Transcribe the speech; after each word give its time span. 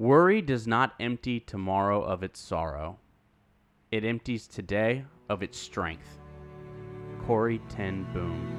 Worry 0.00 0.42
does 0.42 0.68
not 0.68 0.94
empty 1.00 1.40
tomorrow 1.40 2.00
of 2.00 2.22
its 2.22 2.38
sorrow. 2.38 3.00
It 3.90 4.04
empties 4.04 4.46
today 4.46 5.04
of 5.28 5.42
its 5.42 5.58
strength. 5.58 6.20
Corrie 7.26 7.60
Ten 7.68 8.06
Boom. 8.12 8.54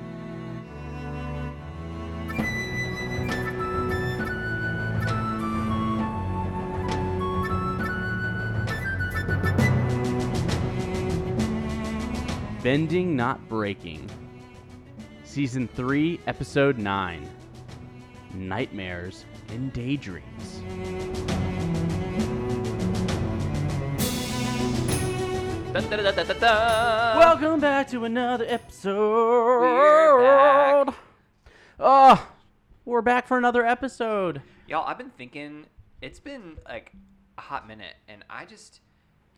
Bending 12.62 13.16
Not 13.16 13.48
Breaking. 13.48 14.10
Season 15.24 15.70
3, 15.70 16.20
Episode 16.28 16.78
9 16.78 17.30
Nightmares 18.34 19.26
and 19.50 19.72
Daydreams. 19.74 20.62
Da, 25.72 25.82
da, 25.82 26.12
da. 26.12 27.20
Welcome 27.20 27.60
back 27.60 27.88
to 27.90 28.04
another 28.06 28.46
episode. 28.48 29.62
We're 29.62 30.86
back. 30.86 30.96
Oh, 31.80 32.28
we're 32.86 33.04
back 33.04 33.28
for 33.28 33.38
another 33.38 33.64
episode. 33.64 34.42
Y'all, 34.68 34.88
I've 34.88 34.98
been 34.98 35.12
thinking 35.12 35.68
it's 36.02 36.20
been 36.20 36.58
like 36.68 36.92
a 37.38 37.42
hot 37.42 37.68
minute, 37.68 37.94
and 38.08 38.26
I 38.32 38.46
just 38.46 38.82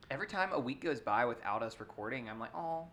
every 0.10 0.26
time 0.26 0.54
a 0.54 0.60
week 0.60 0.82
goes 0.82 1.02
by 1.02 1.26
without 1.26 1.64
us 1.64 1.82
recording, 1.82 2.30
I'm 2.30 2.40
like, 2.40 2.56
oh. 2.56 2.86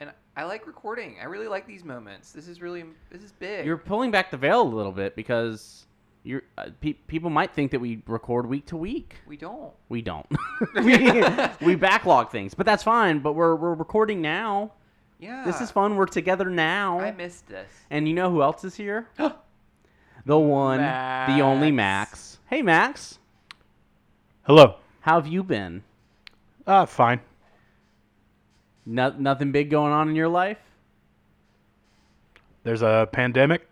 And 0.00 0.10
I 0.36 0.42
like 0.42 0.66
recording. 0.66 1.16
I 1.22 1.26
really 1.26 1.48
like 1.48 1.64
these 1.64 1.84
moments. 1.84 2.32
This 2.32 2.48
is 2.48 2.60
really 2.60 2.84
this 3.12 3.22
is 3.22 3.30
big. 3.30 3.66
You're 3.66 3.76
pulling 3.76 4.10
back 4.10 4.32
the 4.32 4.36
veil 4.36 4.62
a 4.62 4.64
little 4.64 4.92
bit 4.92 5.14
because 5.14 5.86
you're 6.24 6.42
uh, 6.56 6.66
pe- 6.80 6.94
people 6.94 7.30
might 7.30 7.52
think 7.52 7.70
that 7.70 7.80
we 7.80 8.02
record 8.06 8.46
week 8.46 8.66
to 8.66 8.76
week. 8.76 9.16
we 9.26 9.36
don't. 9.36 9.72
We 9.88 10.02
don't. 10.02 10.26
we, 10.74 11.12
we 11.60 11.74
backlog 11.74 12.30
things, 12.30 12.54
but 12.54 12.66
that's 12.66 12.82
fine. 12.82 13.20
But 13.20 13.32
we're 13.32 13.54
we're 13.54 13.74
recording 13.74 14.20
now. 14.20 14.72
Yeah. 15.18 15.44
This 15.44 15.60
is 15.60 15.70
fun. 15.70 15.96
We're 15.96 16.06
together 16.06 16.48
now. 16.48 17.00
I 17.00 17.10
missed 17.10 17.48
this. 17.48 17.72
and 17.90 18.06
you 18.06 18.14
know 18.14 18.30
who 18.30 18.42
else 18.42 18.64
is 18.64 18.76
here? 18.76 19.08
the 20.26 20.38
one, 20.38 20.78
the 20.78 21.40
only 21.40 21.72
Max. 21.72 22.10
Max. 22.10 22.38
Hey 22.46 22.62
Max, 22.62 23.18
Hello. 24.42 24.76
how 25.00 25.20
have 25.20 25.26
you 25.26 25.42
been? 25.42 25.82
Uh, 26.66 26.86
fine. 26.86 27.20
No, 28.86 29.10
nothing 29.18 29.52
big 29.52 29.68
going 29.70 29.92
on 29.92 30.08
in 30.08 30.16
your 30.16 30.28
life? 30.28 30.58
There's 32.64 32.82
a 32.82 33.08
pandemic, 33.12 33.68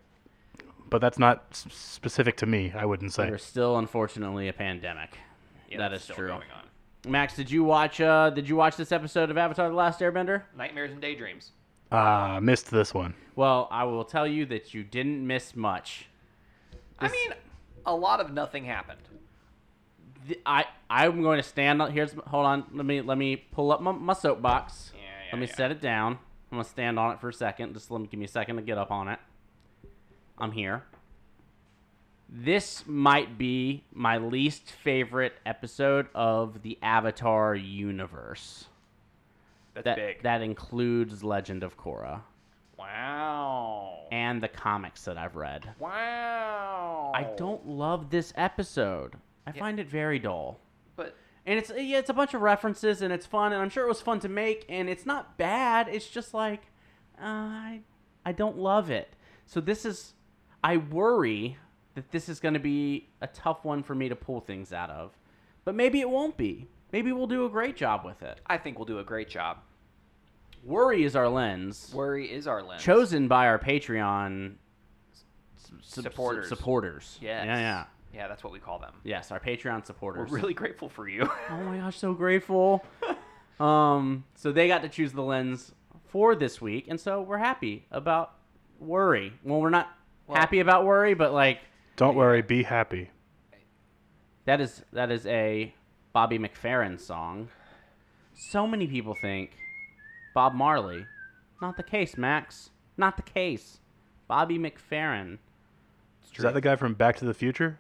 but 0.91 1.01
that's 1.01 1.19
not 1.19 1.45
s- 1.51 1.67
specific 1.71 2.37
to 2.39 2.47
me, 2.47 2.73
I 2.77 2.85
wouldn't 2.85 3.13
say. 3.13 3.27
There's 3.27 3.45
still 3.45 3.79
unfortunately 3.79 4.49
a 4.49 4.53
pandemic. 4.53 5.19
Yeah, 5.69 5.79
that 5.79 5.89
that's 5.91 6.01
is 6.01 6.05
still 6.05 6.17
true. 6.17 6.29
Going 6.29 6.43
on. 6.57 7.11
Max, 7.11 7.37
did 7.37 7.51
you 7.51 7.63
watch 7.65 8.01
uh 8.01 8.31
did 8.31 8.49
you 8.49 8.57
watch 8.57 8.77
this 8.77 8.91
episode 8.93 9.31
of 9.31 9.39
Avatar 9.39 9.69
the 9.69 9.75
Last 9.75 10.01
Airbender? 10.01 10.43
Nightmares 10.57 10.93
and 10.93 11.01
daydreams. 11.01 11.53
Uh, 11.93 12.41
missed 12.43 12.71
this 12.71 12.93
one. 12.93 13.15
Well, 13.37 13.69
I 13.71 13.85
will 13.85 14.05
tell 14.05 14.27
you 14.27 14.45
that 14.47 14.75
you 14.75 14.83
didn't 14.83 15.25
miss 15.25 15.55
much. 15.55 16.07
I 16.99 17.07
This- 17.09 17.13
mean, 17.17 17.35
a 17.85 17.95
lot 17.95 18.19
of 18.21 18.33
nothing 18.33 18.65
happened. 18.65 18.99
Th- 20.27 20.41
I 20.45 20.65
I'm 20.91 21.23
going 21.23 21.37
to 21.39 21.43
stand 21.49 21.81
on 21.81 21.93
here's 21.93 22.13
hold 22.27 22.47
on, 22.47 22.65
let 22.73 22.85
me 22.87 23.01
let 23.03 23.19
me 23.19 23.37
pull 23.37 23.71
up 23.73 23.81
my, 23.81 23.93
my 23.93 24.13
soapbox. 24.13 24.93
Yeah, 24.95 25.01
yeah, 25.03 25.07
let 25.33 25.41
me 25.41 25.47
yeah. 25.47 25.55
set 25.55 25.71
it 25.71 25.81
down. 25.81 26.19
I'm 26.51 26.59
gonna 26.59 26.65
stand 26.65 26.99
on 26.99 27.13
it 27.13 27.21
for 27.21 27.29
a 27.29 27.33
second. 27.33 27.75
Just 27.75 27.91
let 27.91 28.01
me 28.01 28.07
give 28.09 28.19
me 28.19 28.25
a 28.27 28.29
second 28.29 28.57
to 28.57 28.63
get 28.63 28.79
up 28.79 28.91
on 28.91 29.09
it. 29.09 29.19
I'm 30.39 30.53
here. 30.53 30.85
This 32.29 32.85
might 32.87 33.39
be 33.39 33.85
my 33.93 34.19
least 34.19 34.71
favorite 34.71 35.35
episode 35.47 36.09
of 36.15 36.63
the 36.63 36.79
Avatar 36.83 37.55
universe. 37.55 38.67
That's 39.75 39.85
that 39.85 39.97
big. 39.97 40.23
that 40.23 40.43
includes 40.43 41.23
Legend 41.23 41.63
of 41.63 41.77
Korra 41.79 42.23
wow. 42.79 44.07
and 44.11 44.43
the 44.43 44.49
comics 44.49 45.05
that 45.05 45.19
I've 45.19 45.37
read. 45.37 45.69
Wow. 45.79 47.13
I 47.15 47.25
don't 47.37 47.67
love 47.67 48.11
this 48.11 48.33
episode. 48.37 49.17
I 49.47 49.53
Yeah. 49.55 49.61
find 49.61 49.79
it 49.79 49.89
very 49.89 50.19
dull. 50.19 50.59
But 50.97 51.15
And 51.45 51.59
it's 51.59 51.71
yeah, 51.71 51.99
it's 51.99 52.11
a 52.11 52.15
bunch 52.15 52.35
of 52.35 52.41
references 52.41 53.03
and 53.03 53.13
it's 53.13 53.27
fun 53.27 53.53
and 53.53 53.63
I'm 53.63 53.71
sure 53.71 53.85
it 53.85 53.89
was 53.89 54.01
fun 54.01 54.19
to 54.21 54.29
make 54.29 54.65
and 54.69 54.89
it's 54.89 55.07
not 55.07 55.39
bad. 55.39 55.89
It's 55.89 56.09
just 56.09 56.35
like 56.35 56.63
uh, 57.19 57.25
I 57.25 57.81
I 58.25 58.33
don't 58.33 58.59
love 58.59 58.91
it. 58.91 59.15
So 59.47 59.61
this 59.61 59.85
is 59.85 60.15
I 60.67 60.79
worry 60.79 61.57
that 61.95 62.11
this 62.11 62.29
is 62.29 62.41
going 62.41 62.55
to 62.55 62.61
be 62.61 63.09
a 63.21 63.29
tough 63.29 63.65
one 63.65 63.85
for 63.85 63.95
me 63.95 64.09
to 64.09 64.17
pull 64.17 64.41
things 64.41 64.73
out 64.73 64.91
of. 64.91 65.13
But 65.65 65.77
maybe 65.77 66.01
it 66.01 66.11
won't 66.11 66.37
be. 66.37 66.67
Maybe 66.93 67.13
we'll 67.13 67.29
do 67.29 67.47
a 67.47 67.49
great 67.49 67.77
job 67.77 68.05
with 68.05 68.21
it. 68.23 68.41
I 68.47 68.59
think 68.59 68.77
we'll 68.77 68.85
do 68.85 68.99
a 68.99 69.05
great 69.05 69.29
job. 69.29 69.59
Worry 70.65 71.05
is 71.05 71.15
our 71.15 71.29
lens. 71.29 71.93
Worry 71.95 72.27
is 72.33 72.49
our 72.49 72.63
lens. 72.65 72.83
chosen 72.83 73.29
by 73.29 73.47
our 73.47 73.61
Patreon 73.61 74.55
s- 75.13 75.25
s- 75.79 75.87
Supporters. 76.03 76.49
Supporters. 76.49 77.17
Yes. 77.21 77.45
Yeah, 77.47 77.59
yeah. 77.59 77.85
Yeah, 78.13 78.27
that's 78.27 78.43
what 78.43 78.53
we 78.53 78.59
call 78.59 78.81
them. 78.81 78.95
Yes, 79.05 79.31
our 79.31 79.39
Patreon 79.39 79.87
supporters. 79.87 80.29
We're 80.31 80.39
really 80.39 80.55
grateful 80.55 80.89
for 80.89 81.09
you. 81.09 81.31
Oh 81.51 81.63
my 81.63 81.77
gosh, 81.77 81.97
so 81.97 82.13
grateful. 82.13 82.85
um, 83.61 84.25
so 84.35 84.51
they 84.51 84.67
got 84.67 84.83
to 84.83 84.89
choose 84.89 85.13
the 85.13 85.23
lens 85.23 85.71
for 86.09 86.35
this 86.35 86.61
week, 86.61 86.87
and 86.89 86.99
so 86.99 87.23
we're 87.23 87.39
happy 87.39 87.87
about 87.93 88.33
worry. 88.81 89.33
Well, 89.45 89.61
we're 89.61 89.71
not 89.71 89.96
Well- 90.27 90.39
happy 90.39 90.61
about 90.61 90.85
worry, 90.85 91.15
but 91.15 91.33
like 91.33 91.61
Don't 91.97 92.17
worry, 92.17 92.43
be 92.43 92.63
happy. 92.65 93.11
that 94.45 94.61
is 94.61 94.85
that 94.93 95.11
is 95.11 95.27
a 95.27 95.75
Bobby 96.13 96.39
McFerrin 96.39 97.01
song. 97.01 97.49
So 98.35 98.67
many 98.67 98.87
people 98.87 99.15
think 99.15 99.53
Bob 100.35 100.55
Marley. 100.55 101.07
Not 101.63 101.77
the 101.77 101.83
case, 101.83 102.17
Max. 102.19 102.71
Not 102.97 103.17
the 103.17 103.23
case. 103.23 103.79
Bobby 104.29 104.59
McFerrin. 104.59 105.39
Is 106.35 106.43
that 106.43 106.53
the 106.55 106.61
guy 106.61 106.77
from 106.77 106.93
Back 106.95 107.17
to 107.17 107.25
the 107.25 107.33
Future? 107.35 107.79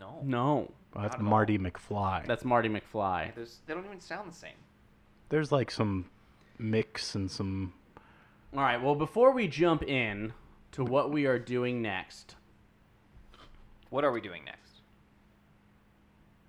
no. 0.00 0.20
No, 0.24 0.72
Oh, 0.94 1.00
that's 1.02 1.12
Not 1.14 1.20
at 1.20 1.24
all. 1.24 1.30
Marty 1.30 1.58
McFly. 1.58 2.26
that's 2.26 2.44
Marty 2.44 2.68
McFly. 2.68 3.34
There's, 3.34 3.60
they 3.66 3.72
don't 3.74 3.84
even 3.86 4.00
sound 4.00 4.30
the 4.32 4.36
same. 4.36 4.56
There's 5.28 5.50
like 5.52 5.70
some 5.70 6.06
mix 6.58 7.14
and 7.14 7.30
some. 7.30 7.72
All 8.54 8.60
right. 8.62 8.82
Well, 8.82 8.94
before 8.94 9.32
we 9.32 9.48
jump 9.48 9.82
in 9.84 10.32
to 10.72 10.84
what 10.84 11.10
we 11.10 11.26
are 11.26 11.38
doing 11.38 11.82
next, 11.82 12.36
What 13.90 14.04
are 14.04 14.12
we 14.12 14.20
doing 14.20 14.44
next? 14.44 14.58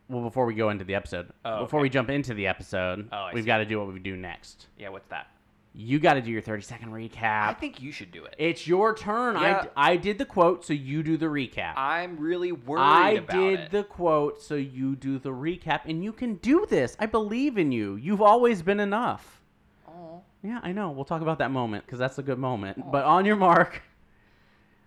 well, 0.10 0.22
before 0.24 0.46
we 0.46 0.54
go 0.54 0.70
into 0.70 0.84
the 0.84 0.96
episode, 0.96 1.32
Oh, 1.46 1.62
before 1.64 1.80
okay. 1.80 1.84
we 1.84 1.90
jump 1.90 2.10
into 2.10 2.34
the 2.34 2.48
episode, 2.48 3.08
Oh, 3.12 3.30
we've 3.34 3.46
got 3.46 3.58
to 3.60 3.66
do 3.66 3.80
what 3.80 3.92
we 3.94 4.00
do 4.00 4.16
next. 4.16 4.68
Yeah, 4.78 4.90
what's 4.90 5.08
that? 5.08 5.28
You 5.76 5.98
got 6.00 6.14
to 6.14 6.22
do 6.22 6.30
your 6.30 6.42
thirty 6.44 6.62
second 6.62 6.92
recap. 6.92 7.48
I 7.48 7.54
think 7.54 7.82
you 7.82 7.92
should 7.92 8.12
do 8.12 8.26
it. 8.26 8.36
it's 8.38 8.68
your 8.68 8.94
turn. 8.96 9.34
Yeah. 9.36 9.66
I, 9.76 9.94
I 9.94 9.96
did 9.98 10.20
the 10.20 10.26
quote, 10.26 10.64
so 10.64 10.72
you 10.72 11.02
do 11.02 11.18
the 11.18 11.26
recap. 11.26 11.74
I'm 11.76 12.18
really 12.18 12.52
worried 12.52 12.82
I 12.82 13.18
did 13.18 13.60
it. 13.60 13.72
the 13.72 13.84
quote, 13.84 14.40
so 14.40 14.54
you 14.54 14.96
do 14.96 15.18
the 15.18 15.32
recap, 15.32 15.82
and 15.86 16.04
you 16.04 16.14
can 16.14 16.36
do 16.36 16.68
this. 16.70 16.96
I 17.00 17.08
believe 17.08 17.58
in 17.58 17.72
you. 17.72 17.96
You've 17.96 18.22
always 18.22 18.62
been 18.62 18.80
enough. 18.80 19.42
Oh. 19.88 20.22
Yeah, 20.44 20.60
I 20.62 20.74
know. 20.74 20.92
We'll 20.92 21.06
talk 21.06 21.24
about 21.24 21.40
that 21.40 21.50
moment 21.50 21.88
because 21.88 21.98
that's 21.98 22.20
a 22.20 22.24
good 22.24 22.38
moment. 22.38 22.92
But 22.92 23.06
on 23.06 23.26
your 23.26 23.36
mark, 23.38 23.82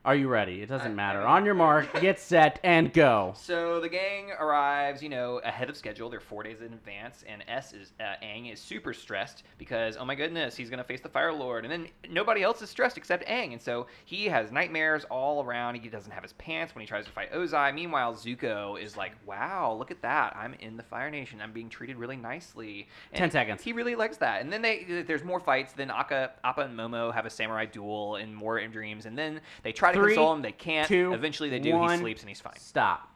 are 0.07 0.15
you 0.15 0.29
ready? 0.29 0.63
It 0.63 0.69
doesn't 0.69 0.93
I- 0.93 0.95
matter. 0.95 1.21
I- 1.21 1.37
on 1.37 1.45
your 1.45 1.55
mark, 1.55 1.93
get 2.01 2.21
set, 2.21 2.61
and 2.63 2.93
go. 2.93 3.35
So 3.37 3.81
the 3.81 3.89
gang 3.89 4.31
arrives, 4.39 5.03
you 5.03 5.09
know, 5.09 5.41
ahead 5.45 5.69
of 5.69 5.77
schedule. 5.77 6.09
They're 6.09 6.21
four 6.21 6.45
days 6.45 6.61
in 6.61 6.73
advance, 6.73 7.25
and 7.29 7.43
S 7.49 7.73
is 7.73 7.93
uh, 8.01 8.15
Aang 8.25 8.53
is 8.53 8.61
super 8.61 8.95
stressed 8.95 9.43
because 9.59 9.97
oh 9.97 10.05
my 10.05 10.15
goodness, 10.15 10.57
he's 10.57 10.71
gonna 10.71 10.85
face 10.85 11.01
the 11.01 11.09
Fire 11.09 11.33
Lord, 11.33 11.65
and 11.65 11.73
then 11.73 11.89
nobody 12.09 12.43
else 12.45 12.63
is 12.63 12.71
stressed 12.71 12.97
except 12.97 13.27
Aang, 13.27 13.53
and 13.53 13.61
so 13.61 13.89
he 14.05 14.27
has 14.27 14.53
nightmares 14.53 15.05
all 15.11 15.43
around. 15.43 15.75
He 15.75 15.89
doesn't 15.89 16.13
have 16.13 16.23
his 16.23 16.35
pants 16.35 16.75
when 16.75 16.81
he 16.83 16.87
tries 16.87 17.05
to 17.07 17.11
fight 17.11 17.33
Ozai. 17.33 17.75
Meanwhile, 17.75 18.15
Zuko 18.15 18.81
is 18.81 18.97
like, 18.97 19.13
"Wow, 19.27 19.75
look 19.77 19.91
at 19.91 20.01
that! 20.03 20.37
I'm 20.37 20.55
in 20.61 20.77
the 20.77 20.85
Fire 20.85 21.11
Nation. 21.11 21.41
I'm 21.43 21.53
being 21.53 21.69
treated 21.69 21.97
really 21.97 22.17
nicely." 22.17 22.87
And 23.13 23.19
Ten 23.19 23.31
seconds. 23.33 23.61
He 23.63 23.73
really 23.73 23.97
likes 23.97 24.19
that. 24.19 24.41
And 24.41 24.53
then 24.53 24.63
they 24.63 25.03
there's 25.05 25.25
more 25.25 25.41
fights. 25.41 25.73
Then 25.73 25.91
Appa, 25.91 26.31
Appa 26.45 26.61
and 26.61 26.79
Momo 26.79 27.13
have 27.13 27.27
a 27.27 27.31
samurai 27.31 27.67
duel 27.67 28.17
in 28.17 28.33
more 28.33 28.65
dreams, 28.69 29.07
and 29.07 29.19
then 29.19 29.41
they 29.65 29.73
try 29.73 29.93
to 29.93 29.96
Three, 29.97 30.15
console 30.15 30.33
him. 30.35 30.43
They 30.43 30.53
can't. 30.53 30.87
two, 30.89 31.13
Eventually, 31.13 31.49
they 31.51 31.59
do. 31.59 31.73
one, 31.73 31.91
he 31.93 31.99
sleeps 31.99 32.23
and 32.23 32.29
he's 32.29 32.41
fine. 32.41 32.57
Stop. 32.59 33.11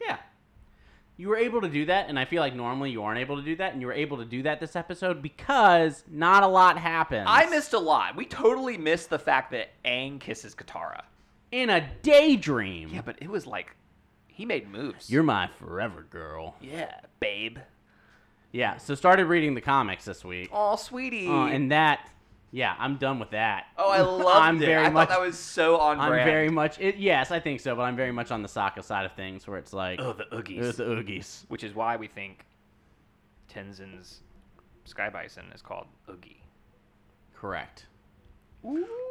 Yeah. 0.00 0.16
You 1.16 1.28
were 1.28 1.36
able 1.36 1.60
to 1.60 1.68
do 1.68 1.84
that, 1.86 2.08
and 2.08 2.18
I 2.18 2.24
feel 2.24 2.40
like 2.40 2.54
normally 2.54 2.90
you 2.90 3.02
aren't 3.02 3.20
able 3.20 3.36
to 3.36 3.42
do 3.42 3.54
that, 3.56 3.72
and 3.72 3.80
you 3.82 3.86
were 3.86 3.92
able 3.92 4.16
to 4.18 4.24
do 4.24 4.42
that 4.44 4.58
this 4.58 4.74
episode 4.74 5.20
because 5.20 6.02
not 6.10 6.42
a 6.42 6.46
lot 6.46 6.78
happens. 6.78 7.26
I 7.28 7.44
missed 7.46 7.74
a 7.74 7.78
lot. 7.78 8.16
We 8.16 8.24
totally 8.24 8.78
missed 8.78 9.10
the 9.10 9.18
fact 9.18 9.50
that 9.50 9.68
Aang 9.84 10.18
kisses 10.18 10.54
Katara. 10.54 11.02
in 11.52 11.68
a 11.68 11.86
daydream. 12.02 12.88
Yeah, 12.92 13.02
but 13.04 13.16
it 13.20 13.28
was 13.28 13.46
like 13.46 13.76
he 14.28 14.46
made 14.46 14.70
moves. 14.70 15.10
You're 15.10 15.22
my 15.22 15.48
forever 15.58 16.06
girl. 16.08 16.56
yeah, 16.62 16.94
babe. 17.20 17.58
Yeah. 18.52 18.78
So 18.78 18.94
started 18.94 19.26
reading 19.26 19.54
the 19.54 19.60
comics 19.60 20.06
this 20.06 20.24
week, 20.24 20.48
Oh, 20.52 20.74
sweetie. 20.76 21.28
uh, 21.28 21.46
and 21.46 21.70
that 21.70 22.08
Yeah, 22.52 22.74
I'm 22.78 22.96
done 22.96 23.18
with 23.20 23.30
that. 23.30 23.66
Oh, 23.78 23.90
I 23.90 24.00
loved 24.02 24.26
I'm 24.26 24.56
it. 24.62 24.66
very 24.66 24.86
I 24.86 24.90
much, 24.90 25.08
thought 25.08 25.16
that 25.20 25.24
was 25.24 25.38
so 25.38 25.76
on 25.78 26.00
I'm 26.00 26.10
brand. 26.10 26.28
very 26.28 26.48
much. 26.50 26.80
It, 26.80 26.96
yes, 26.96 27.30
I 27.30 27.38
think 27.38 27.60
so, 27.60 27.76
but 27.76 27.82
I'm 27.82 27.94
very 27.96 28.10
much 28.12 28.30
on 28.32 28.42
the 28.42 28.48
Sokka 28.48 28.82
side 28.82 29.04
of 29.06 29.12
things, 29.12 29.46
where 29.46 29.56
it's 29.58 29.72
like, 29.72 30.00
Oh, 30.00 30.12
the 30.12 30.24
Oogies. 30.24 30.62
it's 30.62 30.78
the 30.78 30.84
Oogies. 30.84 31.44
Which 31.48 31.62
is 31.62 31.74
why 31.74 31.96
we 31.96 32.08
think 32.08 32.44
Tenzin's 33.48 34.20
Sky 34.84 35.10
Bison 35.10 35.44
is 35.54 35.62
called 35.62 35.86
Oogie. 36.08 36.42
Correct. 37.34 37.86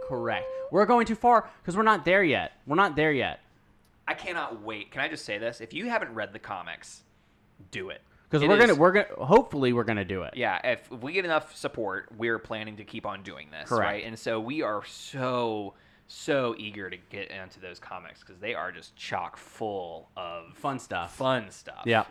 Correct. 0.07 0.45
We're 0.71 0.85
going 0.85 1.05
too 1.05 1.15
far 1.15 1.49
because 1.61 1.75
we're 1.77 1.83
not 1.83 2.05
there 2.05 2.23
yet. 2.23 2.53
We're 2.67 2.75
not 2.75 2.95
there 2.95 3.11
yet. 3.11 3.39
I 4.07 4.13
cannot 4.15 4.61
wait. 4.63 4.91
Can 4.91 5.01
I 5.01 5.07
just 5.07 5.23
say 5.25 5.37
this? 5.37 5.61
If 5.61 5.73
you 5.73 5.87
haven't 5.89 6.13
read 6.13 6.33
the 6.33 6.39
comics, 6.39 7.03
do 7.71 7.89
it. 7.89 8.01
Because 8.29 8.47
we're 8.47 8.59
gonna, 8.59 8.75
we're 8.75 8.91
gonna, 8.91 9.25
hopefully, 9.25 9.73
we're 9.73 9.83
gonna 9.83 10.05
do 10.05 10.23
it. 10.23 10.35
Yeah, 10.35 10.59
if, 10.63 10.91
if 10.91 11.01
we 11.01 11.13
get 11.13 11.25
enough 11.25 11.55
support, 11.55 12.09
we're 12.17 12.37
planning 12.39 12.77
to 12.77 12.83
keep 12.83 13.05
on 13.05 13.23
doing 13.23 13.47
this, 13.51 13.69
Correct. 13.69 13.83
right? 13.91 14.03
And 14.05 14.17
so 14.17 14.39
we 14.39 14.61
are 14.61 14.83
so 14.85 15.73
so 16.11 16.55
eager 16.57 16.89
to 16.89 16.97
get 17.11 17.29
into 17.29 17.59
those 17.59 17.79
comics 17.79 18.19
because 18.21 18.39
they 18.39 18.55
are 18.55 18.71
just 18.71 18.95
chock 18.95 19.37
full 19.37 20.09
of 20.17 20.53
Fun 20.55 20.79
stuff. 20.79 21.15
fun 21.15 21.51
stuff. 21.51 21.83
Yeah. 21.85 22.05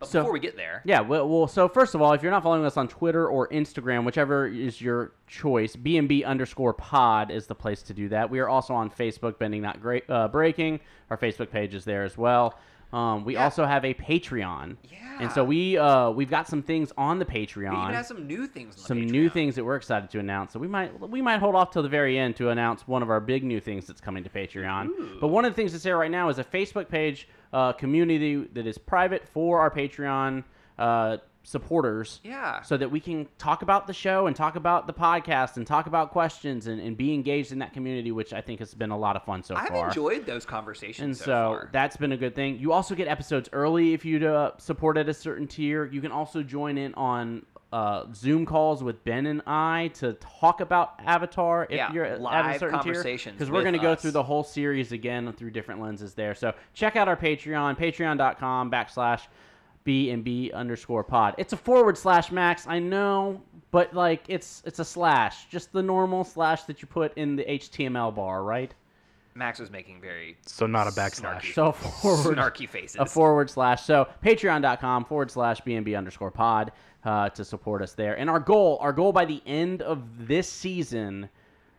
But 0.00 0.08
So- 0.08 0.20
before 0.20 0.32
we 0.32 0.40
get 0.40 0.56
there, 0.56 0.80
Yeah, 0.86 1.00
well, 1.00 1.28
well, 1.28 1.46
so 1.46 1.68
first 1.68 1.94
of 1.94 2.00
all, 2.00 2.14
if 2.14 2.22
you're 2.22 2.32
not 2.32 2.42
following 2.42 2.64
us 2.64 2.78
on 2.78 2.88
Twitter 2.88 3.28
or 3.28 3.48
Instagram, 3.48 4.04
whichever 4.06 4.46
is 4.46 4.80
your 4.80 5.12
choice, 5.26 5.76
BNB 5.76 6.24
underscore 6.24 6.72
pod 6.72 7.30
is 7.30 7.46
the 7.46 7.54
place 7.54 7.82
to 7.82 7.92
do 7.94 8.08
that. 8.08 8.30
We 8.30 8.40
are 8.40 8.48
also 8.48 8.74
on 8.74 8.88
Facebook, 8.90 9.38
Bending 9.38 9.60
Not 9.60 9.80
Great, 9.82 10.04
uh, 10.08 10.28
Breaking. 10.28 10.80
Our 11.10 11.18
Facebook 11.18 11.50
page 11.50 11.74
is 11.74 11.84
there 11.84 12.02
as 12.02 12.16
well. 12.16 12.58
Um, 12.94 13.24
we 13.24 13.34
Yeah. 13.34 13.44
also 13.44 13.66
have 13.66 13.84
a 13.84 13.94
Patreon. 13.94 14.76
Yeah. 14.90 14.96
and 15.20 15.30
so 15.30 15.44
we 15.44 15.76
uh, 15.76 16.08
we've 16.10 16.30
got 16.30 16.48
some 16.48 16.62
things 16.62 16.92
on 16.96 17.18
the 17.18 17.26
Patreon. 17.26 17.70
we 17.72 17.82
even 17.82 17.94
have 17.94 18.06
some 18.06 18.26
new 18.26 18.46
things. 18.46 18.74
On 18.76 18.80
the 18.80 18.86
some 18.86 19.00
new 19.02 19.28
things 19.28 19.54
that 19.56 19.64
we're 19.64 19.76
excited 19.76 20.08
to 20.10 20.18
announce. 20.18 20.54
So 20.54 20.58
we 20.58 20.66
might 20.66 20.98
we 20.98 21.20
might 21.20 21.40
hold 21.40 21.54
off 21.54 21.70
till 21.72 21.82
the 21.82 21.90
very 21.90 22.18
end 22.18 22.36
to 22.36 22.48
announce 22.48 22.88
one 22.88 23.02
of 23.02 23.10
our 23.10 23.20
big 23.20 23.44
new 23.44 23.60
things 23.60 23.86
that's 23.86 24.00
coming 24.00 24.24
to 24.24 24.30
Patreon. 24.30 25.20
But 25.20 25.28
one 25.28 25.44
of 25.44 25.52
the 25.52 25.56
things 25.56 25.72
that's 25.72 25.84
there 25.84 25.98
right 25.98 26.10
now 26.10 26.30
is 26.30 26.38
a 26.38 26.44
Facebook 26.44 26.88
page 26.88 27.28
uh, 27.52 27.72
community 27.72 28.36
that 28.52 28.66
is 28.66 28.78
private 28.78 29.26
for 29.28 29.60
our 29.60 29.70
Patreon 29.70 30.44
uh, 30.78 31.18
supporters. 31.42 32.20
Yeah. 32.22 32.62
So 32.62 32.76
that 32.76 32.90
we 32.90 33.00
can 33.00 33.26
talk 33.38 33.62
about 33.62 33.86
the 33.86 33.92
show 33.92 34.26
and 34.26 34.36
talk 34.36 34.56
about 34.56 34.86
the 34.86 34.92
podcast 34.92 35.56
and 35.56 35.66
talk 35.66 35.86
about 35.86 36.10
questions 36.10 36.66
and, 36.66 36.80
and 36.80 36.96
be 36.96 37.14
engaged 37.14 37.52
in 37.52 37.58
that 37.60 37.72
community, 37.72 38.12
which 38.12 38.32
I 38.32 38.40
think 38.40 38.60
has 38.60 38.74
been 38.74 38.90
a 38.90 38.98
lot 38.98 39.16
of 39.16 39.24
fun 39.24 39.42
so 39.42 39.54
far. 39.54 39.66
I've 39.66 39.88
enjoyed 39.88 40.26
those 40.26 40.44
conversations 40.44 41.04
And 41.04 41.16
so, 41.16 41.24
so, 41.24 41.30
far. 41.30 41.68
that's 41.72 41.96
been 41.96 42.12
a 42.12 42.16
good 42.16 42.34
thing. 42.34 42.58
You 42.58 42.72
also 42.72 42.94
get 42.94 43.08
episodes 43.08 43.48
early 43.52 43.94
if 43.94 44.04
you 44.04 44.26
uh, 44.26 44.52
support 44.58 44.96
at 44.98 45.08
a 45.08 45.14
certain 45.14 45.46
tier. 45.46 45.86
You 45.86 46.00
can 46.00 46.12
also 46.12 46.42
join 46.42 46.76
in 46.78 46.94
on 46.94 47.44
uh, 47.72 48.04
Zoom 48.12 48.44
calls 48.46 48.82
with 48.82 49.04
Ben 49.04 49.26
and 49.26 49.42
I 49.46 49.90
to 49.94 50.14
talk 50.14 50.60
about 50.60 50.94
Avatar 51.04 51.64
if 51.70 51.76
Yeah, 51.76 51.92
you're 51.92 52.04
at 52.04 52.18
a 52.18 52.22
live 52.22 52.58
certain 52.58 52.80
tier. 52.80 52.94
conversations 52.94 53.34
Because 53.38 53.50
we're 53.50 53.62
going 53.62 53.74
to 53.74 53.78
go 53.80 53.94
through 53.94 54.10
the 54.10 54.22
whole 54.22 54.42
series 54.42 54.90
again 54.92 55.32
through 55.34 55.50
different 55.52 55.80
lenses 55.80 56.14
there. 56.14 56.34
So 56.34 56.52
check 56.74 56.96
out 56.96 57.06
our 57.06 57.16
Patreon, 57.16 57.78
patreon.com 57.78 58.70
backslash 58.72 59.22
B 59.84 60.10
and 60.10 60.24
B 60.24 60.50
underscore 60.52 61.04
pod. 61.04 61.34
It's 61.38 61.52
a 61.52 61.56
forward 61.56 61.96
slash 61.96 62.30
max, 62.32 62.66
I 62.66 62.80
know, 62.80 63.40
but 63.70 63.94
like 63.94 64.24
it's 64.28 64.62
it's 64.66 64.78
a 64.80 64.84
slash, 64.84 65.46
just 65.48 65.72
the 65.72 65.82
normal 65.82 66.24
slash 66.24 66.64
that 66.64 66.82
you 66.82 66.88
put 66.88 67.16
in 67.16 67.36
the 67.36 67.44
HTML 67.44 68.14
bar, 68.14 68.42
right? 68.42 68.74
Max 69.36 69.60
was 69.60 69.70
making 69.70 70.00
very 70.00 70.36
So 70.44 70.66
not 70.66 70.88
a 70.88 70.90
backslash. 70.90 71.40
Snarky. 71.42 71.54
So 71.54 71.72
forward 71.72 72.36
snarky 72.36 72.68
faces. 72.68 72.96
a 72.96 73.06
forward 73.06 73.48
slash. 73.48 73.84
So 73.84 74.08
patreon.com 74.24 75.04
forward 75.04 75.30
slash 75.30 75.60
B 75.60 75.76
and 75.76 75.84
B 75.84 75.94
underscore 75.94 76.32
pod 76.32 76.72
uh, 77.04 77.28
to 77.30 77.44
support 77.44 77.82
us 77.82 77.92
there. 77.92 78.18
And 78.18 78.28
our 78.30 78.40
goal, 78.40 78.78
our 78.80 78.92
goal 78.92 79.12
by 79.12 79.24
the 79.24 79.42
end 79.46 79.82
of 79.82 80.26
this 80.26 80.48
season 80.48 81.28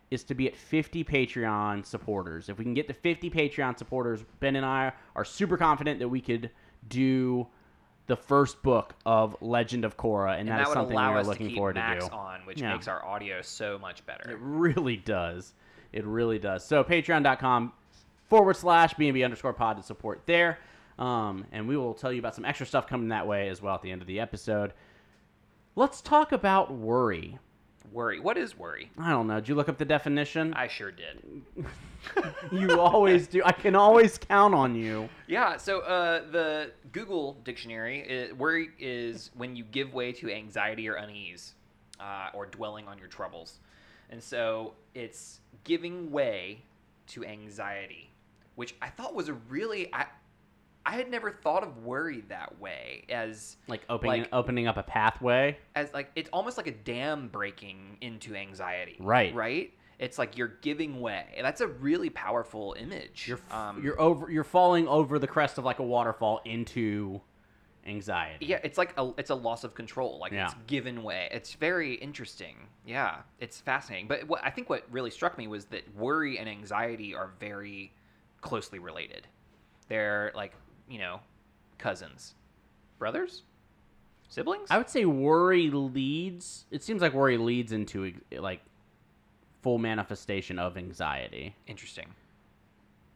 is 0.09 0.23
to 0.25 0.33
be 0.35 0.47
at 0.47 0.55
50 0.55 1.03
Patreon 1.03 1.85
supporters. 1.85 2.49
If 2.49 2.57
we 2.57 2.65
can 2.65 2.73
get 2.73 2.87
to 2.87 2.93
50 2.93 3.29
Patreon 3.29 3.77
supporters, 3.77 4.25
Ben 4.39 4.55
and 4.57 4.65
I 4.65 4.91
are 5.15 5.23
super 5.23 5.57
confident 5.57 5.99
that 5.99 6.09
we 6.09 6.19
could 6.21 6.49
do 6.89 7.47
the 8.07 8.15
first 8.17 8.61
book 8.61 8.93
of 9.05 9.37
Legend 9.39 9.85
of 9.85 9.95
Korra, 9.95 10.31
and, 10.31 10.41
and 10.41 10.49
that 10.49 10.57
that 10.57 10.67
is 10.67 10.73
something 10.73 10.97
we 10.97 11.01
are 11.01 11.17
us 11.19 11.25
to 11.25 11.29
looking 11.29 11.47
keep 11.47 11.55
forward 11.55 11.75
Max 11.75 12.03
to 12.05 12.09
do. 12.09 12.15
on, 12.17 12.41
which 12.45 12.59
Yeah. 12.59 12.73
makes 12.73 12.89
our 12.89 13.05
audio 13.05 13.41
so 13.41 13.77
much 13.79 14.05
better. 14.05 14.29
It 14.29 14.37
really 14.41 14.97
does. 14.97 15.53
It 15.93 16.03
really 16.05 16.39
does. 16.39 16.65
So 16.65 16.83
patreon.com 16.83 17.71
forward 18.27 18.55
slash 18.57 18.95
BNB 18.95 19.23
underscore 19.23 19.53
pod 19.53 19.77
to 19.77 19.83
support 19.83 20.23
there. 20.25 20.57
Um, 20.99 21.45
and 21.53 21.67
we 21.67 21.77
will 21.77 21.93
tell 21.93 22.11
you 22.11 22.19
about 22.19 22.35
some 22.35 22.43
extra 22.43 22.65
stuff 22.65 22.85
coming 22.85 23.09
that 23.09 23.25
way 23.27 23.47
as 23.47 23.61
well 23.61 23.75
at 23.75 23.81
the 23.81 23.91
end 23.91 24.01
of 24.01 24.07
the 24.07 24.19
episode. 24.19 24.73
Let's 25.75 26.01
talk 26.01 26.31
about 26.33 26.73
worry. 26.73 27.39
Worry. 27.93 28.19
What 28.19 28.37
is 28.37 28.57
worry? 28.57 28.89
I 28.97 29.09
don't 29.09 29.27
know. 29.27 29.35
Did 29.39 29.49
you 29.49 29.55
look 29.55 29.69
up 29.69 29.77
the 29.77 29.85
definition? 29.85 30.53
I 30.53 30.67
sure 30.67 30.91
did. 30.91 31.41
you 32.51 32.79
always 32.79 33.27
do. 33.27 33.41
I 33.43 33.51
can 33.51 33.75
always 33.75 34.17
count 34.17 34.53
on 34.53 34.75
you. 34.75 35.09
Yeah, 35.27 35.57
so 35.57 35.79
uh, 35.81 36.29
the 36.31 36.71
Google 36.91 37.37
dictionary, 37.43 38.29
uh 38.31 38.35
worry 38.35 38.69
is 38.79 39.31
when 39.35 39.55
you 39.55 39.63
give 39.65 39.93
way 39.93 40.11
to 40.13 40.29
anxiety 40.33 40.87
or 40.89 40.95
unease, 40.95 41.53
uh, 41.99 42.29
or 42.33 42.45
dwelling 42.45 42.87
on 42.87 42.97
your 42.97 43.07
troubles. 43.07 43.59
And 44.09 44.21
so 44.21 44.73
it's 44.93 45.39
giving 45.63 46.11
way 46.11 46.63
to 47.07 47.25
anxiety, 47.25 48.09
which 48.55 48.75
I 48.81 48.89
thought 48.89 49.13
was 49.13 49.29
a 49.29 49.33
really 49.33 49.93
I, 49.93 50.05
I 50.85 50.91
had 50.93 51.09
never 51.11 51.31
thought 51.31 51.63
of 51.63 51.77
worry 51.83 52.21
that 52.29 52.59
way 52.59 53.05
as 53.09 53.57
Like 53.67 53.81
opening 53.89 54.21
Like- 54.21 54.29
opening 54.33 54.67
up 54.67 54.77
a 54.77 54.83
pathway. 54.83 55.57
as 55.75 55.93
like 55.93 56.11
it's 56.15 56.29
almost 56.33 56.57
like 56.57 56.67
a 56.67 56.71
dam 56.71 57.27
breaking 57.27 57.97
into 58.01 58.35
anxiety. 58.35 58.97
Right. 58.99 59.33
Right. 59.33 59.73
It's 59.99 60.17
like 60.17 60.35
you're 60.37 60.57
giving 60.61 60.99
way. 60.99 61.25
And 61.37 61.45
that's 61.45 61.61
a 61.61 61.67
really 61.67 62.09
powerful 62.09 62.75
image. 62.79 63.27
You're 63.27 63.37
f- 63.37 63.53
um, 63.53 63.83
you're 63.83 64.01
over 64.01 64.31
you're 64.31 64.43
falling 64.43 64.87
over 64.87 65.19
the 65.19 65.27
crest 65.27 65.59
of 65.59 65.63
like 65.65 65.77
a 65.79 65.83
waterfall 65.83 66.41
into 66.45 67.21
anxiety. 67.85 68.45
Yeah, 68.47 68.59
it's 68.63 68.77
like 68.77 68.93
a 68.97 69.11
it's 69.17 69.29
a 69.29 69.35
loss 69.35 69.63
of 69.63 69.75
control. 69.75 70.17
Like 70.19 70.31
Yeah. 70.31 70.45
it's 70.45 70.55
given 70.65 71.03
way. 71.03 71.29
It's 71.31 71.53
very 71.53 71.93
interesting. 71.95 72.55
Yeah, 72.85 73.17
it's 73.39 73.59
fascinating. 73.61 74.07
But 74.07 74.27
what 74.27 74.41
I 74.43 74.49
think 74.49 74.69
what 74.69 74.83
really 74.91 75.11
struck 75.11 75.37
me 75.37 75.47
was 75.47 75.65
that 75.65 75.95
worry 75.95 76.39
and 76.39 76.49
anxiety 76.49 77.13
are 77.13 77.31
very 77.39 77.93
closely 78.41 78.79
related. 78.79 79.27
They're 79.87 80.31
like 80.33 80.53
you 80.89 80.99
know, 80.99 81.19
cousins, 81.77 82.35
brothers, 82.99 83.43
siblings. 84.29 84.69
I 84.71 84.77
would 84.77 84.89
say 84.89 85.05
worry 85.05 85.69
leads. 85.69 86.65
It 86.71 86.83
seems 86.83 87.01
like 87.01 87.13
worry 87.13 87.37
leads 87.37 87.71
into 87.71 88.13
like 88.31 88.61
full 89.61 89.77
manifestation 89.77 90.59
of 90.59 90.77
anxiety. 90.77 91.55
Interesting. 91.67 92.07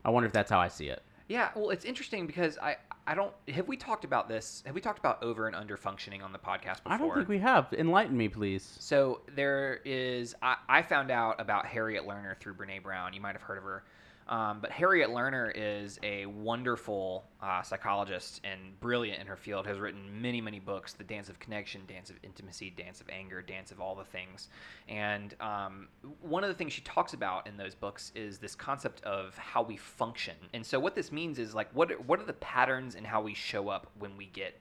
I 0.04 0.10
wonder 0.10 0.28
if 0.28 0.34
that's 0.34 0.52
how 0.52 0.60
I 0.60 0.68
see 0.68 0.88
it. 0.90 1.02
Yeah, 1.28 1.50
well, 1.56 1.72
it's 1.72 1.86
interesting 1.86 2.28
because 2.28 2.58
I 2.60 2.78
I 3.08 3.16
don't 3.16 3.34
have 3.50 3.68
we 3.68 3.78
talked 3.78 4.04
about 4.04 4.28
this? 4.28 4.64
Have 4.66 4.76
we 4.76 4.82
talked 4.82 5.00
about 5.00 5.22
over 5.24 5.48
and 5.48 5.56
under 5.56 5.78
functioning 5.78 6.22
on 6.22 6.32
the 6.32 6.40
podcast 6.40 6.84
before? 6.84 6.94
I 6.94 6.98
don't 6.98 7.14
think 7.16 7.30
we 7.30 7.40
have. 7.40 7.74
Enlighten 7.74 8.16
me, 8.16 8.28
please. 8.30 8.76
So 8.80 9.22
there 9.36 9.82
is. 9.86 10.36
I, 10.42 10.58
I 10.68 10.82
found 10.82 11.12
out 11.12 11.40
about 11.40 11.66
Harriet 11.66 12.08
Lerner 12.08 12.38
through 12.38 12.56
Brene 12.56 12.82
Brown. 12.84 13.14
You 13.14 13.22
might 13.22 13.34
have 13.34 13.42
heard 13.42 13.58
of 13.58 13.64
her. 13.64 13.84
Um, 14.28 14.60
but 14.60 14.72
Harriet 14.72 15.10
Lerner 15.10 15.52
is 15.54 16.00
a 16.02 16.26
wonderful 16.26 17.26
uh, 17.42 17.62
psychologist 17.62 18.42
and 18.44 18.80
brilliant 18.80 19.22
in 19.22 19.28
her 19.28 19.36
field. 19.36 19.68
Has 19.68 19.78
written 19.78 20.20
many, 20.20 20.42
many 20.42 20.60
books: 20.60 20.94
The 20.94 21.04
Dance 21.04 21.30
of 21.30 21.40
Connection, 21.40 21.82
Dance 21.88 22.10
of 22.10 22.16
Intimacy, 22.24 22.72
Dance 22.72 23.02
of 23.02 23.10
Anger, 23.10 23.44
Dance 23.44 23.72
of 23.72 23.80
All 23.80 23.94
the 23.94 24.04
Things. 24.04 24.50
And 24.90 25.36
um, 25.40 25.90
one 26.22 26.44
of 26.44 26.48
the 26.48 26.56
things 26.56 26.74
she 26.74 26.82
talks 26.82 27.14
about 27.14 27.46
in 27.46 27.56
those 27.56 27.76
books 27.76 28.12
is 28.16 28.40
this 28.40 28.56
concept 28.56 29.04
of 29.04 29.38
how 29.38 29.62
we 29.62 29.78
function. 29.78 30.36
And 30.54 30.66
so 30.66 30.80
what 30.80 30.96
this 30.96 31.12
means 31.12 31.38
is 31.38 31.54
like 31.54 31.70
what 31.74 31.92
what 32.08 32.20
are 32.20 32.26
the 32.26 32.34
patterns 32.34 32.96
in 32.96 33.04
how 33.04 33.22
we 33.22 33.36
show 33.36 33.70
up 33.70 33.92
when 34.00 34.18
we 34.18 34.26
get 34.28 34.60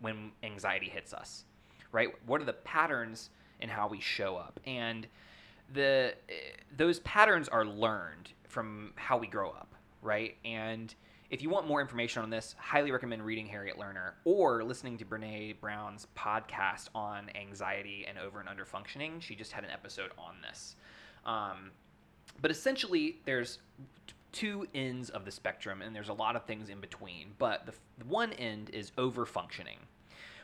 when 0.00 0.32
anxiety 0.42 0.88
hits 0.88 1.12
us, 1.12 1.44
right? 1.92 2.08
What 2.26 2.40
are 2.40 2.44
the 2.44 2.54
patterns 2.54 3.28
in 3.60 3.68
how 3.68 3.86
we 3.86 4.00
show 4.00 4.36
up? 4.36 4.60
And 4.66 5.06
the 5.74 6.14
eh, 6.30 6.32
those 6.74 7.00
patterns 7.00 7.48
are 7.48 7.66
learned 7.66 8.30
from 8.54 8.92
how 8.94 9.18
we 9.18 9.26
grow 9.26 9.50
up, 9.50 9.74
right? 10.00 10.36
And 10.44 10.94
if 11.28 11.42
you 11.42 11.50
want 11.50 11.66
more 11.66 11.80
information 11.80 12.22
on 12.22 12.30
this, 12.30 12.54
highly 12.56 12.92
recommend 12.92 13.24
reading 13.24 13.46
Harriet 13.46 13.76
Lerner 13.76 14.12
or 14.24 14.62
listening 14.62 14.96
to 14.98 15.04
Brene 15.04 15.58
Brown's 15.60 16.06
podcast 16.16 16.88
on 16.94 17.28
anxiety 17.34 18.06
and 18.08 18.16
over 18.16 18.38
and 18.38 18.48
under 18.48 18.64
functioning. 18.64 19.18
She 19.18 19.34
just 19.34 19.50
had 19.50 19.64
an 19.64 19.70
episode 19.70 20.12
on 20.16 20.36
this. 20.48 20.76
Um, 21.26 21.72
but 22.40 22.52
essentially, 22.52 23.18
there's 23.24 23.58
two 24.30 24.68
ends 24.74 25.10
of 25.10 25.24
the 25.24 25.32
spectrum, 25.32 25.82
and 25.82 25.94
there's 25.94 26.08
a 26.08 26.14
lot 26.14 26.36
of 26.36 26.44
things 26.44 26.68
in 26.68 26.80
between. 26.80 27.32
But 27.38 27.66
the, 27.66 27.72
the 27.98 28.04
one 28.04 28.32
end 28.34 28.70
is 28.70 28.92
over 28.96 29.26
functioning, 29.26 29.78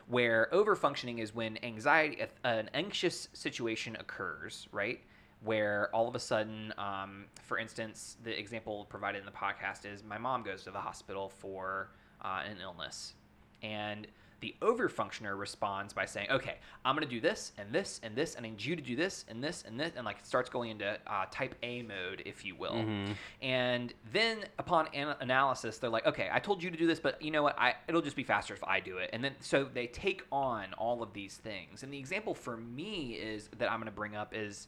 where 0.07 0.53
over 0.53 0.75
functioning 0.75 1.19
is 1.19 1.33
when 1.33 1.57
anxiety, 1.63 2.23
an 2.43 2.69
anxious 2.73 3.29
situation 3.31 3.95
occurs, 3.97 4.67
right? 4.73 4.99
Where 5.43 5.89
all 5.93 6.07
of 6.07 6.15
a 6.15 6.19
sudden, 6.19 6.71
um, 6.77 7.25
for 7.43 7.57
instance, 7.57 8.17
the 8.23 8.37
example 8.37 8.85
provided 8.89 9.19
in 9.19 9.25
the 9.25 9.31
podcast 9.31 9.91
is 9.91 10.03
my 10.03 10.17
mom 10.19 10.43
goes 10.43 10.63
to 10.65 10.71
the 10.71 10.79
hospital 10.79 11.29
for 11.29 11.89
uh, 12.23 12.43
an 12.47 12.57
illness, 12.61 13.15
and 13.63 14.05
the 14.41 14.55
overfunctioner 14.61 15.37
responds 15.37 15.93
by 15.93 16.05
saying, 16.05 16.29
"Okay, 16.31 16.57
I'm 16.85 16.95
gonna 16.95 17.05
do 17.07 17.19
this 17.19 17.53
and 17.57 17.71
this 17.71 17.99
and 18.03 18.15
this, 18.15 18.35
and 18.35 18.45
I 18.45 18.49
need 18.49 18.63
you 18.63 18.75
to 18.75 18.81
do 18.81 18.95
this 18.95 19.25
and 19.29 19.43
this 19.43 19.63
and 19.67 19.79
this," 19.79 19.93
and 19.95 20.05
like 20.05 20.17
it 20.19 20.25
starts 20.27 20.49
going 20.49 20.69
into 20.71 20.97
uh, 21.07 21.25
type 21.31 21.55
A 21.63 21.81
mode, 21.83 22.21
if 22.25 22.45
you 22.45 22.55
will. 22.55 22.73
Mhm. 22.73 23.15
And 23.41 23.93
then 24.11 24.45
upon 24.59 24.87
an- 24.93 25.15
analysis, 25.21 25.77
they're 25.79 25.89
like, 25.91 26.05
"Okay, 26.07 26.29
I 26.31 26.37
told 26.39 26.61
you 26.61 26.69
to 26.69 26.77
do 26.77 26.85
this, 26.87 26.99
but 26.99 27.19
you 27.21 27.31
know 27.31 27.41
what? 27.43 27.57
I 27.59 27.75
it'll 27.87 28.01
just 28.01 28.15
be 28.15 28.23
faster 28.23 28.53
if 28.53 28.63
I 28.63 28.79
do 28.79 28.97
it." 28.97 29.09
And 29.13 29.23
then 29.23 29.35
so 29.39 29.63
they 29.63 29.87
take 29.87 30.23
on 30.31 30.73
all 30.73 31.01
of 31.01 31.13
these 31.13 31.37
things. 31.37 31.81
And 31.83 31.91
the 31.91 31.99
example 31.99 32.33
for 32.35 32.57
me 32.57 33.13
is 33.13 33.47
that 33.57 33.71
I'm 33.71 33.79
gonna 33.79 33.89
bring 33.91 34.15
up 34.15 34.35
is 34.35 34.67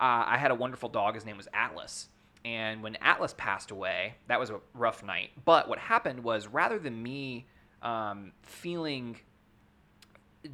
uh, 0.00 0.24
I 0.26 0.36
had 0.38 0.50
a 0.50 0.54
wonderful 0.54 0.88
dog. 0.88 1.14
His 1.14 1.24
name 1.24 1.36
was 1.36 1.48
Atlas. 1.52 2.08
And 2.44 2.82
when 2.82 2.96
Atlas 2.96 3.34
passed 3.36 3.70
away, 3.72 4.14
that 4.28 4.38
was 4.38 4.50
a 4.50 4.60
rough 4.74 5.02
night. 5.02 5.30
But 5.44 5.68
what 5.68 5.78
happened 5.78 6.22
was 6.22 6.46
rather 6.46 6.78
than 6.78 7.02
me 7.02 7.46
um, 7.82 8.32
feeling 8.42 9.18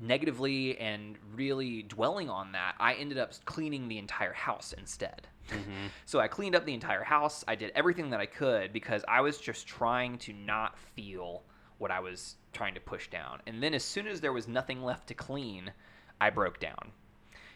negatively 0.00 0.78
and 0.78 1.18
really 1.34 1.82
dwelling 1.82 2.30
on 2.30 2.52
that, 2.52 2.74
I 2.80 2.94
ended 2.94 3.18
up 3.18 3.32
cleaning 3.44 3.88
the 3.88 3.98
entire 3.98 4.32
house 4.32 4.72
instead. 4.76 5.28
Mhm. 5.50 5.58
So 6.06 6.20
I 6.20 6.28
cleaned 6.28 6.54
up 6.54 6.64
the 6.64 6.74
entire 6.74 7.02
house. 7.04 7.44
I 7.48 7.54
did 7.54 7.72
everything 7.74 8.10
that 8.10 8.20
I 8.20 8.26
could 8.26 8.72
because 8.72 9.04
I 9.08 9.20
was 9.20 9.38
just 9.38 9.66
trying 9.66 10.18
to 10.18 10.32
not 10.32 10.78
feel 10.78 11.42
what 11.78 11.90
I 11.90 12.00
was 12.00 12.36
trying 12.52 12.74
to 12.74 12.80
push 12.80 13.08
down. 13.08 13.40
And 13.46 13.62
then 13.62 13.74
as 13.74 13.84
soon 13.84 14.06
as 14.06 14.20
there 14.20 14.32
was 14.32 14.46
nothing 14.48 14.82
left 14.82 15.08
to 15.08 15.14
clean, 15.14 15.72
I 16.20 16.30
broke 16.30 16.60
down. 16.60 16.92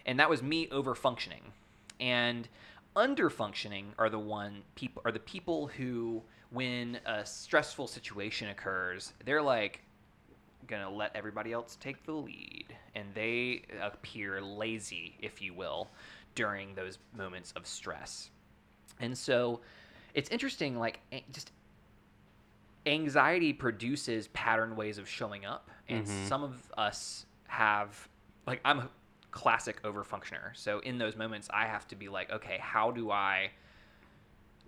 And 0.05 0.19
that 0.21 0.29
was 0.31 0.43
me 0.43 0.69
over 0.71 0.95
functioning. 0.95 1.53
And 2.01 2.49
under 2.95 3.29
functioning 3.31 3.93
are 3.99 4.09
the 4.09 4.19
one 4.19 4.63
people 4.75 5.03
are 5.05 5.13
the 5.13 5.21
people 5.21 5.67
who 5.69 6.23
when 6.51 6.99
a 7.07 7.27
stressful 7.27 7.87
situation 7.89 8.49
occurs, 8.49 9.13
they're 9.25 9.43
like 9.43 9.83
gonna 10.67 10.91
let 10.91 11.15
everybody 11.15 11.53
else 11.53 11.77
take 11.81 12.05
the 12.05 12.13
lead 12.13 12.67
and 12.95 13.07
they 13.15 13.63
appear 13.81 14.41
lazy 14.41 15.17
if 15.21 15.41
you 15.41 15.55
will 15.55 15.89
during 16.35 16.75
those 16.75 16.99
moments 17.17 17.53
of 17.53 17.65
stress 17.67 18.31
and 18.99 19.17
so 19.17 19.61
it's 20.15 20.29
interesting 20.31 20.77
like 20.77 20.99
just 21.31 21.53
anxiety 22.87 23.53
produces 23.53 24.29
pattern 24.29 24.75
ways 24.75 24.99
of 24.99 25.09
showing 25.09 25.45
up 25.45 25.71
and 25.89 26.05
Mhm. 26.05 26.27
some 26.29 26.43
of 26.43 26.73
us 26.77 27.27
have 27.49 28.09
like 28.47 28.61
i'm 28.65 28.81
a 28.81 28.91
classic 29.37 29.83
overfunctioner 29.83 30.55
so 30.55 30.79
in 30.81 30.97
those 30.97 31.15
moments 31.15 31.49
i 31.53 31.67
have 31.67 31.87
to 31.87 31.95
be 31.95 32.09
like 32.09 32.31
okay 32.33 32.59
how 32.59 32.91
do 32.91 33.11
i 33.11 33.51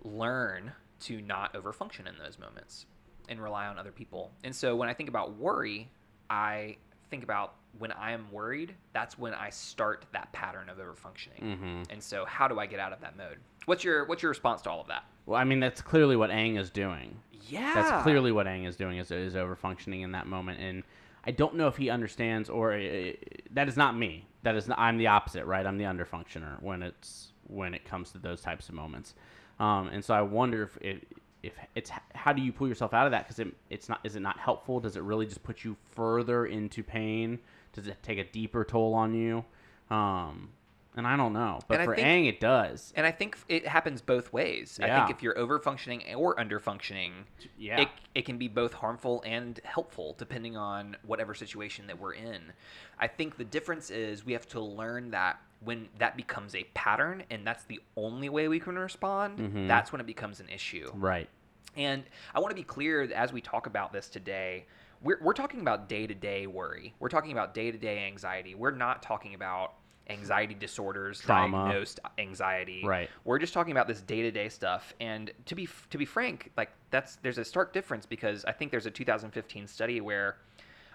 learn 0.03 0.71
to 0.99 1.21
not 1.21 1.53
overfunction 1.53 2.07
in 2.07 2.17
those 2.21 2.37
moments 2.37 2.85
and 3.29 3.41
rely 3.41 3.67
on 3.67 3.77
other 3.77 3.91
people. 3.91 4.31
And 4.43 4.55
so 4.55 4.75
when 4.75 4.89
I 4.89 4.93
think 4.93 5.07
about 5.09 5.37
worry, 5.37 5.89
I 6.29 6.77
think 7.09 7.23
about 7.23 7.55
when 7.77 7.91
I 7.91 8.11
am 8.11 8.31
worried, 8.31 8.75
that's 8.93 9.17
when 9.17 9.33
I 9.33 9.49
start 9.49 10.05
that 10.11 10.31
pattern 10.33 10.69
of 10.69 10.77
overfunctioning. 10.77 11.41
Mhm. 11.41 11.85
And 11.89 12.01
so 12.01 12.25
how 12.25 12.47
do 12.47 12.59
I 12.59 12.65
get 12.65 12.79
out 12.79 12.91
of 12.91 13.01
that 13.01 13.15
mode? 13.15 13.37
What's 13.65 13.83
your 13.83 14.05
what's 14.05 14.23
your 14.23 14.29
response 14.29 14.61
to 14.63 14.69
all 14.71 14.81
of 14.81 14.87
that? 14.87 15.05
Well, 15.25 15.39
I 15.39 15.43
mean, 15.43 15.59
that's 15.59 15.81
clearly 15.81 16.15
what 16.15 16.31
Aang 16.31 16.57
is 16.57 16.71
doing. 16.71 17.21
Yeah. 17.47 17.73
That's 17.75 18.03
clearly 18.03 18.31
what 18.31 18.47
Aang 18.47 18.67
is 18.67 18.75
doing 18.75 18.97
is, 18.97 19.11
is 19.11 19.35
overfunctioning 19.35 20.01
in 20.01 20.11
that 20.13 20.27
moment, 20.27 20.59
and 20.59 20.83
I 21.25 21.31
don't 21.31 21.55
know 21.55 21.67
if 21.67 21.77
he 21.77 21.89
understands 21.89 22.49
or 22.49 22.73
uh, 22.73 23.11
that 23.51 23.67
is 23.67 23.77
not 23.77 23.97
me. 23.97 24.25
That 24.43 24.55
is 24.55 24.67
not, 24.67 24.79
I'm 24.79 24.97
the 24.97 25.07
opposite, 25.07 25.45
right? 25.45 25.65
I'm 25.65 25.77
the 25.77 25.83
underfunctioner 25.83 26.61
when 26.61 26.81
it's 26.81 27.33
when 27.47 27.73
it 27.73 27.83
comes 27.83 28.11
to 28.11 28.19
those 28.19 28.41
types 28.41 28.69
of 28.69 28.75
moments, 28.75 29.15
um, 29.59 29.89
and 29.89 30.03
so 30.03 30.13
I 30.13 30.21
wonder 30.21 30.63
if 30.63 30.77
it, 30.77 31.07
if 31.43 31.53
it's 31.75 31.91
how 32.13 32.31
do 32.31 32.41
you 32.41 32.51
pull 32.53 32.67
yourself 32.67 32.93
out 32.93 33.05
of 33.05 33.11
that 33.11 33.25
because 33.25 33.39
it, 33.39 33.47
it's 33.69 33.89
not 33.89 33.99
is 34.03 34.15
it 34.15 34.21
not 34.21 34.37
helpful? 34.39 34.79
Does 34.79 34.95
it 34.95 35.03
really 35.03 35.25
just 35.25 35.43
put 35.43 35.63
you 35.63 35.75
further 35.91 36.45
into 36.45 36.83
pain? 36.83 37.39
Does 37.73 37.87
it 37.87 37.97
take 38.01 38.17
a 38.17 38.23
deeper 38.23 38.63
toll 38.63 38.93
on 38.93 39.13
you? 39.13 39.43
Um, 39.89 40.49
and 40.95 41.05
I 41.07 41.15
don't 41.15 41.33
know, 41.33 41.59
but 41.67 41.79
And 41.79 41.85
for 41.85 41.95
think- 41.95 42.07
Aang 42.07 42.27
it 42.29 42.39
does. 42.39 42.91
And 42.95 43.05
I 43.05 43.11
think 43.11 43.37
it 43.47 43.67
happens 43.67 44.01
both 44.01 44.33
ways. 44.33 44.79
Yeah. 44.81 44.95
I 44.95 45.05
think 45.05 45.15
if 45.17 45.23
you're 45.23 45.35
overfunctioning 45.35 46.15
or 46.17 46.35
underfunctioning, 46.35 47.11
Yeah. 47.57 47.81
it, 47.81 47.89
it 48.15 48.25
can 48.25 48.37
be 48.37 48.47
both 48.47 48.73
harmful 48.73 49.21
and 49.25 49.59
helpful 49.63 50.15
depending 50.17 50.57
on 50.57 50.97
whatever 51.03 51.33
situation 51.35 51.87
that 51.87 51.99
we're 51.99 52.13
in. 52.13 52.53
I 52.99 53.07
think 53.07 53.37
the 53.37 53.45
difference 53.45 53.89
is 53.91 54.25
we 54.25 54.33
have 54.33 54.47
to 54.49 54.59
learn 54.59 55.11
that 55.11 55.39
when 55.61 55.89
that 55.99 56.15
becomes 56.17 56.55
a 56.55 56.63
pattern 56.73 57.23
and 57.29 57.45
that's 57.45 57.65
the 57.65 57.81
only 57.95 58.29
way 58.29 58.47
we 58.47 58.59
can 58.59 58.77
respond, 58.79 59.39
Mhm. 59.39 59.67
that's 59.67 59.91
when 59.91 59.99
it 60.01 60.07
becomes 60.07 60.39
an 60.39 60.49
issue. 60.49 60.89
Right. 60.95 61.29
And 61.77 62.03
I 62.33 62.39
want 62.39 62.49
to 62.51 62.55
be 62.55 62.63
clear 62.63 63.05
that 63.07 63.15
as 63.17 63.31
we 63.31 63.41
talk 63.41 63.67
about 63.67 63.93
this 63.93 64.09
today, 64.09 64.65
we're, 65.01 65.19
we're 65.21 65.33
talking 65.33 65.61
about 65.61 65.87
day 65.87 66.07
to 66.07 66.15
day 66.15 66.47
worry. 66.47 66.93
We're 66.99 67.09
talking 67.09 67.31
about 67.31 67.53
day 67.53 67.71
to 67.71 67.77
day 67.77 68.05
anxiety. 68.05 68.55
We're 68.55 68.71
not 68.71 69.01
talking 69.03 69.33
about 69.33 69.75
anxiety 70.09 70.53
disorders, 70.53 71.21
Trauma. 71.21 71.65
diagnosed 71.65 71.99
anxiety. 72.17 72.83
Right. 72.83 73.09
We're 73.23 73.39
just 73.39 73.53
talking 73.53 73.71
about 73.71 73.87
this 73.87 74.01
day 74.01 74.21
to 74.21 74.31
day 74.31 74.49
stuff. 74.49 74.93
And 74.99 75.31
to 75.45 75.55
be 75.55 75.67
to 75.89 75.97
be 75.97 76.05
frank, 76.05 76.51
like 76.57 76.71
that's 76.89 77.17
there's 77.17 77.37
a 77.37 77.45
stark 77.45 77.73
difference 77.73 78.05
because 78.05 78.45
I 78.45 78.51
think 78.51 78.71
there's 78.71 78.85
a 78.85 78.91
2015 78.91 79.67
study 79.67 80.01
where 80.01 80.37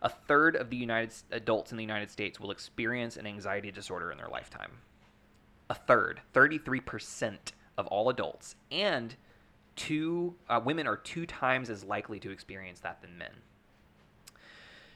a 0.03 0.09
third 0.09 0.57
of 0.57 0.71
the 0.71 0.77
United 0.77 1.15
adults 1.33 1.71
in 1.71 1.79
the 1.79 1.83
United 1.83 2.11
States 2.11 2.39
will 2.39 2.51
experience 2.51 3.17
an 3.17 3.27
anxiety 3.27 3.71
disorder 3.71 4.13
in 4.13 4.19
their 4.19 4.29
lifetime. 4.29 4.73
A 5.71 5.75
third, 5.75 6.21
33% 6.35 7.39
of 7.79 7.87
all 7.87 8.11
adults, 8.11 8.55
and 8.71 9.17
two 9.77 10.35
uh, 10.49 10.61
women 10.63 10.87
are 10.87 10.97
two 10.99 11.25
times 11.25 11.71
as 11.71 11.83
likely 11.85 12.21
to 12.21 12.31
experience 12.31 12.81
that 12.81 13.01
than 13.01 13.17
men. 13.17 13.33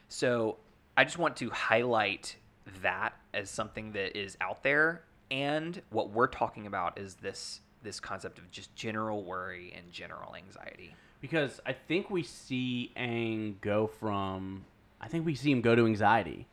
So 0.09 0.59
I 0.97 1.05
just 1.05 1.19
want 1.19 1.37
to 1.37 1.49
highlight 1.51 2.37
that 2.83 3.15
as 3.35 3.51
something 3.51 3.93
that 3.93 4.17
is 4.19 4.37
out 4.41 4.63
there, 4.63 5.03
and 5.31 5.81
what 5.91 6.11
we're 6.11 6.27
talking 6.27 6.67
about 6.67 6.99
is 6.99 7.15
this 7.17 7.61
this 7.83 8.01
concept 8.01 8.39
of 8.39 8.51
just 8.51 8.75
general 8.75 9.23
worry 9.25 9.73
and 9.77 9.93
general 9.93 10.35
anxiety. 10.35 10.95
Because 11.21 11.61
I 11.65 11.73
think 11.73 12.11
we 12.11 12.23
see 12.23 12.93
Aang 12.97 13.61
go 13.61 13.87
from, 13.87 14.65
I 15.01 15.09
think 15.09 15.27
we 15.27 15.35
see 15.35 15.51
him 15.51 15.61
go 15.61 15.75
to 15.75 15.87
anxiety. 15.87 16.47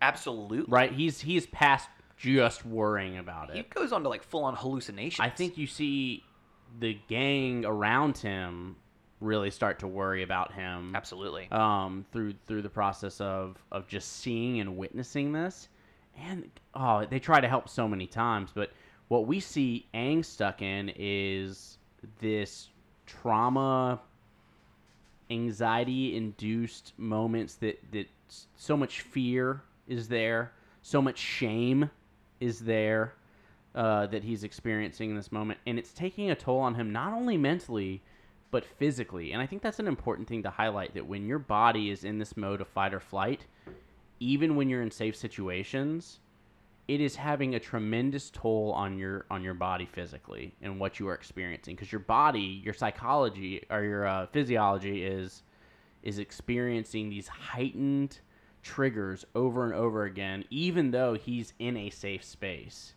Absolutely. 0.00 0.70
Right? 0.70 0.92
He's 0.92 1.20
he's 1.20 1.46
past 1.46 1.88
just 2.16 2.64
worrying 2.64 3.18
about 3.18 3.50
it. 3.50 3.56
He 3.56 3.62
goes 3.62 3.92
on 3.92 4.02
to 4.02 4.08
like 4.08 4.22
full 4.22 4.44
on 4.44 4.54
hallucinations. 4.54 5.20
I 5.20 5.30
think 5.30 5.58
you 5.58 5.66
see 5.66 6.24
the 6.78 6.98
gang 7.08 7.64
around 7.64 8.18
him 8.18 8.76
really 9.22 9.50
start 9.50 9.78
to 9.80 9.86
worry 9.86 10.22
about 10.22 10.52
him. 10.52 10.94
absolutely. 10.94 11.48
Um, 11.50 12.04
through 12.12 12.34
through 12.46 12.62
the 12.62 12.70
process 12.70 13.20
of 13.20 13.56
of 13.70 13.88
just 13.88 14.20
seeing 14.20 14.60
and 14.60 14.76
witnessing 14.76 15.32
this, 15.32 15.68
and 16.18 16.50
oh, 16.74 17.06
they 17.06 17.18
try 17.18 17.40
to 17.40 17.48
help 17.48 17.68
so 17.68 17.88
many 17.88 18.06
times, 18.06 18.50
but 18.54 18.70
what 19.08 19.26
we 19.26 19.40
see 19.40 19.86
Aang 19.94 20.24
stuck 20.24 20.62
in 20.62 20.92
is 20.96 21.78
this 22.20 22.68
trauma 23.06 24.00
anxiety 25.30 26.16
induced 26.16 26.92
moments 26.98 27.54
that 27.56 27.78
that 27.92 28.06
so 28.56 28.76
much 28.76 29.00
fear 29.00 29.62
is 29.86 30.08
there 30.08 30.52
so 30.82 31.00
much 31.00 31.18
shame 31.18 31.90
is 32.40 32.60
there 32.60 33.14
uh, 33.74 34.06
that 34.06 34.22
he's 34.24 34.44
experiencing 34.44 35.10
in 35.10 35.16
this 35.16 35.32
moment 35.32 35.58
and 35.66 35.78
it's 35.78 35.92
taking 35.92 36.30
a 36.30 36.34
toll 36.34 36.60
on 36.60 36.74
him 36.74 36.92
not 36.92 37.12
only 37.12 37.36
mentally 37.36 38.02
but 38.52 38.64
physically. 38.64 39.32
And 39.32 39.42
i 39.42 39.46
think 39.46 39.62
that's 39.62 39.80
an 39.80 39.88
important 39.88 40.28
thing 40.28 40.44
to 40.44 40.50
highlight 40.50 40.94
that 40.94 41.08
when 41.08 41.26
your 41.26 41.40
body 41.40 41.90
is 41.90 42.04
in 42.04 42.18
this 42.18 42.36
mode 42.36 42.60
of 42.60 42.68
fight 42.68 42.94
or 42.94 43.00
flight 43.00 43.46
even 44.20 44.54
when 44.54 44.68
you're 44.68 44.82
in 44.82 44.92
safe 44.92 45.16
situations 45.16 46.20
it 46.88 47.00
is 47.00 47.16
having 47.16 47.54
a 47.54 47.60
tremendous 47.60 48.30
toll 48.30 48.72
on 48.72 48.98
your 48.98 49.24
on 49.30 49.42
your 49.42 49.54
body 49.54 49.86
physically 49.86 50.54
and 50.62 50.78
what 50.78 50.98
you 50.98 51.08
are 51.08 51.14
experiencing. 51.14 51.74
Because 51.74 51.92
your 51.92 52.00
body 52.00 52.60
your 52.64 52.74
psychology 52.74 53.64
or 53.70 53.82
your 53.82 54.06
uh, 54.06 54.26
physiology 54.26 55.04
is 55.04 55.42
is 56.02 56.18
experiencing 56.18 57.08
these 57.08 57.28
heightened 57.28 58.18
triggers 58.62 59.24
over 59.34 59.64
and 59.64 59.74
over 59.74 60.04
again 60.04 60.44
even 60.50 60.90
though 60.90 61.14
he's 61.14 61.52
in 61.58 61.76
a 61.76 61.90
safe 61.90 62.22
space 62.22 62.94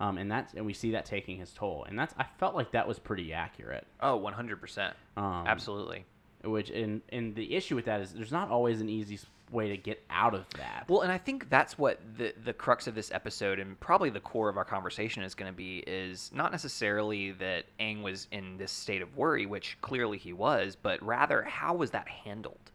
um, 0.00 0.18
and 0.18 0.30
that's 0.30 0.54
and 0.54 0.64
we 0.64 0.72
see 0.72 0.92
that 0.92 1.04
taking 1.04 1.38
his 1.38 1.52
toll 1.52 1.84
and 1.88 1.98
that's 1.98 2.14
i 2.18 2.24
felt 2.38 2.54
like 2.54 2.70
that 2.72 2.86
was 2.86 2.98
pretty 2.98 3.32
accurate 3.32 3.86
oh, 4.00 4.18
100%. 4.18 4.92
um, 5.16 5.24
Absolutely. 5.46 6.04
which 6.44 6.70
and 6.70 7.02
and 7.10 7.34
the 7.34 7.54
issue 7.54 7.74
with 7.76 7.84
that 7.86 8.00
is 8.00 8.12
there's 8.12 8.32
not 8.32 8.50
always 8.50 8.80
an 8.80 8.88
easy 8.88 9.18
way 9.50 9.68
to 9.68 9.76
get 9.76 10.02
out 10.10 10.34
of 10.34 10.44
that 10.58 10.84
Well, 10.88 11.00
and 11.00 11.10
I 11.10 11.18
think 11.18 11.48
that's 11.48 11.78
what 11.78 12.00
the 12.16 12.34
the 12.44 12.52
crux 12.52 12.86
of 12.86 12.94
this 12.94 13.10
episode 13.12 13.58
and 13.58 13.78
probably 13.80 14.10
the 14.10 14.20
core 14.20 14.48
of 14.48 14.56
our 14.56 14.64
conversation 14.64 15.22
is 15.22 15.34
going 15.34 15.50
to 15.50 15.56
be 15.56 15.78
is 15.86 16.30
not 16.34 16.52
necessarily 16.52 17.32
that 17.32 17.64
Aang 17.80 18.02
was 18.02 18.28
in 18.30 18.58
this 18.58 18.70
state 18.70 19.00
of 19.00 19.16
worry, 19.16 19.46
which 19.46 19.78
clearly 19.80 20.18
he 20.18 20.32
was, 20.32 20.76
but 20.76 21.02
rather 21.02 21.42
how 21.42 21.74
was 21.74 21.90
that 21.92 22.06
handled, 22.08 22.70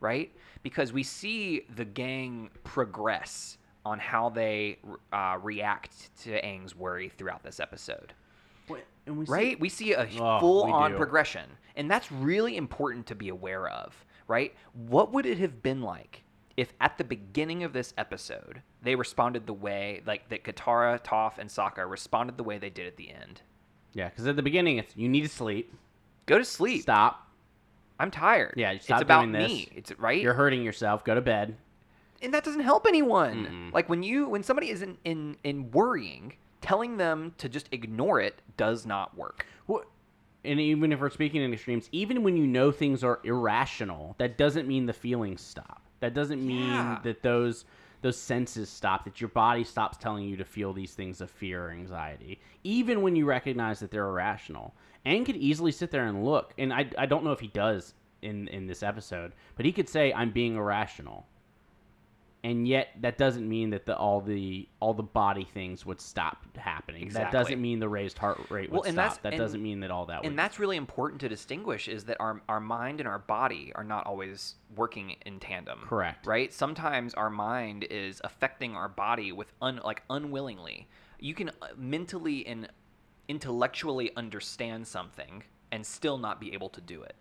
right? 0.00 0.32
Because 0.62 0.92
we 0.94 1.02
see 1.02 1.66
the 1.76 1.84
gang 1.84 2.48
progress 2.64 3.58
on 3.84 3.98
how 3.98 4.30
they 4.30 4.78
uh, 5.12 5.38
react 5.42 6.16
to 6.22 6.30
Aang's 6.42 6.74
worry 6.74 7.08
throughout 7.08 7.42
this 7.42 7.60
episode. 7.60 8.12
and 9.06 9.18
we 9.18 9.26
see- 9.26 9.32
right? 9.32 9.60
We 9.60 9.68
see 9.68 9.92
a 9.92 10.08
Oh, 10.18 10.40
full 10.40 10.72
on 10.72 10.94
progression. 10.96 11.44
And 11.76 11.90
that's 11.90 12.10
really 12.10 12.56
important 12.56 13.06
to 13.08 13.14
be 13.14 13.28
aware 13.28 13.68
of, 13.68 13.94
right? 14.28 14.54
What 14.72 15.12
would 15.12 15.26
it 15.26 15.38
have 15.38 15.62
been 15.62 15.82
like 15.82 16.22
if 16.56 16.72
at 16.80 16.96
the 16.98 17.04
beginning 17.04 17.64
of 17.64 17.72
this 17.72 17.92
episode 17.98 18.62
they 18.80 18.94
responded 18.94 19.46
the 19.46 19.52
way 19.52 20.02
like 20.06 20.28
that 20.30 20.44
Katara, 20.44 21.02
Toph, 21.02 21.36
and 21.38 21.50
Sokka 21.50 21.88
responded 21.88 22.36
the 22.38 22.44
way 22.44 22.56
they 22.58 22.70
did 22.70 22.86
at 22.86 22.96
the 22.96 23.10
end. 23.10 23.42
Yeah, 23.92 24.08
because 24.08 24.26
at 24.26 24.36
the 24.36 24.42
beginning, 24.42 24.78
it's 24.78 24.96
you 24.96 25.08
need 25.08 25.22
to 25.22 25.28
sleep. 25.28 25.72
Go 26.26 26.38
to 26.38 26.44
sleep. 26.44 26.82
Stop. 26.82 27.28
I'm 28.00 28.10
tired. 28.10 28.54
Yeah, 28.56 28.72
it's 28.72 28.84
stop 28.86 29.02
about 29.02 29.20
doing 29.20 29.32
this. 29.32 29.48
me. 29.48 29.68
It's 29.74 29.92
right. 29.98 30.20
You're 30.22 30.34
hurting 30.34 30.62
yourself. 30.62 31.04
Go 31.04 31.14
to 31.14 31.20
bed. 31.20 31.56
And 32.24 32.34
that 32.34 32.44
doesn't 32.44 32.62
help 32.62 32.86
anyone. 32.86 33.46
Mm-mm. 33.46 33.72
Like 33.72 33.88
when 33.88 34.02
you 34.02 34.28
when 34.28 34.42
somebody 34.42 34.70
is 34.70 34.82
in, 34.82 34.96
in 35.04 35.36
in 35.44 35.70
worrying, 35.70 36.34
telling 36.60 36.96
them 36.96 37.34
to 37.38 37.48
just 37.48 37.68
ignore 37.72 38.20
it 38.20 38.40
does 38.56 38.86
not 38.86 39.16
work. 39.16 39.46
What? 39.66 39.86
And 40.44 40.60
even 40.60 40.92
if 40.92 41.00
we're 41.00 41.10
speaking 41.10 41.40
in 41.42 41.52
extremes, 41.54 41.88
even 41.92 42.22
when 42.22 42.36
you 42.36 42.46
know 42.46 42.70
things 42.70 43.02
are 43.02 43.20
irrational, 43.24 44.14
that 44.18 44.36
doesn't 44.36 44.68
mean 44.68 44.84
the 44.86 44.92
feelings 44.92 45.40
stop. 45.40 45.80
That 46.00 46.12
doesn't 46.12 46.44
mean 46.46 46.68
Yeah. 46.68 46.98
that 47.04 47.22
those 47.22 47.64
those 48.02 48.18
senses 48.18 48.68
stop. 48.68 49.04
That 49.04 49.20
your 49.20 49.28
body 49.30 49.64
stops 49.64 49.96
telling 49.96 50.24
you 50.28 50.36
to 50.36 50.44
feel 50.44 50.72
these 50.74 50.92
things 50.94 51.20
of 51.22 51.30
fear 51.30 51.66
or 51.66 51.70
anxiety, 51.70 52.40
even 52.62 53.00
when 53.00 53.16
you 53.16 53.24
recognize 53.24 53.80
that 53.80 53.90
they're 53.90 54.06
irrational. 54.08 54.74
Aang 55.06 55.24
could 55.26 55.36
easily 55.36 55.70
sit 55.72 55.90
there 55.90 56.06
and 56.06 56.24
look, 56.24 56.52
and 56.58 56.72
I, 56.72 56.88
I 56.96 57.04
don't 57.06 57.24
know 57.24 57.32
if 57.32 57.40
he 57.40 57.48
does 57.48 57.94
in 58.22 58.48
in 58.48 58.66
this 58.66 58.82
episode, 58.82 59.32
but 59.56 59.64
he 59.64 59.72
could 59.72 59.88
say, 59.88 60.12
"I'm 60.12 60.30
being 60.30 60.56
irrational." 60.56 61.26
And 62.44 62.68
yet 62.68 62.90
that 63.00 63.16
doesn't 63.16 63.48
mean 63.48 63.70
that 63.70 63.86
the 63.86 63.96
all 63.96 64.20
the 64.20 64.68
all 64.78 64.92
the 64.92 65.02
body 65.02 65.48
things 65.54 65.86
would 65.86 66.00
stop 66.00 66.44
happening. 66.56 67.08
That 67.08 67.32
doesn't 67.32 67.60
mean 67.60 67.80
the 67.80 67.88
raised 67.88 68.18
heart 68.18 68.38
rate 68.50 68.70
would 68.70 68.80
Well, 68.80 68.82
and 68.86 68.94
stop. 68.94 69.22
That 69.22 69.32
and- 69.32 69.40
doesn't 69.40 69.62
mean 69.62 69.80
that 69.80 69.90
all 69.90 70.04
that 70.06 70.22
would. 70.22 70.28
And 70.28 70.38
that's 70.38 70.58
really 70.58 70.76
important 70.76 71.22
to 71.22 71.28
distinguish 71.28 71.88
is 71.88 72.04
that 72.04 72.18
our 72.20 72.42
our 72.48 72.60
mind 72.60 73.00
and 73.00 73.08
our 73.08 73.18
body 73.18 73.72
are 73.74 73.82
not 73.82 74.06
always 74.06 74.56
working 74.76 75.16
in 75.24 75.40
tandem. 75.40 75.80
Correct. 75.86 76.26
Right? 76.26 76.52
Sometimes 76.52 77.14
our 77.14 77.30
mind 77.30 77.86
is 77.90 78.20
affecting 78.22 78.76
our 78.76 78.90
body 78.90 79.32
with 79.32 79.50
un, 79.62 79.80
like 79.82 80.02
unwillingly. 80.10 80.86
You 81.18 81.34
can 81.34 81.48
uh, 81.48 81.68
mentally 81.78 82.46
and 82.46 82.68
intellectually 83.26 84.14
understand 84.16 84.86
something 84.86 85.44
and 85.72 85.84
still 85.86 86.18
not 86.18 86.40
be 86.40 86.52
able 86.52 86.68
to 86.68 86.82
do 86.82 87.02
it. 87.02 87.16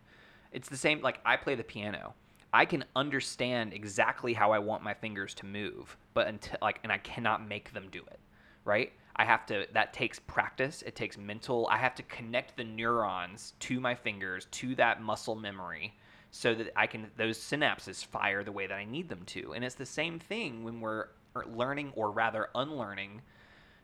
It's 0.51 0.67
the 0.67 0.77
same 0.77 1.01
like 1.01 1.19
I 1.25 1.37
play 1.37 1.55
the 1.55 1.63
piano. 1.63 2.13
I 2.53 2.65
can 2.65 2.85
understand 2.95 3.73
exactly 3.73 4.33
how 4.33 4.51
I 4.51 4.59
want 4.59 4.83
my 4.83 4.93
fingers 4.93 5.33
to 5.35 5.45
move, 5.45 5.97
but 6.13 6.27
until 6.27 6.57
like 6.61 6.79
and 6.83 6.91
I 6.91 6.99
cannot 6.99 7.45
make 7.45 7.73
them 7.73 7.87
do 7.91 7.99
it. 7.99 8.19
Right? 8.63 8.93
I 9.15 9.25
have 9.25 9.45
to 9.47 9.65
that 9.73 9.93
takes 9.93 10.19
practice, 10.19 10.83
it 10.83 10.95
takes 10.95 11.17
mental 11.17 11.67
I 11.69 11.77
have 11.77 11.95
to 11.95 12.03
connect 12.03 12.55
the 12.55 12.63
neurons 12.63 13.53
to 13.61 13.79
my 13.79 13.95
fingers 13.95 14.47
to 14.51 14.75
that 14.75 15.01
muscle 15.01 15.35
memory 15.35 15.95
so 16.31 16.55
that 16.55 16.71
I 16.75 16.87
can 16.87 17.09
those 17.17 17.37
synapses 17.37 18.05
fire 18.05 18.43
the 18.43 18.51
way 18.51 18.67
that 18.67 18.75
I 18.75 18.85
need 18.85 19.09
them 19.09 19.23
to. 19.27 19.53
And 19.53 19.65
it's 19.65 19.75
the 19.75 19.85
same 19.85 20.19
thing 20.19 20.63
when 20.63 20.79
we're 20.79 21.07
er, 21.35 21.45
learning 21.47 21.91
or 21.95 22.11
rather 22.11 22.49
unlearning 22.55 23.21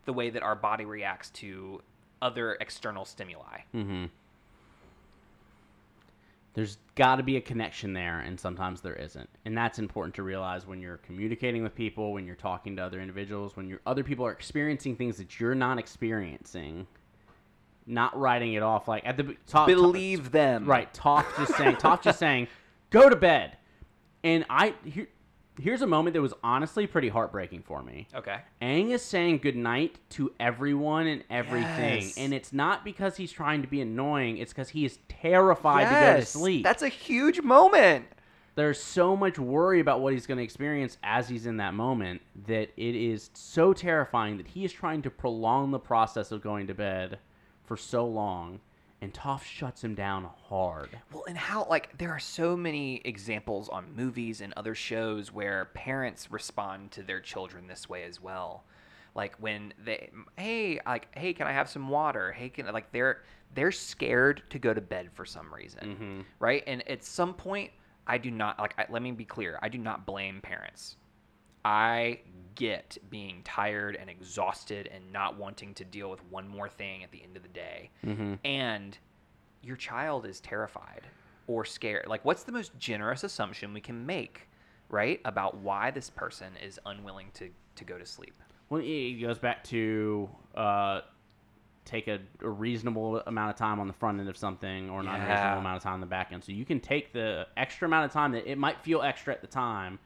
the 0.05 0.13
way 0.13 0.29
that 0.29 0.43
our 0.43 0.55
body 0.55 0.85
reacts 0.85 1.29
to 1.31 1.81
other 2.21 2.57
external 2.59 3.05
stimuli. 3.05 3.61
hmm 3.71 4.05
There's 6.53 6.77
got 6.96 7.18
to 7.18 7.24
be 7.24 7.38
a 7.38 7.41
connection 7.41 7.94
there, 7.94 8.20
and 8.20 8.39
sometimes 8.39 8.82
there 8.82 8.96
isn't, 8.96 9.29
and 9.46 9.56
that's 9.56 9.79
important 9.79 10.15
to 10.15 10.24
realize 10.24 10.65
when 10.65 10.82
you're 10.82 10.98
communicating 10.98 11.62
with 11.63 11.75
people, 11.75 12.12
when 12.12 12.25
you're 12.25 12.36
talking 12.36 12.75
to 12.77 12.82
other 12.84 13.00
individuals, 13.00 13.56
when 13.56 13.68
you're 13.68 13.82
other 13.86 14.03
people 14.03 14.25
are 14.25 14.32
experiencing 14.32 14.96
things 14.96 15.18
that 15.18 15.39
you're 15.39 15.56
not 15.56 15.77
experiencing. 15.77 16.88
Not 17.86 18.18
writing 18.20 18.53
it 18.53 18.62
off 18.62 18.88
like 18.88 19.03
at 19.06 19.18
the 19.18 19.36
top. 19.48 19.68
Believe 19.68 20.32
them. 20.32 20.65
Right. 20.65 20.94
Toph 20.94 21.25
just 21.38 21.56
saying, 21.58 21.77
Toph 21.77 22.03
just 22.03 22.20
saying, 22.20 22.48
go 22.91 23.10
to 23.10 23.15
bed. 23.15 23.58
And 24.24 24.46
I, 24.48 24.75
here, 24.86 25.08
here's 25.59 25.81
a 25.81 25.87
moment 25.87 26.13
that 26.13 26.21
was 26.21 26.33
honestly 26.43 26.87
pretty 26.87 27.09
heartbreaking 27.09 27.63
for 27.63 27.83
me. 27.83 28.07
Okay. 28.15 28.37
Aang 28.61 28.91
is 28.91 29.01
saying 29.01 29.39
goodnight 29.39 29.99
to 30.11 30.31
everyone 30.39 31.07
and 31.07 31.23
everything. 31.29 32.03
Yes. 32.03 32.17
And 32.17 32.33
it's 32.33 32.53
not 32.53 32.83
because 32.83 33.17
he's 33.17 33.31
trying 33.31 33.61
to 33.61 33.67
be 33.67 33.81
annoying, 33.81 34.37
it's 34.37 34.53
because 34.53 34.69
he 34.69 34.85
is 34.85 34.99
terrified 35.07 35.85
to 35.85 36.13
go 36.13 36.19
to 36.19 36.25
sleep. 36.25 36.63
That's 36.63 36.83
a 36.83 36.89
huge 36.89 37.41
moment. 37.41 38.05
There's 38.55 38.81
so 38.81 39.15
much 39.15 39.39
worry 39.39 39.79
about 39.79 40.01
what 40.01 40.13
he's 40.13 40.25
going 40.25 40.37
to 40.39 40.43
experience 40.43 40.98
as 41.03 41.29
he's 41.29 41.45
in 41.45 41.57
that 41.57 41.74
moment 41.74 42.22
that 42.48 42.69
it 42.75 42.95
is 42.95 43.29
so 43.33 43.72
terrifying 43.74 44.37
that 44.37 44.48
he 44.48 44.65
is 44.65 44.74
trying 44.74 45.01
to 45.03 45.09
prolong 45.09 45.72
the 45.72 45.79
process 45.79 46.31
of 46.31 46.41
going 46.41 46.67
to 46.67 46.74
bed 46.74 47.19
for 47.63 47.77
so 47.77 48.05
long. 48.05 48.59
And 49.01 49.14
Toph 49.14 49.44
shuts 49.44 49.83
him 49.83 49.96
down 49.96 50.29
hard. 50.50 50.90
Well, 51.14 51.24
and 51.27 51.38
how 51.38 51.66
like 51.70 51.98
there 51.98 52.12
are 52.12 52.20
so 52.20 52.57
many 52.57 53.01
examples 53.05 53.70
on 53.70 53.96
movies 53.96 54.42
and 54.42 54.53
other 54.57 54.75
shows 54.75 55.31
where 55.31 55.66
parents 55.74 56.29
respond 56.31 56.92
to 56.92 57.03
their 57.03 57.22
children 57.22 57.68
this 57.68 57.88
way 57.88 58.03
as 58.03 58.22
well. 58.22 58.66
Like 59.16 59.35
when 59.40 59.74
they, 59.83 60.09
hey, 60.38 60.79
like, 60.85 61.07
hey, 61.18 61.31
can 61.33 61.48
I 61.48 61.53
have 61.53 61.70
some 61.70 61.88
water? 61.90 62.31
Hey, 62.33 62.50
can 62.50 62.66
like 62.74 62.92
they're 62.92 63.22
they're 63.55 63.72
scared 63.72 64.44
to 64.50 64.59
go 64.59 64.74
to 64.74 64.81
bed 64.81 65.09
for 65.14 65.25
some 65.25 65.51
reason, 65.53 65.96
Mhm. 65.98 66.25
right? 66.40 66.64
And 66.68 66.88
at 66.88 67.03
some 67.03 67.33
point, 67.33 67.72
I 68.05 68.18
do 68.18 68.29
not 68.31 68.59
like. 68.59 68.75
I, 68.77 68.85
let 68.90 69.01
me 69.01 69.12
be 69.12 69.25
clear. 69.25 69.57
I 69.62 69.70
do 69.70 69.77
not 69.77 70.05
blame 70.05 70.42
parents. 70.42 70.98
I 71.65 72.19
get 72.55 72.98
being 73.09 73.41
tired 73.43 73.95
and 73.95 74.09
exhausted 74.09 74.89
and 74.93 75.11
not 75.13 75.37
wanting 75.37 75.74
to 75.75 75.85
deal 75.85 76.09
with 76.09 76.24
one 76.25 76.48
more 76.48 76.67
thing 76.67 77.03
at 77.03 77.11
the 77.11 77.24
end 77.24 77.37
of 77.37 77.43
the 77.43 77.50
day. 77.50 77.89
Mm-hmm. 78.05 78.33
And 78.43 78.98
your 79.63 79.75
child 79.75 80.25
is 80.25 80.39
terrified 80.39 81.07
or 81.48 81.65
scared. 81.65 82.07
Like, 82.07 82.25
what's 82.25 82.43
the 82.43 82.51
most 82.51 82.77
generous 82.77 83.24
assumption 83.24 83.74
we 83.74 83.81
can 83.81 84.05
make, 84.05 84.50
right, 84.89 85.22
about 85.25 85.57
why 85.57 85.91
this 85.91 86.09
person 86.09 86.53
is 86.63 86.79
unwilling 86.85 87.31
to, 87.35 87.50
to 87.75 87.83
go 87.85 87.98
to 87.98 88.05
sleep? 88.05 88.41
Well, 88.69 88.81
it 88.83 89.13
goes 89.22 89.39
back 89.39 89.63
to 89.65 90.29
uh, 90.53 91.01
take 91.85 92.07
a, 92.07 92.19
a 92.41 92.50
reasonable 92.50 93.22
amount 93.25 93.50
of 93.50 93.55
time 93.55 93.79
on 93.79 93.87
the 93.87 93.93
front 93.93 94.19
end 94.19 94.29
of 94.29 94.37
something 94.37 94.89
or 94.89 95.01
not 95.01 95.15
a 95.15 95.17
Yeah. 95.17 95.31
reasonable 95.31 95.59
amount 95.59 95.77
of 95.77 95.83
time 95.83 95.93
on 95.93 96.01
the 96.01 96.05
back 96.05 96.31
end. 96.31 96.43
So 96.43 96.51
you 96.51 96.65
can 96.65 96.79
take 96.79 97.13
the 97.13 97.48
extra 97.57 97.87
amount 97.87 98.05
of 98.05 98.11
time 98.11 98.31
that 98.33 98.50
it 98.50 98.57
might 98.57 98.79
feel 98.81 99.01
extra 99.01 99.33
at 99.33 99.41
the 99.41 99.48
time, 99.48 99.98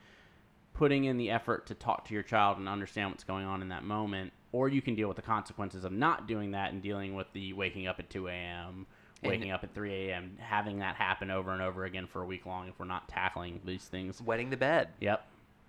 putting 0.73 1.05
in 1.05 1.17
the 1.17 1.29
effort 1.29 1.67
to 1.67 1.73
talk 1.73 2.05
to 2.07 2.13
your 2.13 2.23
child 2.23 2.57
and 2.57 2.67
understand 2.67 3.11
what's 3.11 3.23
going 3.23 3.45
on 3.45 3.61
in 3.61 3.69
that 3.69 3.83
moment, 3.83 4.33
or 4.51 4.69
you 4.69 4.81
can 4.81 4.95
deal 4.95 5.07
with 5.07 5.15
the 5.15 5.21
consequences 5.23 5.83
of 5.83 5.91
not 5.91 6.27
doing 6.27 6.51
that 6.51 6.71
and 6.73 6.81
dealing 6.81 7.13
with 7.15 7.27
the 7.33 7.53
waking 7.53 7.87
up 7.87 7.99
at 7.99 8.09
2 8.09 8.27
a.m., 8.27 8.85
And- 9.21 9.31
waking 9.31 9.51
up 9.51 9.63
at 9.63 9.73
3 9.73 10.09
a.m., 10.09 10.37
having 10.39 10.79
that 10.79 10.95
happen 10.95 11.31
over 11.31 11.51
and 11.51 11.61
over 11.61 11.85
again 11.85 12.07
for 12.07 12.21
a 12.21 12.25
week 12.25 12.45
long 12.45 12.67
if 12.67 12.79
we're 12.79 12.85
not 12.85 13.07
tackling 13.07 13.61
these 13.65 13.85
things. 13.85 14.21
Wetting 14.21 14.49
the 14.49 14.57
bed. 14.57 14.89
Yep. 14.99 15.25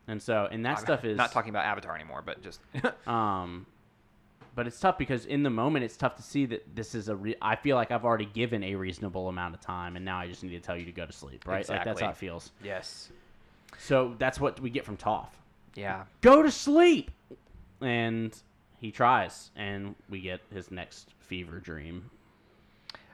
And 0.07 0.21
so, 0.21 0.49
and 0.51 0.65
that 0.67 0.79
I'm 0.79 0.85
stuff 0.85 1.05
is 1.05 1.17
not 1.17 1.33
talking 1.33 1.51
about 1.51 1.65
Avatar 1.65 1.95
anymore, 1.95 2.23
but 2.25 2.43
just 2.43 2.61
um, 3.09 3.65
but 4.55 4.67
it's 4.67 4.79
tough 4.79 4.99
because 4.99 5.25
in 5.25 5.43
the 5.43 5.51
moment 5.51 5.85
it's 5.85 5.97
tough 5.97 6.17
to 6.17 6.23
see 6.23 6.47
that 6.47 6.77
this 6.77 6.95
is 6.95 7.09
a. 7.09 7.17
Re- 7.17 7.37
I 7.41 7.57
feel 7.57 7.77
like 7.77 7.91
I've 7.91 8.05
already 8.05 8.27
given 8.27 8.63
a 8.63 8.75
reasonable 8.75 9.29
amount 9.29 9.55
of 9.55 9.61
time, 9.61 9.97
and 9.97 10.05
now 10.05 10.19
I 10.19 10.27
just 10.29 10.43
need 10.43 10.51
to 10.51 10.61
tell 10.61 10.77
you 10.77 10.85
to 10.85 10.93
go 10.93 11.07
to 11.07 11.13
sleep. 11.13 11.47
Right? 11.47 11.67
Like 11.69 11.85
that's 11.85 12.01
how 12.03 12.11
it 12.11 12.17
feels. 12.17 12.53
yes, 12.63 13.11
So 13.79 14.15
that's 14.19 14.41
what 14.41 14.61
we 14.61 14.71
get 14.71 14.85
from 14.85 14.97
Toph. 14.97 15.29
yeah. 15.75 16.05
Go 16.21 16.43
to 16.43 16.51
sleep, 16.51 17.11
and 17.81 18.37
he 18.81 18.91
tries, 18.91 19.51
and 19.57 19.95
we 20.09 20.21
get 20.21 20.41
his 20.53 20.71
next 20.71 21.11
fever 21.21 21.59
dream. 21.59 22.11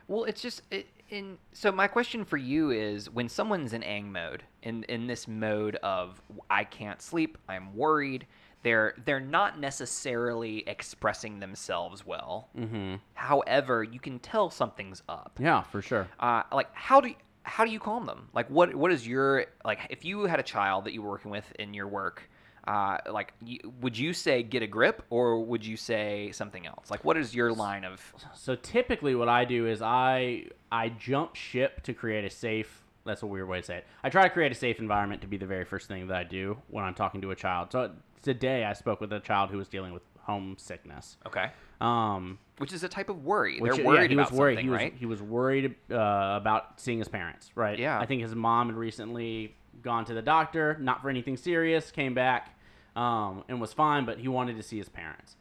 Well, 0.08 0.24
it's 0.24 0.42
just 0.42 0.62
it, 0.70 0.88
in. 1.08 1.38
So 1.52 1.70
my 1.70 1.86
question 1.86 2.24
for 2.24 2.36
you 2.36 2.70
is, 2.70 3.08
when 3.08 3.28
someone's 3.28 3.72
in 3.72 3.82
Aang 3.82 4.06
mode, 4.06 4.42
in 4.62 4.82
in 4.84 5.06
this 5.06 5.28
mode 5.28 5.76
of 5.76 6.20
I 6.50 6.64
can't 6.64 7.00
sleep, 7.00 7.38
I'm 7.48 7.74
worried. 7.76 8.26
They're 8.62 8.94
they're 9.04 9.20
not 9.20 9.58
necessarily 9.58 10.64
expressing 10.68 11.40
themselves 11.40 12.04
well. 12.04 12.48
Mm-hmm. 12.58 12.96
However, 13.14 13.82
you 13.84 14.00
can 14.00 14.18
tell 14.18 14.50
something's 14.50 15.02
up. 15.08 15.38
Yeah, 15.40 15.62
for 15.62 15.80
sure. 15.80 16.08
Uh, 16.18 16.42
like 16.52 16.68
how 16.74 17.00
do 17.00 17.08
you, 17.10 17.14
how 17.50 17.64
do 17.64 17.70
you 17.72 17.80
calm 17.80 18.06
them? 18.06 18.28
Like 18.32 18.48
what 18.48 18.74
what 18.74 18.92
is 18.92 19.06
your 19.06 19.46
like 19.64 19.80
if 19.90 20.04
you 20.04 20.24
had 20.24 20.38
a 20.38 20.42
child 20.44 20.84
that 20.84 20.92
you 20.92 21.02
were 21.02 21.10
working 21.10 21.30
with 21.32 21.50
in 21.58 21.74
your 21.74 21.88
work, 21.88 22.22
uh, 22.66 22.98
like 23.10 23.32
you, 23.44 23.58
would 23.80 23.98
you 23.98 24.12
say 24.12 24.42
get 24.42 24.62
a 24.62 24.66
grip 24.66 25.04
or 25.10 25.40
would 25.44 25.66
you 25.66 25.76
say 25.76 26.30
something 26.32 26.64
else? 26.66 26.90
Like 26.90 27.04
what 27.04 27.16
is 27.16 27.34
your 27.34 27.52
line 27.52 27.84
of 27.84 28.14
So 28.34 28.54
typically, 28.54 29.14
what 29.16 29.28
I 29.28 29.44
do 29.44 29.66
is 29.66 29.82
I 29.82 30.46
I 30.70 30.90
jump 30.90 31.34
ship 31.34 31.82
to 31.82 31.92
create 31.92 32.24
a 32.24 32.30
safe. 32.30 32.82
That's 33.04 33.22
a 33.22 33.26
weird 33.26 33.48
way 33.48 33.60
to 33.60 33.66
say 33.66 33.78
it. 33.78 33.86
I 34.04 34.10
try 34.10 34.22
to 34.22 34.30
create 34.30 34.52
a 34.52 34.54
safe 34.54 34.78
environment 34.78 35.20
to 35.22 35.26
be 35.26 35.36
the 35.36 35.46
very 35.46 35.64
first 35.64 35.88
thing 35.88 36.06
that 36.06 36.16
I 36.16 36.22
do 36.24 36.56
when 36.68 36.84
I'm 36.84 36.94
talking 36.94 37.20
to 37.22 37.30
a 37.32 37.36
child. 37.36 37.72
So 37.72 37.90
today 38.22 38.64
I 38.64 38.74
spoke 38.74 39.00
with 39.00 39.12
a 39.12 39.20
child 39.20 39.50
who 39.50 39.58
was 39.58 39.68
dealing 39.68 39.92
with 39.92 40.02
homesickness. 40.20 41.16
okay, 41.26 41.50
Um, 41.80 42.38
which 42.60 42.74
is 42.74 42.84
a 42.84 42.88
type 42.88 43.08
of 43.08 43.24
worry. 43.24 43.58
which, 43.58 43.72
They're 43.72 43.80
yeah, 43.80 43.86
worried 43.86 44.10
he 44.10 44.16
about 44.16 44.30
was 44.30 44.38
worried. 44.38 44.54
something, 44.56 44.66
he 44.66 44.70
was 44.70 44.80
right? 44.80 44.94
he 44.98 45.06
was 45.06 45.22
worried 45.22 45.74
uh, 45.90 46.36
about 46.40 46.78
seeing 46.78 46.98
his 46.98 47.08
parents. 47.08 47.50
Right. 47.54 47.78
Yeah. 47.78 47.98
I 47.98 48.04
think 48.04 48.20
his 48.20 48.34
mom 48.34 48.66
had 48.68 48.76
recently 48.76 49.56
gone 49.82 50.04
to 50.04 50.12
the 50.14 50.20
doctor, 50.20 50.76
not 50.78 51.00
for 51.00 51.08
anything 51.08 51.38
serious, 51.38 51.90
came 51.90 52.12
back, 52.12 52.54
um, 52.96 53.44
and 53.48 53.62
was 53.62 53.72
fine, 53.72 54.04
but 54.04 54.18
he 54.18 54.28
wanted 54.28 54.56
to 54.58 54.62
see 54.62 54.76
his 54.76 54.90
parents. 54.90 55.36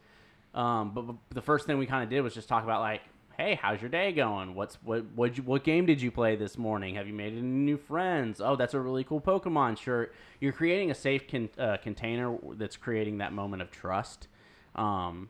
Um, 0.53 0.91
but, 0.93 1.01
but 1.01 1.15
the 1.31 1.41
first 1.41 1.65
thing 1.65 1.77
we 1.77 1.85
kind 1.85 2.03
of 2.03 2.09
did 2.09 2.21
was 2.21 2.33
just 2.33 2.47
talk 2.47 2.63
about 2.63 2.79
like, 2.79 3.01
"Hey, 3.37 3.59
how's 3.61 3.81
your 3.81 3.89
day 3.89 4.13
going? 4.13 4.55
What's 4.55 4.75
what 4.81 5.03
what 5.13 5.35
you, 5.37 5.43
what 5.43 5.65
game 5.65 5.85
did 5.85 6.01
you 6.01 6.11
play 6.11 6.37
this 6.37 6.57
morning? 6.57 6.95
Have 6.95 7.05
you 7.05 7.13
made 7.13 7.33
any 7.33 7.41
new 7.41 7.77
friends? 7.77 8.39
Oh, 8.39 8.55
that's 8.55 8.73
a 8.73 8.79
really 8.79 9.03
cool 9.03 9.19
Pokemon 9.19 9.77
shirt." 9.77 10.13
You're 10.39 10.53
creating 10.53 10.89
a 10.89 10.95
safe 10.95 11.27
con- 11.27 11.49
uh, 11.59 11.75
container 11.83 12.37
that's 12.53 12.77
creating 12.77 13.17
that 13.17 13.33
moment 13.33 13.61
of 13.61 13.71
trust. 13.71 14.29
Um, 14.75 15.29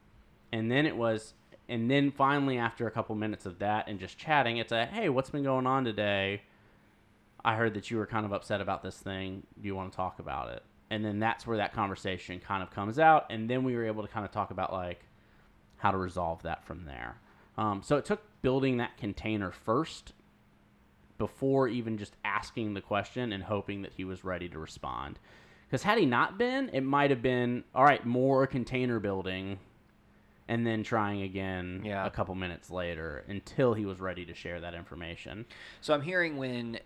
and 0.51 0.71
then 0.71 0.85
it 0.85 0.95
was, 0.95 1.33
and 1.69 1.89
then 1.89 2.11
finally 2.11 2.57
after 2.57 2.87
a 2.87 2.91
couple 2.91 3.15
minutes 3.15 3.45
of 3.45 3.59
that 3.59 3.87
and 3.87 3.99
just 3.99 4.17
chatting, 4.17 4.57
it's 4.57 4.71
a, 4.71 4.85
"Hey, 4.85 5.07
what's 5.09 5.29
been 5.29 5.43
going 5.43 5.67
on 5.67 5.85
today?" 5.85 6.41
I 7.43 7.55
heard 7.55 7.73
that 7.75 7.89
you 7.89 7.97
were 7.97 8.05
kind 8.05 8.25
of 8.25 8.33
upset 8.33 8.59
about 8.61 8.83
this 8.83 8.97
thing. 8.97 9.43
Do 9.59 9.67
you 9.67 9.75
want 9.75 9.91
to 9.91 9.95
talk 9.95 10.19
about 10.19 10.49
it? 10.49 10.63
And 10.89 11.05
then 11.05 11.19
that's 11.19 11.47
where 11.47 11.57
that 11.57 11.73
conversation 11.73 12.39
kind 12.39 12.63
of 12.63 12.71
comes 12.71 12.99
out. 12.99 13.27
And 13.29 13.49
then 13.49 13.63
we 13.63 13.75
were 13.75 13.85
able 13.85 14.01
to 14.01 14.09
kind 14.09 14.25
of 14.25 14.31
talk 14.31 14.51
about 14.51 14.73
like 14.73 15.05
how 15.77 15.91
to 15.91 15.97
resolve 15.97 16.41
that 16.43 16.65
from 16.65 16.85
there. 16.85 17.17
Um, 17.57 17.81
so 17.83 17.97
it 17.97 18.05
took 18.05 18.21
building 18.41 18.77
that 18.77 18.97
container 18.97 19.51
first 19.51 20.13
before 21.17 21.67
even 21.67 21.97
just 21.97 22.15
asking 22.23 22.73
the 22.73 22.81
question 22.81 23.31
and 23.31 23.43
hoping 23.43 23.81
that 23.81 23.93
he 23.93 24.03
was 24.03 24.23
ready 24.23 24.49
to 24.49 24.59
respond. 24.59 25.19
Because 25.67 25.83
had 25.83 25.97
he 25.97 26.05
not 26.05 26.37
been, 26.37 26.69
it 26.73 26.81
might 26.81 27.11
have 27.11 27.21
been 27.21 27.63
all 27.75 27.83
right, 27.83 28.05
more 28.05 28.47
container 28.47 28.99
building, 28.99 29.59
and 30.49 30.65
then 30.65 30.83
trying 30.83 31.21
again 31.21 31.83
Yeah. 31.85 32.05
a 32.05 32.09
couple 32.09 32.33
minutes 32.35 32.69
later 32.71 33.23
until 33.27 33.75
he 33.75 33.85
was 33.85 34.01
ready 34.01 34.25
to 34.25 34.33
share 34.33 34.59
that 34.59 34.73
information. 34.73 35.45
So 35.79 35.93
I'm 35.93 36.01
hearing 36.01 36.35
when 36.37 36.79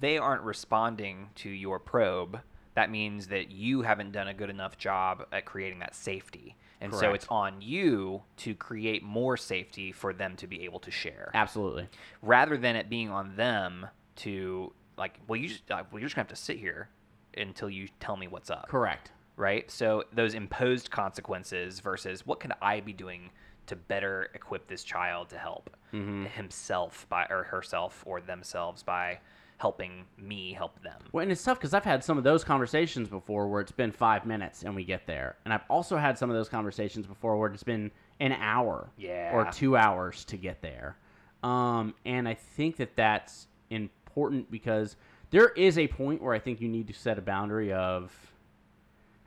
they 0.00 0.18
aren't 0.18 0.42
responding 0.42 1.30
to 1.36 1.48
your 1.48 1.78
probe, 1.78 2.40
that 2.74 2.90
means 2.90 3.28
that 3.28 3.50
you 3.50 3.82
haven't 3.82 4.12
done 4.12 4.28
a 4.28 4.34
good 4.34 4.50
enough 4.50 4.76
job 4.78 5.26
at 5.32 5.46
creating 5.46 5.80
that 5.80 5.94
safety. 5.94 6.56
And 6.82 6.94
so 6.94 7.12
it's 7.12 7.26
on 7.28 7.60
you 7.60 8.22
to 8.38 8.54
create 8.54 9.02
more 9.02 9.36
safety 9.36 9.92
for 9.92 10.12
them 10.12 10.36
to 10.36 10.46
be 10.46 10.64
able 10.64 10.80
to 10.80 10.90
share. 10.90 11.30
Absolutely. 11.34 11.88
Rather 12.22 12.56
than 12.56 12.76
it 12.76 12.88
being 12.88 13.10
on 13.10 13.36
them 13.36 13.86
to 14.16 14.72
like, 14.96 15.18
well, 15.26 15.38
you 15.40 15.48
just 15.48 15.70
uh, 15.70 15.82
well, 15.90 16.00
you're 16.00 16.08
just 16.08 16.16
gonna 16.16 16.24
have 16.24 16.36
to 16.36 16.42
sit 16.42 16.58
here 16.58 16.88
until 17.36 17.70
you 17.70 17.88
tell 18.00 18.16
me 18.16 18.28
what's 18.28 18.50
up 18.50 18.68
Correct. 18.68 19.12
Right? 19.40 19.68
So 19.70 20.04
those 20.12 20.34
imposed 20.34 20.90
consequences 20.90 21.80
versus 21.80 22.24
what 22.26 22.38
can 22.38 22.52
I 22.62 22.80
be 22.80 22.92
doing 22.92 23.30
to 23.66 23.74
better 23.76 24.28
equip 24.34 24.68
this 24.68 24.84
child 24.84 25.30
to 25.30 25.38
help 25.38 25.76
Mm-hmm. 25.92 26.26
himself 26.26 27.04
by 27.08 27.26
or 27.30 27.42
herself 27.42 28.04
or 28.06 28.20
themselves 28.20 28.84
by 28.84 29.18
helping 29.56 30.04
me 30.16 30.52
help 30.52 30.80
them. 30.84 31.00
Well, 31.10 31.22
and 31.24 31.32
it's 31.32 31.42
tough 31.42 31.58
because 31.58 31.74
I've 31.74 31.84
had 31.84 32.04
some 32.04 32.16
of 32.16 32.22
those 32.22 32.44
conversations 32.44 33.08
before 33.08 33.48
where 33.48 33.60
it's 33.60 33.72
been 33.72 33.90
five 33.90 34.24
minutes 34.24 34.62
and 34.62 34.76
we 34.76 34.84
get 34.84 35.04
there, 35.08 35.36
and 35.44 35.52
I've 35.52 35.64
also 35.68 35.96
had 35.96 36.16
some 36.16 36.30
of 36.30 36.36
those 36.36 36.48
conversations 36.48 37.06
before 37.08 37.36
where 37.36 37.50
it's 37.52 37.64
been 37.64 37.90
an 38.20 38.30
hour 38.32 38.88
Yeah. 38.96 39.32
or 39.34 39.50
two 39.50 39.76
hours 39.76 40.24
to 40.26 40.36
get 40.36 40.62
there. 40.62 40.96
Um, 41.42 41.94
and 42.06 42.28
I 42.28 42.34
think 42.34 42.76
that 42.76 42.94
that's 42.94 43.48
important 43.70 44.48
because 44.50 44.96
there 45.30 45.48
is 45.50 45.76
a 45.76 45.88
point 45.88 46.22
where 46.22 46.34
I 46.34 46.38
think 46.38 46.60
you 46.60 46.68
need 46.68 46.86
to 46.86 46.94
set 46.94 47.18
a 47.18 47.22
boundary 47.22 47.72
of, 47.72 48.12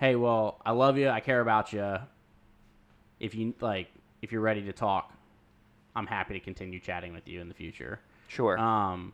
hey, 0.03 0.17
well, 0.17 0.59
I 0.65 0.71
love 0.71 0.97
you, 0.97 1.07
I 1.07 1.21
care 1.21 1.39
about 1.39 1.71
you. 1.71 1.95
If 3.21 3.33
you 3.33 3.53
like, 3.61 3.87
if 4.21 4.33
you're 4.33 4.41
ready 4.41 4.61
to 4.63 4.73
talk, 4.73 5.13
I'm 5.95 6.07
happy 6.07 6.33
to 6.33 6.41
continue 6.41 6.81
chatting 6.81 7.13
with 7.13 7.25
you 7.25 7.39
in 7.39 7.47
the 7.47 7.53
future. 7.53 8.01
Sure. 8.27 8.59
Um, 8.59 9.13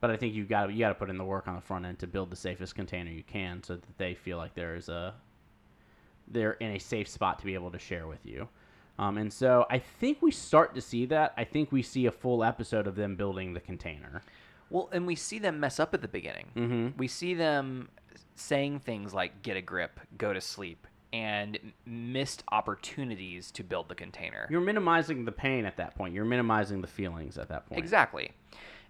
but 0.00 0.10
I 0.10 0.16
think 0.16 0.34
you 0.34 0.44
got 0.44 0.72
you 0.72 0.80
got 0.80 0.88
to 0.88 0.96
put 0.96 1.08
in 1.08 1.18
the 1.18 1.24
work 1.24 1.46
on 1.46 1.54
the 1.54 1.60
front 1.60 1.86
end 1.86 2.00
to 2.00 2.08
build 2.08 2.30
the 2.30 2.36
safest 2.36 2.74
container 2.74 3.12
you 3.12 3.22
can, 3.22 3.62
so 3.62 3.76
that 3.76 3.96
they 3.96 4.14
feel 4.14 4.36
like 4.36 4.54
there 4.54 4.74
is 4.74 4.88
a 4.88 5.14
they're 6.26 6.54
in 6.54 6.72
a 6.72 6.80
safe 6.80 7.06
spot 7.06 7.38
to 7.38 7.44
be 7.44 7.54
able 7.54 7.70
to 7.70 7.78
share 7.78 8.08
with 8.08 8.26
you. 8.26 8.48
Um, 8.98 9.18
and 9.18 9.32
so 9.32 9.66
I 9.70 9.78
think 9.78 10.20
we 10.20 10.32
start 10.32 10.74
to 10.74 10.80
see 10.80 11.06
that. 11.06 11.32
I 11.36 11.44
think 11.44 11.70
we 11.70 11.82
see 11.82 12.06
a 12.06 12.12
full 12.12 12.42
episode 12.42 12.88
of 12.88 12.96
them 12.96 13.14
building 13.14 13.54
the 13.54 13.60
container. 13.60 14.22
well, 14.68 14.88
and 14.92 15.06
we 15.06 15.14
see 15.14 15.38
them 15.38 15.60
mess 15.60 15.78
up 15.78 15.94
at 15.94 16.02
the 16.02 16.08
beginning. 16.08 16.46
Mm-hmm. 16.56 16.98
We 16.98 17.06
see 17.06 17.34
them 17.34 17.88
saying 18.34 18.80
things 18.80 19.14
like 19.14 19.42
"get 19.42 19.56
a 19.56 19.62
grip," 19.62 20.00
"go 20.18 20.32
to 20.32 20.40
sleep," 20.40 20.86
and 21.12 21.58
missed 21.86 22.42
opportunities 22.50 23.50
to 23.52 23.62
build 23.62 23.88
the 23.88 23.94
container. 23.94 24.46
You're 24.50 24.60
minimizing 24.60 25.24
the 25.24 25.32
pain 25.32 25.64
at 25.64 25.76
that 25.76 25.94
point. 25.94 26.14
You're 26.14 26.24
minimizing 26.24 26.80
the 26.80 26.88
feelings 26.88 27.38
at 27.38 27.48
that 27.48 27.66
point. 27.66 27.78
Exactly. 27.78 28.32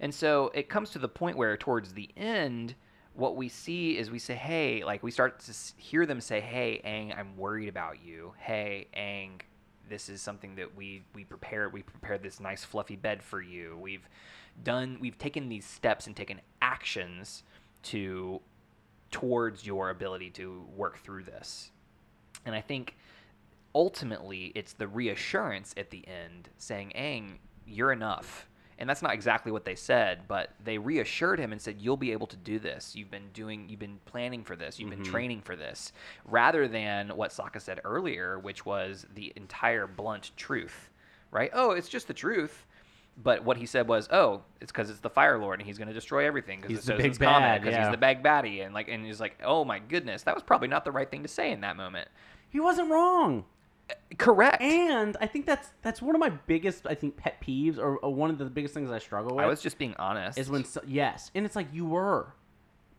And 0.01 0.13
so 0.15 0.51
it 0.55 0.69
comes 0.69 0.91
to 0.91 0.99
the 0.99 1.09
point 1.09 1.37
where 1.37 1.57
towards 1.57 1.93
the 1.93 2.11
end, 2.17 2.75
what 3.15 3.37
we 3.37 3.49
see 3.49 3.97
is 3.97 4.11
we 4.11 4.19
say, 4.19 4.35
hey, 4.35 4.85
like 4.85 5.03
we 5.03 5.11
start 5.11 5.39
to 5.41 5.53
hear 5.77 6.07
them 6.07 6.21
say, 6.21 6.41
hey, 6.41 6.81
Aang, 6.85 7.17
I'm 7.17 7.37
worried 7.37 7.69
about 7.69 8.03
you. 8.03 8.33
Hey, 8.39 8.89
Aang, 8.97 9.41
this 9.89 10.09
is 10.09 10.21
something 10.21 10.57
that 10.57 10.75
we 10.75 11.05
we 11.15 11.25
prepared. 11.25 11.73
We 11.73 11.83
prepared 11.83 12.23
this 12.23 12.41
nice 12.41 12.65
fluffy 12.65 12.97
bed 12.97 13.23
for 13.23 13.41
you. 13.41 13.79
We've 13.81 14.09
done. 14.63 14.99
We've 15.01 15.19
taken 15.19 15.49
these 15.49 15.67
steps 15.67 16.07
and 16.07 16.17
taken 16.17 16.41
actions 16.63 17.43
to 17.85 18.41
towards 19.11 19.67
your 19.67 19.91
ability 19.91 20.31
to 20.31 20.65
work 20.77 20.99
through 20.99 21.25
this. 21.25 21.71
And 22.45 22.55
I 22.55 22.61
think 22.61 22.97
ultimately 23.75 24.53
it's 24.55 24.73
the 24.73 24.89
reassurance 24.89 25.75
at 25.77 25.91
the 25.91 26.07
end 26.07 26.49
saying, 26.59 26.93
Aang, 26.97 27.39
you're 27.67 27.93
enough. 27.93 28.49
And 28.79 28.91
that's 28.91 29.03
not 29.03 29.15
exactly 29.15 29.53
what 29.53 29.65
they 29.65 29.77
said, 29.77 30.23
but 30.27 30.51
they 30.63 30.79
reassured 30.79 31.39
him 31.39 31.53
and 31.53 31.63
said, 31.63 31.81
You'll 31.81 31.97
be 31.97 32.11
able 32.11 32.27
to 32.27 32.37
do 32.37 32.59
this. 32.59 32.97
You've 32.97 33.11
been 33.11 33.29
doing 33.33 33.69
you've 33.69 33.79
been 33.79 34.01
planning 34.05 34.43
for 34.43 34.57
this, 34.57 34.81
you've 34.81 34.91
been 34.91 35.01
mm-hmm. 35.01 35.13
training 35.13 35.43
for 35.43 35.55
this. 35.55 35.93
Rather 36.25 36.67
than 36.67 37.11
what 37.11 37.31
Sokka 37.31 37.61
said 37.61 37.81
earlier, 37.85 38.39
which 38.41 38.67
was 38.67 39.07
the 39.15 39.33
entire 39.37 39.87
blunt 39.87 40.33
truth. 40.37 40.91
Right? 41.31 41.51
Oh, 41.53 41.71
it's 41.71 41.89
just 41.89 42.09
the 42.09 42.15
truth. 42.15 42.67
But 43.17 43.45
what 43.45 43.57
he 43.57 43.67
said 43.67 43.87
was, 43.87 44.09
"Oh, 44.11 44.43
it's 44.61 44.73
because 44.73 44.91
it's 44.91 45.01
the 45.01 45.11
Fire 45.11 45.39
Lord 45.39 45.61
and 45.61 45.67
he's 45.67 45.79
going 45.79 45.89
to 45.89 45.95
destroy 45.95 46.27
everything 46.27 46.61
because 46.61 46.79
it's 46.79 46.87
the 46.87 46.93
so 46.93 46.99
big 46.99 47.19
bad, 47.19 47.61
because 47.61 47.75
yeah. 47.75 47.85
he's 47.85 47.93
the 47.93 47.97
big 47.97 48.23
baddie." 48.23 48.65
And 48.65 48.75
like, 48.75 48.89
and 48.89 49.07
he's 49.07 49.21
like, 49.21 49.39
"Oh 49.45 49.65
my 49.65 49.79
goodness, 49.79 50.25
that 50.25 50.35
was 50.35 50.43
probably 50.43 50.69
not 50.69 50.85
the 50.85 50.93
right 50.93 51.09
thing 51.09 51.23
to 51.23 51.29
say 51.29 51.53
in 51.53 51.61
that 51.61 51.77
moment." 51.77 52.09
He 52.49 52.61
wasn't 52.61 52.91
wrong. 52.91 53.45
Uh, 53.89 53.95
correct. 54.17 54.63
And 54.63 55.17
I 55.21 55.27
think 55.27 55.47
that's 55.47 55.71
that's 55.83 56.03
one 56.03 56.15
of 56.17 56.21
my 56.21 56.31
biggest 56.31 56.87
I 56.87 56.95
think 56.95 57.17
pet 57.17 57.41
peeves 57.41 57.79
or, 57.79 57.99
or 57.99 58.13
one 58.13 58.31
of 58.31 58.39
the 58.39 58.47
biggest 58.47 58.75
things 58.75 58.91
I 58.91 58.99
struggle 58.99 59.37
with. 59.37 59.45
I 59.45 59.49
was 59.49 59.61
just 59.61 59.79
being 59.79 59.95
honest. 59.99 60.39
is 60.39 60.51
when 60.51 60.65
so, 60.65 60.81
yes, 60.87 61.31
and 61.35 61.47
it's 61.47 61.57
like 61.57 61.69
you 61.73 61.85
were, 61.85 62.35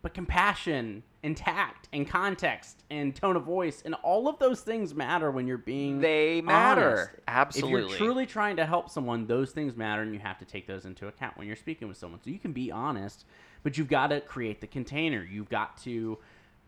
but 0.01 0.13
compassion 0.13 1.03
and 1.25 1.35
tact 1.35 1.89
and 1.91 2.07
context 2.07 2.83
and 2.91 3.15
tone 3.15 3.35
of 3.35 3.43
voice 3.43 3.81
and 3.83 3.95
all 4.03 4.27
of 4.27 4.37
those 4.37 4.61
things 4.61 4.93
matter 4.93 5.31
when 5.31 5.47
you're 5.47 5.57
being 5.57 5.99
They 5.99 6.39
matter. 6.39 7.11
honest. 7.27 7.57
If 7.57 7.69
you're 7.71 7.89
truly 7.97 8.27
trying 8.27 8.57
to 8.57 8.65
help 8.65 8.91
someone, 8.91 9.25
those 9.25 9.51
things 9.51 9.75
matter, 9.75 10.03
and 10.03 10.13
you 10.13 10.19
have 10.19 10.37
to 10.37 10.45
take 10.45 10.67
those 10.67 10.85
into 10.85 11.07
account 11.07 11.35
when 11.35 11.47
you're 11.47 11.55
speaking 11.55 11.87
with 11.87 11.97
someone. 11.97 12.21
So 12.23 12.29
you 12.29 12.37
can 12.37 12.53
be 12.53 12.71
honest, 12.71 13.25
but 13.63 13.75
you've 13.75 13.87
got 13.87 14.07
to 14.07 14.21
create 14.21 14.61
the 14.61 14.67
container. 14.67 15.23
You've 15.23 15.49
got 15.49 15.77
to 15.79 16.19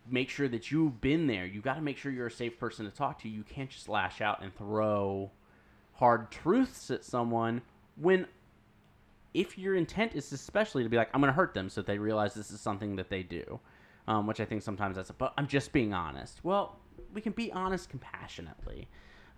make 0.10 0.28
sure 0.30 0.48
that 0.48 0.72
you've 0.72 1.00
been 1.02 1.28
there. 1.28 1.46
You've 1.46 1.64
got 1.64 1.76
to 1.76 1.82
make 1.82 1.98
sure 1.98 2.12
you're 2.12 2.28
a 2.28 2.32
safe 2.32 2.58
person 2.60 2.86
to 2.86 2.92
talk 2.92 3.22
to. 3.22 3.30
You 3.30 3.44
can't 3.44 3.70
just 3.70 3.88
lash 3.88 4.22
out 4.22 4.42
and 4.42 4.56
throw 4.56 5.30
hard 5.94 6.32
truths 6.32 6.90
at 6.90 7.06
someone 7.06 7.62
when 7.96 8.26
if 9.36 9.56
your 9.56 9.76
intent 9.76 10.16
is 10.16 10.32
especially 10.32 10.82
to 10.82 10.90
be 10.90 10.98
like, 10.98 11.10
I'm 11.14 11.22
going 11.22 11.32
to 11.32 11.36
hurt 11.36 11.54
them 11.54 11.70
so 11.70 11.82
that 11.82 11.86
they 11.86 12.00
realize 12.00 12.34
this 12.34 12.50
is 12.50 12.60
something 12.60 12.96
that 12.96 13.10
they 13.12 13.22
do, 13.22 13.60
um, 14.08 14.28
which 14.28 14.40
I 14.40 14.46
think 14.46 14.62
sometimes 14.62 14.96
that's, 14.96 15.10
A, 15.10 15.14
but 15.14 15.34
I'm 15.38 15.48
just 15.48 15.72
being 15.72 15.94
honest. 15.94 16.40
Well, 16.44 16.78
we 17.14 17.22
can 17.22 17.34
be 17.34 17.52
honest 17.52 17.90
compassionately. 17.90 18.88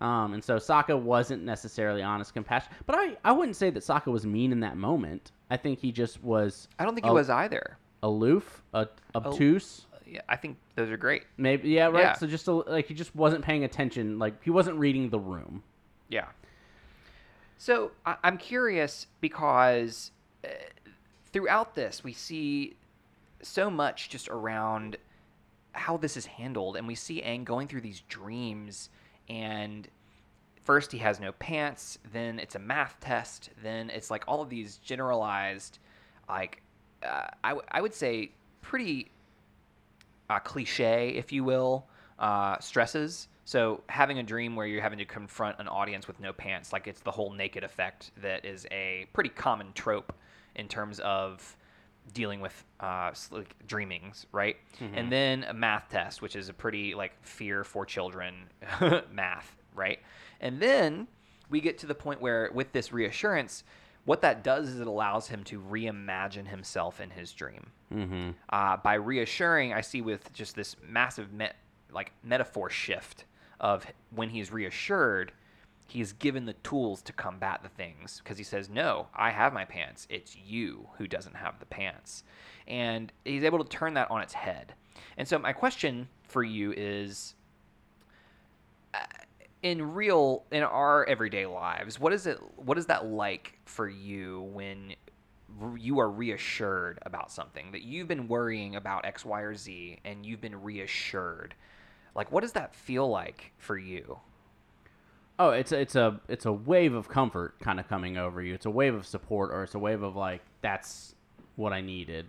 Um, 0.00 0.32
and 0.32 0.42
so 0.42 0.56
Sokka 0.56 0.98
wasn't 0.98 1.42
necessarily 1.44 2.02
honest 2.02 2.32
compassion, 2.32 2.72
but 2.86 2.96
I, 2.96 3.16
I 3.22 3.32
wouldn't 3.32 3.56
say 3.56 3.68
that 3.70 3.80
Sokka 3.82 4.06
was 4.06 4.24
mean 4.26 4.50
in 4.50 4.60
that 4.60 4.76
moment. 4.78 5.32
I 5.50 5.56
think 5.58 5.78
he 5.78 5.92
just 5.92 6.22
was 6.22 6.68
I 6.78 6.84
don't 6.84 6.94
think 6.94 7.04
he 7.04 7.10
Oh. 7.10 7.14
was 7.14 7.28
either. 7.28 7.76
aloof, 8.02 8.62
uh, 8.72 8.86
obtuse. 9.14 9.86
Yeah, 10.06 10.22
I 10.28 10.36
think 10.36 10.56
those 10.74 10.90
are 10.90 10.96
great. 10.96 11.24
Maybe 11.36 11.68
yeah, 11.68 11.86
right. 11.88 12.00
Yeah. 12.00 12.12
So 12.14 12.26
just 12.26 12.48
a, 12.48 12.52
like 12.52 12.86
he 12.86 12.94
just 12.94 13.14
wasn't 13.14 13.44
paying 13.44 13.62
attention. 13.64 14.18
Like 14.18 14.42
he 14.42 14.48
wasn't 14.50 14.78
reading 14.78 15.10
the 15.10 15.18
room. 15.20 15.62
Yeah. 16.08 16.28
So 17.58 17.90
I- 18.06 18.16
I'm 18.24 18.38
curious 18.38 19.06
because 19.20 20.12
uh, 20.44 20.48
throughout 21.32 21.74
this 21.74 22.02
we 22.02 22.12
see 22.14 22.76
so 23.42 23.70
much 23.70 24.08
just 24.08 24.28
around 24.28 24.96
how 25.72 25.96
this 25.96 26.16
is 26.16 26.26
handled, 26.26 26.76
and 26.76 26.86
we 26.86 26.94
see 26.94 27.22
Aang 27.22 27.44
going 27.44 27.68
through 27.68 27.80
these 27.80 28.00
dreams, 28.08 28.90
and 29.28 29.88
first 30.64 30.92
he 30.92 30.98
has 30.98 31.20
no 31.20 31.32
pants, 31.32 31.98
then 32.12 32.38
it's 32.38 32.54
a 32.54 32.58
math 32.58 32.96
test, 33.00 33.50
then 33.62 33.90
it's 33.90 34.10
like 34.10 34.24
all 34.26 34.42
of 34.42 34.48
these 34.48 34.78
generalized, 34.78 35.78
like 36.28 36.62
uh, 37.02 37.28
I, 37.42 37.50
w- 37.50 37.66
I 37.70 37.80
would 37.80 37.94
say 37.94 38.32
pretty 38.62 39.10
uh, 40.28 40.38
cliche, 40.40 41.10
if 41.10 41.32
you 41.32 41.44
will, 41.44 41.86
uh, 42.18 42.58
stresses. 42.58 43.28
So 43.44 43.82
having 43.88 44.18
a 44.18 44.22
dream 44.22 44.54
where 44.54 44.66
you're 44.66 44.82
having 44.82 44.98
to 44.98 45.04
confront 45.04 45.58
an 45.58 45.66
audience 45.66 46.06
with 46.06 46.20
no 46.20 46.32
pants, 46.32 46.72
like 46.72 46.86
it's 46.86 47.00
the 47.00 47.10
whole 47.10 47.32
naked 47.32 47.64
effect 47.64 48.12
that 48.22 48.44
is 48.44 48.66
a 48.70 49.06
pretty 49.12 49.30
common 49.30 49.72
trope 49.74 50.12
in 50.54 50.68
terms 50.68 51.00
of 51.00 51.56
dealing 52.12 52.40
with 52.40 52.64
uh, 52.80 53.12
like 53.30 53.54
dreamings, 53.66 54.26
right? 54.32 54.56
And 54.94 55.12
then 55.12 55.44
a 55.44 55.54
math 55.54 55.88
test, 55.90 56.22
which 56.22 56.36
is 56.36 56.48
a 56.48 56.52
pretty 56.52 56.94
like 56.94 57.12
fear 57.22 57.64
for 57.64 57.86
children 57.86 58.34
math, 59.12 59.56
right? 59.74 60.00
And 60.40 60.60
then 60.60 61.06
we 61.50 61.60
get 61.60 61.78
to 61.78 61.86
the 61.86 61.94
point 61.94 62.20
where 62.20 62.50
with 62.54 62.72
this 62.72 62.92
reassurance, 62.92 63.64
what 64.04 64.22
that 64.22 64.42
does 64.42 64.68
is 64.68 64.80
it 64.80 64.86
allows 64.86 65.28
him 65.28 65.44
to 65.44 65.60
reimagine 65.60 66.46
himself 66.46 67.00
in 67.00 67.10
his 67.10 67.32
dream. 67.32 67.66
Mm-hmm. 67.94 68.30
Uh, 68.48 68.76
by 68.78 68.94
reassuring, 68.94 69.72
I 69.72 69.82
see 69.82 70.00
with 70.00 70.32
just 70.32 70.56
this 70.56 70.76
massive 70.86 71.32
met, 71.32 71.56
like 71.92 72.12
metaphor 72.22 72.70
shift 72.70 73.24
of 73.60 73.86
when 74.14 74.30
he's 74.30 74.50
reassured, 74.50 75.32
he's 75.90 76.12
given 76.12 76.46
the 76.46 76.52
tools 76.54 77.02
to 77.02 77.12
combat 77.12 77.60
the 77.62 77.68
things 77.68 78.20
because 78.22 78.38
he 78.38 78.44
says, 78.44 78.68
"No, 78.68 79.08
I 79.14 79.30
have 79.30 79.52
my 79.52 79.64
pants. 79.64 80.06
It's 80.08 80.36
you 80.36 80.88
who 80.98 81.06
doesn't 81.06 81.36
have 81.36 81.58
the 81.58 81.66
pants," 81.66 82.22
and 82.66 83.12
he's 83.24 83.44
able 83.44 83.62
to 83.62 83.68
turn 83.68 83.94
that 83.94 84.10
on 84.10 84.22
its 84.22 84.34
head. 84.34 84.74
And 85.16 85.26
so, 85.26 85.38
my 85.38 85.52
question 85.52 86.08
for 86.22 86.42
you 86.44 86.72
is 86.76 87.34
uh, 88.94 88.98
in 89.62 89.92
real 89.92 90.44
in 90.50 90.62
our 90.62 91.04
everyday 91.04 91.44
lives 91.44 92.00
what 92.00 92.12
is 92.12 92.26
it 92.26 92.38
what 92.56 92.78
is 92.78 92.86
that 92.86 93.04
like 93.04 93.58
for 93.66 93.88
you 93.88 94.42
when 94.52 94.94
you 95.76 95.98
are 95.98 96.08
reassured 96.08 96.98
about 97.02 97.30
something 97.30 97.72
that 97.72 97.82
you've 97.82 98.08
been 98.08 98.26
worrying 98.28 98.76
about 98.76 99.04
x 99.04 99.24
y 99.24 99.40
or 99.40 99.54
z 99.54 99.98
and 100.04 100.24
you've 100.24 100.40
been 100.40 100.62
reassured 100.62 101.54
like 102.14 102.32
what 102.32 102.40
does 102.40 102.52
that 102.52 102.74
feel 102.74 103.08
like 103.08 103.52
for 103.58 103.76
you 103.76 104.18
Oh, 105.42 105.50
it's 105.50 105.72
a, 105.72 105.80
it's 105.80 105.96
a 105.96 106.20
it's 106.28 106.44
a 106.44 106.52
wave 106.52 106.92
of 106.94 107.08
comfort 107.08 107.58
kind 107.60 107.80
of 107.80 107.88
coming 107.88 108.18
over 108.18 108.42
you. 108.42 108.52
It's 108.52 108.66
a 108.66 108.70
wave 108.70 108.94
of 108.94 109.06
support, 109.06 109.50
or 109.52 109.62
it's 109.62 109.74
a 109.74 109.78
wave 109.78 110.02
of 110.02 110.14
like 110.14 110.42
that's 110.60 111.14
what 111.56 111.72
I 111.72 111.80
needed. 111.80 112.26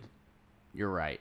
You're 0.72 0.88
right. 0.90 1.20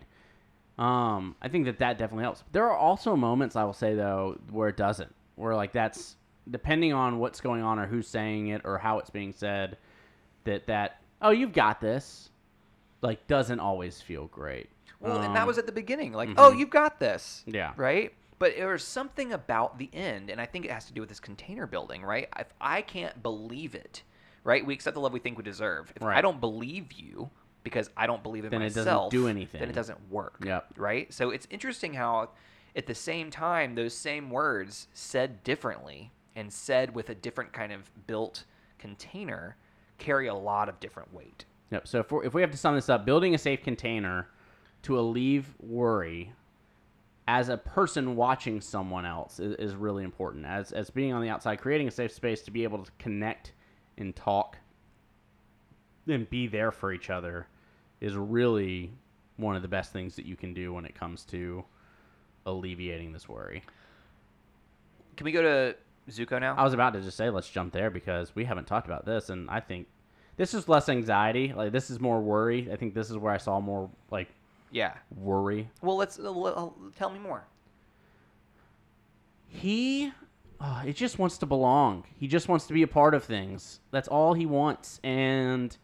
Um, 0.80 1.36
I 1.42 1.50
think 1.50 1.66
that 1.66 1.80
that 1.80 1.98
definitely 1.98 2.24
helps. 2.24 2.44
There 2.54 2.64
are 2.66 2.78
also 2.78 3.16
moments 3.18 3.58
I 3.58 3.66
will 3.66 3.74
say 3.74 3.94
though 3.94 4.40
where 4.52 4.70
it 4.70 4.78
doesn't, 4.78 5.14
where 5.36 5.54
like 5.54 5.74
that's 5.74 6.16
depending 6.50 6.94
on 6.94 7.20
what's 7.20 7.42
going 7.42 7.62
on 7.62 7.78
or 7.78 7.88
who's 7.88 8.08
saying 8.08 8.48
it 8.48 8.62
or 8.64 8.78
how 8.78 8.98
it's 9.00 9.10
being 9.10 9.34
said, 9.34 9.78
that 10.46 10.68
that 10.68 11.02
oh 11.22 11.32
you've 11.32 11.52
got 11.54 11.82
this, 11.82 12.30
like 13.02 13.28
doesn't 13.28 13.60
always 13.60 14.02
feel 14.02 14.28
great. 14.28 14.70
well 15.02 15.22
and 15.22 15.36
that 15.36 15.42
Um, 15.42 15.48
was 15.48 15.58
at 15.58 15.66
the 15.66 15.72
beginning 15.74 16.14
like 16.14 16.30
mhm. 16.30 16.36
oh 16.38 16.52
you've 16.54 16.70
got 16.70 17.00
this 17.02 17.44
yeah. 17.46 17.74
right? 17.76 18.14
But 18.42 18.56
there 18.58 18.70
was 18.70 18.84
something 18.84 19.34
about 19.34 19.78
the 19.78 19.88
end, 19.94 20.32
and 20.32 20.42
I 20.42 20.48
think 20.48 20.66
it 20.66 20.72
has 20.72 20.86
to 20.86 20.94
do 20.94 21.02
with 21.02 21.10
this 21.10 21.20
container 21.20 21.68
building, 21.68 22.02
right? 22.02 22.28
If 22.40 22.48
I 22.60 22.82
can't 22.82 23.22
believe 23.22 23.76
it, 23.76 24.02
right? 24.44 24.66
We 24.66 24.74
accept 24.74 24.96
the 24.96 25.00
love 25.00 25.14
we 25.14 25.20
think 25.20 25.38
we 25.38 25.44
deserve. 25.44 25.94
If 25.96 26.02
I 26.02 26.22
don't 26.22 26.42
believe 26.42 26.92
you 26.92 27.30
because 27.64 27.92
I 27.96 28.08
don't 28.08 28.24
believe 28.24 28.44
in 28.44 28.50
Then 28.50 28.64
it 28.64 28.70
doesn't 28.70 28.86
myself, 28.86 29.12
do 29.12 29.28
Then 29.32 29.70
it 29.70 29.74
doesn't 29.74 30.10
work. 30.10 30.44
Yep. 30.44 30.74
Right? 30.78 31.14
So 31.14 31.30
it's 31.30 31.48
interesting 31.52 31.94
how, 31.94 32.32
at 32.76 32.88
the 32.88 32.96
same 32.96 33.30
time, 33.30 33.76
those 33.76 33.94
same 33.94 34.32
words 34.32 34.88
said 34.96 35.44
differently 35.44 36.12
and 36.36 36.52
said 36.52 36.96
with 36.96 37.12
a 37.12 37.16
different 37.16 37.54
kind 37.54 37.72
of 37.72 37.92
built 38.08 38.46
container 38.80 39.56
carry 40.00 40.26
a 40.26 40.34
lot 40.34 40.68
of 40.68 40.80
different 40.80 41.14
weight. 41.14 41.46
Yep. 41.70 41.88
So 41.88 42.00
if, 42.00 42.12
if 42.26 42.34
we 42.34 42.42
have 42.42 42.50
to 42.50 42.58
sum 42.58 42.74
this 42.74 42.90
up, 42.90 43.06
building 43.06 43.36
a 43.36 43.38
safe 43.38 43.62
container 43.62 44.30
to 44.82 45.00
alleviate 45.00 45.46
worry 45.60 46.34
as 47.32 47.48
a 47.48 47.56
person 47.56 48.18
watching 48.18 48.60
someone 48.60 49.06
else 49.06 49.40
is, 49.40 49.56
is 49.56 49.74
really 49.74 50.04
important. 50.04 50.46
As, 50.46 50.74
as 50.74 50.90
being 50.90 51.14
on 51.14 51.22
the 51.22 51.30
outside, 51.30 51.62
creating 51.62 51.88
a 51.88 51.92
safe 51.92 52.12
space 52.12 52.42
to 52.42 52.52
be 52.52 52.64
able 52.64 52.84
to 52.84 52.92
connect 53.00 53.54
and 53.98 54.14
talk 54.14 54.58
and 56.10 56.30
be 56.30 56.48
there 56.48 56.74
for 56.74 56.92
each 56.92 57.10
other 57.10 57.48
is 58.02 58.18
really 58.18 58.92
one 59.38 59.56
of 59.56 59.62
the 59.62 59.70
best 59.70 59.94
things 59.94 60.18
that 60.18 60.26
you 60.26 60.36
can 60.36 60.54
do 60.54 60.74
when 60.74 60.84
it 60.84 60.94
comes 60.94 61.24
to 61.24 61.64
alleviating 62.46 63.14
this 63.14 63.30
worry. 63.30 63.64
Can 65.16 65.24
we 65.24 65.32
go 65.32 65.42
to 65.42 65.76
Zuko 66.10 66.38
now? 66.38 66.56
I 66.58 66.66
was 66.66 66.74
about 66.74 66.92
to 66.96 67.02
just 67.02 67.16
say 67.16 67.30
let's 67.30 67.50
jump 67.50 67.72
there 67.72 67.90
because 67.90 68.36
we 68.36 68.44
haven't 68.44 68.68
talked 68.68 68.88
about 68.88 69.06
this, 69.06 69.30
and 69.30 69.50
I 69.50 69.62
think 69.62 69.88
this 70.36 70.54
is 70.54 70.68
less 70.68 70.90
anxiety. 70.90 71.54
Like 71.56 71.72
this 71.72 71.90
is 71.90 72.02
more 72.02 72.20
worry. 72.20 72.70
I 72.70 72.76
think 72.76 72.94
this 72.94 73.10
is 73.10 73.16
where 73.16 73.32
I 73.32 73.38
saw 73.38 73.62
more 73.62 73.90
like 74.10 74.28
yeah. 74.72 74.94
worry. 75.16 75.70
Well, 75.82 75.98
let's 75.98 76.20
uh, 76.20 76.24
l- 76.24 76.48
l- 76.48 76.76
tell 76.96 77.10
me 77.10 77.20
more. 77.20 77.44
He, 79.48 80.12
uh, 80.60 80.84
it 80.86 80.96
just 80.96 81.20
wants 81.20 81.38
to 81.40 81.46
belong. 81.46 82.06
He 82.18 82.28
just 82.28 82.48
wants 82.48 82.68
to 82.68 82.74
be 82.74 82.84
a 82.84 82.88
part 82.88 83.14
of 83.14 83.24
things. 83.24 83.82
That's 83.92 84.08
all 84.08 84.34
he 84.34 84.46
wants, 84.46 85.00
and 85.04 85.76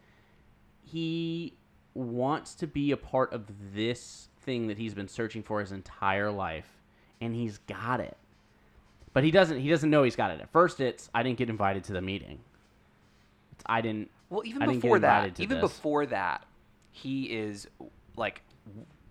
he 0.85 1.53
wants 1.93 2.55
to 2.55 2.67
be 2.67 2.91
a 2.91 2.97
part 2.97 3.33
of 3.33 3.45
this 3.73 4.29
thing 4.41 4.67
that 4.67 4.77
he's 4.77 4.93
been 4.93 5.09
searching 5.09 5.43
for 5.43 5.59
his 5.59 5.71
entire 5.71 6.31
life, 6.31 6.69
and 7.19 7.35
he's 7.35 7.57
got 7.59 7.99
it. 7.99 8.17
But 9.13 9.23
he 9.23 9.31
doesn't. 9.31 9.59
He 9.59 9.69
doesn't 9.69 9.89
know 9.89 10.03
he's 10.03 10.15
got 10.15 10.31
it. 10.31 10.39
At 10.39 10.51
first, 10.51 10.79
it's 10.79 11.09
I 11.13 11.23
didn't 11.23 11.37
get 11.37 11.49
invited 11.49 11.83
to 11.85 11.93
the 11.93 12.01
meeting. 12.01 12.39
It's 13.51 13.63
I 13.65 13.81
didn't. 13.81 14.11
Well, 14.29 14.45
even 14.45 14.61
I 14.61 14.67
before 14.67 14.99
that, 14.99 15.39
even 15.39 15.59
this. 15.59 15.71
before 15.71 16.05
that, 16.07 16.45
he 16.91 17.23
is 17.23 17.67
like, 18.15 18.41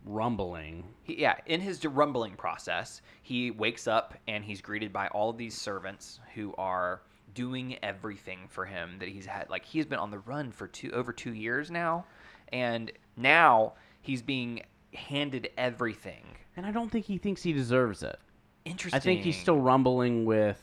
rumbling. 0.05 0.85
he, 1.03 1.21
yeah, 1.21 1.37
in 1.47 1.61
his 1.61 1.85
rumbling 1.85 2.35
process, 2.35 3.03
he 3.23 3.51
wakes 3.51 3.87
up 3.87 4.15
and 4.29 4.45
he's 4.45 4.61
greeted 4.61 4.93
by 4.93 5.09
all 5.09 5.31
of 5.31 5.37
these 5.37 5.55
servants 5.55 6.21
who 6.35 6.55
are 6.57 7.03
doing 7.35 7.77
everything 7.83 8.47
for 8.49 8.65
him 8.65 8.97
that 8.99 9.09
he's 9.09 9.27
had. 9.27 9.51
Like 9.51 9.65
he's 9.65 9.87
been 9.87 9.99
on 9.99 10.11
the 10.11 10.21
run 10.21 10.51
for 10.51 10.67
two 10.69 10.91
over 10.93 11.13
two 11.13 11.35
years 11.35 11.71
now, 11.71 12.07
and 12.53 12.91
now 13.17 13.75
he's 14.01 14.23
being 14.23 14.63
handed 14.95 15.51
everything. 15.59 16.25
And 16.57 16.65
I 16.65 16.71
don't 16.71 16.91
think 16.91 17.05
he 17.05 17.19
thinks 17.19 17.43
he 17.43 17.53
deserves 17.53 18.03
it. 18.03 18.19
Interesting. 18.65 18.97
I 18.97 19.01
think 19.01 19.21
he's 19.21 19.39
still 19.39 19.61
rumbling 19.61 20.25
with, 20.25 20.61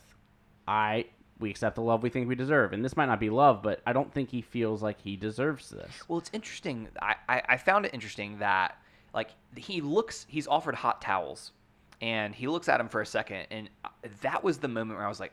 I 0.66 1.06
we 1.40 1.50
accept 1.50 1.74
the 1.74 1.82
love 1.82 2.02
we 2.02 2.10
think 2.10 2.28
we 2.28 2.34
deserve, 2.34 2.72
and 2.72 2.84
this 2.84 2.96
might 2.96 3.06
not 3.06 3.20
be 3.20 3.30
love, 3.30 3.62
but 3.62 3.80
I 3.86 3.92
don't 3.92 4.12
think 4.12 4.30
he 4.30 4.40
feels 4.40 4.82
like 4.82 5.00
he 5.00 5.16
deserves 5.16 5.70
this. 5.70 5.90
Well, 6.08 6.18
it's 6.18 6.30
interesting. 6.32 6.88
I, 7.00 7.16
I, 7.28 7.42
I 7.50 7.56
found 7.56 7.86
it 7.86 7.92
interesting 7.92 8.38
that 8.38 8.78
like 9.14 9.30
he 9.56 9.80
looks, 9.80 10.26
he's 10.28 10.46
offered 10.46 10.74
hot 10.74 11.00
towels, 11.00 11.52
and 12.00 12.34
he 12.34 12.48
looks 12.48 12.68
at 12.68 12.80
him 12.80 12.88
for 12.88 13.00
a 13.00 13.06
second, 13.06 13.46
and 13.50 13.70
uh, 13.84 13.88
that 14.22 14.42
was 14.44 14.58
the 14.58 14.68
moment 14.68 14.98
where 14.98 15.06
I 15.06 15.08
was 15.08 15.20
like, 15.20 15.32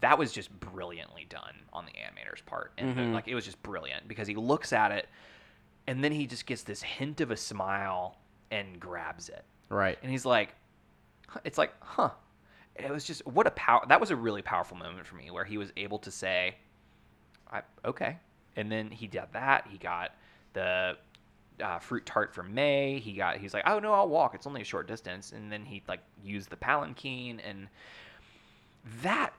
that 0.00 0.16
was 0.18 0.32
just 0.32 0.50
brilliantly 0.60 1.26
done 1.28 1.54
on 1.72 1.84
the 1.86 1.92
animator's 1.92 2.42
part, 2.42 2.72
and 2.78 2.96
Mhm. 2.96 3.12
like 3.12 3.28
it 3.28 3.34
was 3.34 3.44
just 3.44 3.62
brilliant 3.62 4.06
because 4.08 4.28
he 4.28 4.34
looks 4.36 4.72
at 4.72 4.92
it, 4.92 5.08
and 5.86 6.02
then 6.04 6.12
he 6.12 6.26
just 6.26 6.46
gets 6.46 6.62
this 6.62 6.82
hint 6.82 7.20
of 7.20 7.30
a 7.30 7.36
smile 7.36 8.16
and 8.50 8.78
grabs 8.78 9.28
it, 9.28 9.44
Right. 9.68 9.98
and 10.02 10.10
he's 10.10 10.24
like, 10.24 10.54
it's 11.44 11.58
like, 11.58 11.74
huh. 11.80 12.10
It 12.78 12.90
was 12.90 13.04
just 13.04 13.26
what 13.26 13.46
a 13.46 13.50
power. 13.52 13.82
That 13.88 14.00
was 14.00 14.10
a 14.10 14.16
really 14.16 14.42
powerful 14.42 14.76
moment 14.76 15.06
for 15.06 15.16
me, 15.16 15.30
where 15.30 15.46
he 15.46 15.56
was 15.56 15.72
able 15.78 15.98
to 16.00 16.10
say, 16.10 16.56
I, 17.50 17.62
"Okay," 17.86 18.18
and 18.54 18.70
then 18.70 18.90
he 18.90 19.06
did 19.06 19.24
that. 19.32 19.66
He 19.66 19.78
got 19.78 20.12
the 20.52 20.98
uh, 21.62 21.78
fruit 21.78 22.04
tart 22.06 22.34
from 22.34 22.54
Mai. 22.54 23.00
He 23.02 23.12
got. 23.14 23.38
He's 23.38 23.54
like, 23.54 23.64
"Oh 23.66 23.78
no, 23.78 23.92
I'll 23.92 24.08
walk. 24.08 24.34
It's 24.34 24.46
only 24.46 24.60
a 24.62 24.64
short 24.64 24.86
distance." 24.88 25.32
And 25.32 25.50
then 25.50 25.64
he 25.64 25.82
like 25.88 26.00
used 26.22 26.50
the 26.50 26.56
palanquin, 26.56 27.40
and 27.40 27.68
that 29.02 29.32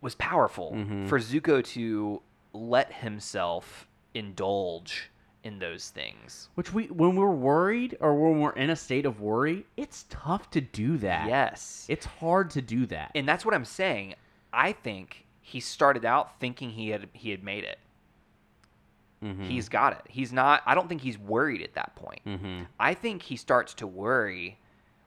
was 0.00 0.14
powerful 0.14 0.72
Mhm. 0.72 1.08
for 1.08 1.18
Zuko 1.18 1.62
to 1.74 2.22
let 2.52 2.92
himself 2.92 3.86
indulge 4.14 5.10
in 5.42 5.58
those 5.58 5.88
things. 5.90 6.48
Which 6.54 6.72
we, 6.72 6.86
when 6.86 7.16
we're 7.16 7.30
worried 7.30 7.96
or 8.00 8.14
when 8.14 8.40
we're 8.40 8.52
in 8.52 8.70
a 8.70 8.76
state 8.76 9.06
of 9.06 9.20
worry, 9.20 9.66
it's 9.76 10.04
tough 10.10 10.50
to 10.50 10.60
do 10.60 10.98
that. 10.98 11.28
Yes. 11.28 11.86
It's 11.88 12.04
hard 12.06 12.50
to 12.50 12.62
do 12.62 12.86
that. 12.86 13.10
and 13.14 13.26
that's 13.28 13.44
what 13.44 13.54
I'm 13.54 13.64
saying. 13.64 14.14
I 14.52 14.72
think 14.72 15.26
he 15.40 15.60
started 15.60 16.04
out 16.04 16.38
thinking 16.40 16.70
he 16.70 16.88
had 16.90 17.08
he 17.12 17.30
had 17.30 17.42
made 17.44 17.64
it. 17.64 17.78
Mhm. 19.22 19.46
He's 19.46 19.68
got 19.68 19.92
it. 19.92 20.02
He's 20.08 20.32
not. 20.32 20.62
I 20.66 20.74
don't 20.74 20.88
think 20.88 21.02
he's 21.02 21.18
worried 21.18 21.62
at 21.62 21.74
that 21.74 21.94
point. 21.96 22.20
Mhm. 22.26 22.66
I 22.78 22.94
think 22.94 23.22
he 23.22 23.36
starts 23.36 23.74
to 23.74 23.86
worry 23.86 24.58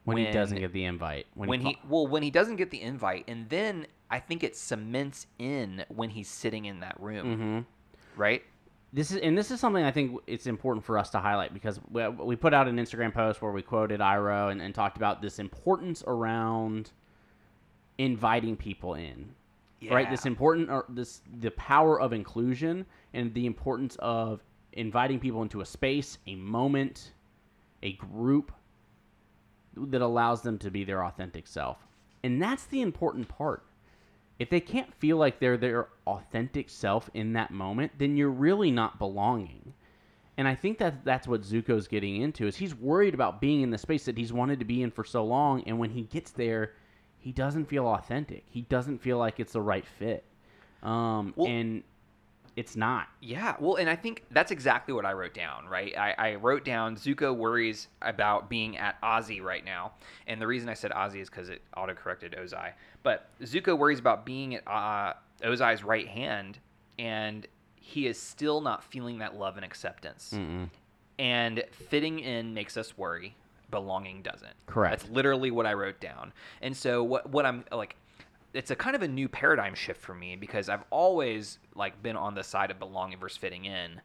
when, 0.04 0.16
he 0.18 0.30
doesn't 0.30 0.58
get 0.58 0.72
the 0.72 0.84
invite. 0.84 1.26
When, 1.34 1.48
when 1.48 1.60
he, 1.60 1.68
he 1.70 1.78
well 1.88 2.06
when 2.06 2.22
he 2.22 2.30
doesn't 2.30 2.56
get 2.56 2.70
the 2.70 2.80
invite, 2.80 3.24
and 3.26 3.48
then 3.48 3.86
I 4.10 4.20
think 4.20 4.44
it 4.44 4.56
cements 4.56 5.26
in 5.38 5.84
when 5.88 6.10
he's 6.10 6.28
sitting 6.28 6.66
in 6.66 6.80
that 6.80 6.98
room, 7.00 7.36
hmm 7.36 7.60
right? 8.16 8.42
this 8.94 9.10
is 9.10 9.18
and 9.18 9.36
this 9.36 9.50
is 9.50 9.58
something 9.58 9.84
I 9.84 9.90
think 9.90 10.20
it's 10.28 10.46
important 10.46 10.84
for 10.84 10.96
us 10.96 11.10
to 11.10 11.18
highlight 11.18 11.52
because 11.52 11.80
we, 11.90 12.06
we 12.08 12.36
put 12.36 12.54
out 12.54 12.68
an 12.68 12.76
Instagram 12.76 13.12
post 13.12 13.42
where 13.42 13.50
we 13.50 13.60
quoted 13.60 13.98
Iroh 13.98 14.52
and, 14.52 14.62
and 14.62 14.72
talked 14.72 14.96
about 14.96 15.20
this 15.20 15.40
importance 15.40 16.04
around 16.06 16.92
inviting 17.98 18.56
people 18.56 18.94
in. 18.94 19.34
Right, 19.90 20.10
this 20.10 20.26
important 20.26 20.70
or 20.70 20.84
this 20.88 21.22
the 21.40 21.50
power 21.52 22.00
of 22.00 22.12
inclusion 22.12 22.86
and 23.12 23.32
the 23.34 23.46
importance 23.46 23.96
of 24.00 24.42
inviting 24.72 25.20
people 25.20 25.42
into 25.42 25.60
a 25.60 25.66
space, 25.66 26.18
a 26.26 26.34
moment, 26.34 27.12
a 27.82 27.92
group 27.94 28.52
that 29.76 30.02
allows 30.02 30.42
them 30.42 30.58
to 30.58 30.70
be 30.70 30.84
their 30.84 31.04
authentic 31.04 31.46
self. 31.46 31.78
And 32.22 32.40
that's 32.40 32.66
the 32.66 32.80
important 32.80 33.28
part. 33.28 33.64
If 34.38 34.50
they 34.50 34.60
can't 34.60 34.92
feel 34.94 35.16
like 35.16 35.38
they're 35.38 35.56
their 35.56 35.88
authentic 36.06 36.68
self 36.68 37.08
in 37.14 37.32
that 37.34 37.50
moment, 37.50 37.92
then 37.98 38.16
you're 38.16 38.30
really 38.30 38.70
not 38.70 38.98
belonging. 38.98 39.74
And 40.36 40.48
I 40.48 40.54
think 40.54 40.78
that 40.78 41.04
that's 41.04 41.28
what 41.28 41.42
Zuko's 41.42 41.86
getting 41.86 42.22
into 42.22 42.46
is 42.46 42.56
he's 42.56 42.74
worried 42.74 43.14
about 43.14 43.40
being 43.40 43.62
in 43.62 43.70
the 43.70 43.78
space 43.78 44.04
that 44.06 44.18
he's 44.18 44.32
wanted 44.32 44.58
to 44.58 44.64
be 44.64 44.82
in 44.82 44.90
for 44.90 45.04
so 45.04 45.24
long 45.24 45.62
and 45.64 45.78
when 45.78 45.90
he 45.90 46.02
gets 46.02 46.32
there, 46.32 46.72
he 47.24 47.32
doesn't 47.32 47.64
feel 47.64 47.86
authentic. 47.86 48.44
He 48.50 48.60
doesn't 48.68 48.98
feel 48.98 49.16
like 49.16 49.40
it's 49.40 49.54
the 49.54 49.60
right 49.62 49.86
fit. 49.98 50.24
Um, 50.82 51.32
Well- 51.36 51.48
and 51.48 51.82
it's 52.54 52.76
not. 52.76 53.08
Yeah, 53.22 53.56
well, 53.58 53.76
and 53.76 53.88
I 53.88 53.96
think 53.96 54.24
that's 54.30 54.50
exactly 54.52 54.92
what 54.92 55.06
I 55.06 55.14
wrote 55.14 55.32
down, 55.32 55.66
right? 55.66 55.96
I, 55.96 56.14
I 56.18 56.34
wrote 56.34 56.66
down 56.66 56.96
Zuko 56.96 57.34
worries 57.34 57.88
about 58.02 58.50
being 58.50 58.76
at 58.76 59.00
Ozzy 59.00 59.42
right 59.42 59.64
now. 59.64 59.92
And 60.26 60.38
the 60.38 60.46
reason 60.46 60.68
I 60.68 60.74
said 60.74 60.90
Ozzy 60.90 61.22
is 61.22 61.30
because 61.30 61.48
it 61.48 61.62
autocorrected 61.74 62.38
Ozai. 62.38 62.72
But 63.02 63.30
Zuko 63.42 63.76
worries 63.76 63.98
about 63.98 64.26
being 64.26 64.56
at 64.56 64.62
uh, 64.68 65.14
Ozai's 65.42 65.82
right 65.82 66.06
hand, 66.06 66.58
and 66.98 67.46
he 67.74 68.06
is 68.06 68.20
still 68.20 68.60
not 68.60 68.84
feeling 68.84 69.18
that 69.18 69.34
love 69.34 69.56
and 69.56 69.64
acceptance. 69.64 70.32
Mm-mm. 70.34 70.68
And 71.18 71.64
fitting 71.88 72.18
in 72.18 72.52
makes 72.52 72.76
us 72.76 72.98
worry, 72.98 73.34
belonging 73.74 74.22
doesn't. 74.22 74.54
Correct. 74.66 75.02
That's 75.02 75.12
literally 75.12 75.50
what 75.50 75.66
I 75.66 75.74
wrote 75.74 76.00
down. 76.00 76.32
And 76.62 76.76
so 76.76 77.02
what 77.02 77.28
what 77.28 77.44
I'm 77.44 77.64
like 77.72 77.96
it's 78.52 78.70
a 78.70 78.76
kind 78.76 78.94
of 78.94 79.02
a 79.02 79.08
new 79.08 79.28
paradigm 79.28 79.74
shift 79.74 80.00
for 80.00 80.14
me 80.14 80.36
because 80.36 80.68
I've 80.68 80.84
always 80.90 81.58
like 81.74 82.00
been 82.02 82.16
on 82.16 82.36
the 82.36 82.44
side 82.44 82.70
of 82.70 82.78
belonging 82.78 83.18
versus 83.18 83.36
fitting 83.36 83.64
in. 83.64 84.00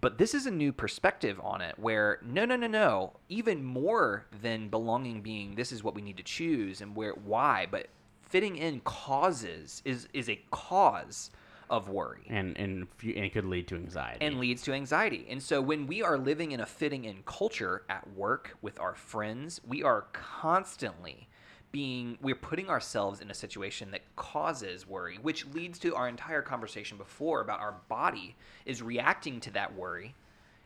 But 0.00 0.16
this 0.16 0.32
is 0.32 0.46
a 0.46 0.50
new 0.50 0.72
perspective 0.72 1.40
on 1.42 1.60
it 1.60 1.76
where 1.76 2.20
no 2.22 2.44
no 2.44 2.54
no 2.56 2.68
no, 2.68 3.12
even 3.28 3.64
more 3.64 4.26
than 4.40 4.68
belonging 4.68 5.22
being 5.22 5.56
this 5.56 5.72
is 5.72 5.82
what 5.82 5.94
we 5.94 6.02
need 6.02 6.16
to 6.18 6.22
choose 6.22 6.80
and 6.80 6.94
where 6.94 7.12
why, 7.12 7.66
but 7.68 7.88
fitting 8.22 8.56
in 8.56 8.80
causes 8.80 9.82
is 9.84 10.08
is 10.12 10.30
a 10.30 10.40
cause 10.52 11.30
of 11.72 11.88
worry 11.88 12.26
And 12.28 12.56
and, 12.58 12.86
and 13.02 13.16
it 13.16 13.32
could 13.32 13.46
lead 13.46 13.66
to 13.68 13.76
anxiety. 13.76 14.24
and 14.24 14.38
leads 14.38 14.62
to 14.62 14.72
anxiety. 14.72 15.26
And 15.30 15.42
so 15.42 15.60
when 15.60 15.86
we 15.86 16.02
are 16.02 16.18
living 16.18 16.52
in 16.52 16.60
a 16.60 16.66
fitting 16.66 17.04
in 17.06 17.22
culture 17.24 17.82
at 17.88 18.04
work 18.14 18.56
with 18.60 18.78
our 18.78 18.94
friends, 18.94 19.60
we 19.66 19.82
are 19.82 20.04
constantly 20.12 21.28
being 21.72 22.18
we're 22.20 22.34
putting 22.34 22.68
ourselves 22.68 23.22
in 23.22 23.30
a 23.30 23.34
situation 23.34 23.90
that 23.92 24.02
causes 24.14 24.86
worry, 24.86 25.18
which 25.22 25.46
leads 25.46 25.78
to 25.78 25.94
our 25.94 26.06
entire 26.06 26.42
conversation 26.42 26.98
before 26.98 27.40
about 27.40 27.60
our 27.60 27.76
body 27.88 28.36
is 28.66 28.82
reacting 28.82 29.40
to 29.40 29.50
that 29.52 29.74
worry. 29.74 30.14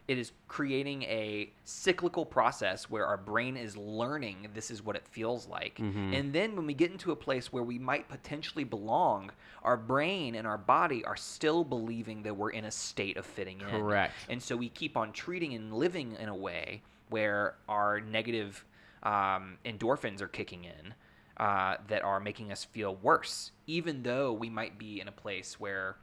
It 0.08 0.18
is 0.18 0.32
creating 0.46 1.02
a 1.02 1.50
cyclical 1.64 2.24
process 2.24 2.88
where 2.88 3.06
our 3.06 3.16
brain 3.16 3.56
is 3.56 3.76
learning 3.76 4.48
this 4.54 4.70
is 4.70 4.84
what 4.84 4.94
it 4.94 5.06
feels 5.08 5.48
like. 5.48 5.78
And 6.14 6.32
then 6.32 6.54
when 6.54 6.64
we 6.66 6.74
get 6.74 6.92
into 6.92 7.10
a 7.10 7.16
place 7.16 7.52
where 7.52 7.64
we 7.64 7.78
might 7.78 8.08
potentially 8.08 8.64
belong, 8.64 9.30
our 9.64 9.76
brain 9.76 10.36
and 10.36 10.46
our 10.46 10.58
body 10.58 11.04
are 11.04 11.16
still 11.16 11.64
believing 11.64 12.22
that 12.22 12.36
we're 12.36 12.50
in 12.50 12.66
a 12.66 12.70
state 12.70 13.16
of 13.16 13.26
fitting 13.26 13.60
in. 13.60 13.66
Correct. 13.68 14.14
And 14.28 14.40
so 14.40 14.56
we 14.56 14.68
keep 14.68 14.96
on 14.96 15.12
treating 15.12 15.54
and 15.54 15.74
living 15.74 16.16
in 16.20 16.28
a 16.28 16.36
way 16.36 16.82
where 17.08 17.56
our 17.68 18.00
negative 18.00 18.64
um, 19.02 19.58
endorphins 19.64 20.20
are 20.20 20.28
kicking 20.28 20.64
in 20.64 20.94
uh, 21.36 21.76
that 21.88 22.02
are 22.02 22.20
making 22.20 22.52
us 22.52 22.64
feel 22.64 22.96
worse, 22.96 23.52
even 23.66 24.02
though 24.02 24.32
we 24.32 24.48
might 24.48 24.78
be 24.78 25.00
in 25.00 25.08
a 25.08 25.12
place 25.12 25.60
where 25.60 25.96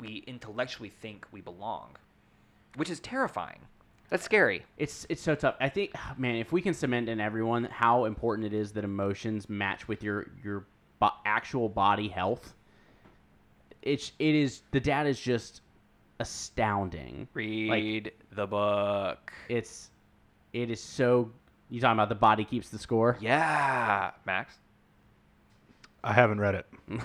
we 0.00 0.24
intellectually 0.26 0.90
think 0.90 1.26
we 1.32 1.40
belong, 1.40 1.96
which 2.76 2.90
is 2.90 3.00
terrifying. 3.00 3.58
That's 4.10 4.22
scary. 4.22 4.64
It's 4.78 5.06
it's 5.08 5.22
so 5.22 5.34
tough. 5.34 5.56
I 5.60 5.68
think, 5.68 5.92
man, 6.16 6.36
if 6.36 6.52
we 6.52 6.60
can 6.60 6.74
cement 6.74 7.08
in 7.08 7.20
everyone 7.20 7.64
how 7.64 8.04
important 8.04 8.46
it 8.46 8.56
is 8.56 8.72
that 8.72 8.84
emotions 8.84 9.48
match 9.48 9.88
with 9.88 10.02
your 10.02 10.28
your 10.42 10.66
bo- 11.00 11.10
actual 11.24 11.68
body 11.68 12.08
health, 12.08 12.54
it's 13.82 14.12
it 14.18 14.34
is 14.34 14.62
the 14.70 14.80
data 14.80 15.08
is 15.08 15.20
just 15.20 15.62
astounding. 16.20 17.28
Read 17.34 18.12
the 18.32 18.46
book. 18.46 19.32
It's 19.48 19.90
it 20.52 20.70
is 20.70 20.80
so. 20.80 21.32
You 21.68 21.80
talking 21.80 21.94
about 21.94 22.08
the 22.08 22.14
body 22.14 22.44
keeps 22.44 22.68
the 22.68 22.78
score? 22.78 23.18
Yeah, 23.20 24.12
Max. 24.24 24.54
I 26.04 26.12
haven't 26.12 26.40
read 26.40 26.54
it. 26.54 26.66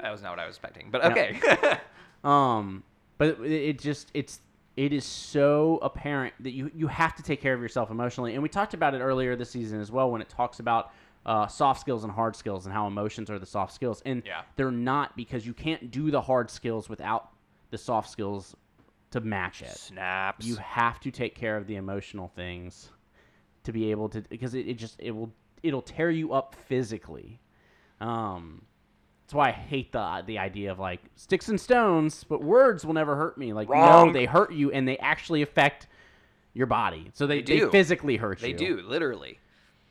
That 0.00 0.10
was 0.10 0.22
not 0.22 0.30
what 0.30 0.40
I 0.40 0.46
was 0.46 0.56
expecting, 0.56 0.88
but 0.90 1.04
okay. 1.04 1.38
Um, 2.24 2.82
but 3.16 3.38
it, 3.40 3.52
it 3.52 3.78
just 3.78 4.10
it's 4.12 4.40
it 4.78 4.92
is 4.92 5.04
so 5.04 5.80
apparent 5.82 6.34
that 6.38 6.52
you 6.52 6.70
you 6.72 6.86
have 6.86 7.16
to 7.16 7.22
take 7.24 7.40
care 7.40 7.52
of 7.52 7.60
yourself 7.60 7.90
emotionally, 7.90 8.34
and 8.34 8.42
we 8.42 8.48
talked 8.48 8.74
about 8.74 8.94
it 8.94 9.00
earlier 9.00 9.34
this 9.34 9.50
season 9.50 9.80
as 9.80 9.90
well 9.90 10.08
when 10.08 10.22
it 10.22 10.28
talks 10.28 10.60
about 10.60 10.92
uh, 11.26 11.48
soft 11.48 11.80
skills 11.80 12.04
and 12.04 12.12
hard 12.12 12.36
skills 12.36 12.64
and 12.64 12.72
how 12.72 12.86
emotions 12.86 13.28
are 13.28 13.40
the 13.40 13.44
soft 13.46 13.72
skills, 13.74 14.00
and 14.06 14.22
Yeah. 14.24 14.42
they're 14.54 14.70
not 14.70 15.16
because 15.16 15.44
you 15.44 15.52
can't 15.52 15.90
do 15.90 16.12
the 16.12 16.20
hard 16.20 16.48
skills 16.48 16.88
without 16.88 17.30
the 17.70 17.76
soft 17.76 18.08
skills 18.08 18.54
to 19.10 19.20
match 19.20 19.62
it. 19.62 19.76
Snaps. 19.76 20.46
You 20.46 20.54
have 20.56 21.00
to 21.00 21.10
take 21.10 21.34
care 21.34 21.56
of 21.56 21.66
the 21.66 21.74
emotional 21.74 22.28
things 22.28 22.92
to 23.64 23.72
be 23.72 23.90
able 23.90 24.08
to 24.10 24.20
because 24.22 24.54
it, 24.54 24.68
it 24.68 24.74
just 24.74 24.94
it 25.00 25.10
will 25.10 25.32
it'll 25.64 25.82
tear 25.82 26.10
you 26.10 26.32
up 26.32 26.54
physically. 26.54 27.40
Um 28.00 28.62
that's 29.28 29.34
why 29.34 29.48
I 29.50 29.52
hate 29.52 29.92
the 29.92 30.22
the 30.24 30.38
idea 30.38 30.72
of 30.72 30.78
like 30.78 31.02
sticks 31.16 31.50
and 31.50 31.60
stones, 31.60 32.24
but 32.24 32.42
words 32.42 32.86
will 32.86 32.94
never 32.94 33.14
hurt 33.14 33.36
me. 33.36 33.52
Like 33.52 33.68
no, 33.68 34.10
they 34.10 34.24
hurt 34.24 34.54
you 34.54 34.72
and 34.72 34.88
they 34.88 34.96
actually 34.96 35.42
affect 35.42 35.86
your 36.54 36.66
body. 36.66 37.10
So 37.12 37.26
they, 37.26 37.42
They 37.42 37.56
they, 37.56 37.58
do. 37.58 37.70
physically 37.70 38.16
hurt 38.16 38.40
they 38.40 38.52
you. 38.52 38.56
They 38.56 38.64
do, 38.64 38.80
literally. 38.88 39.38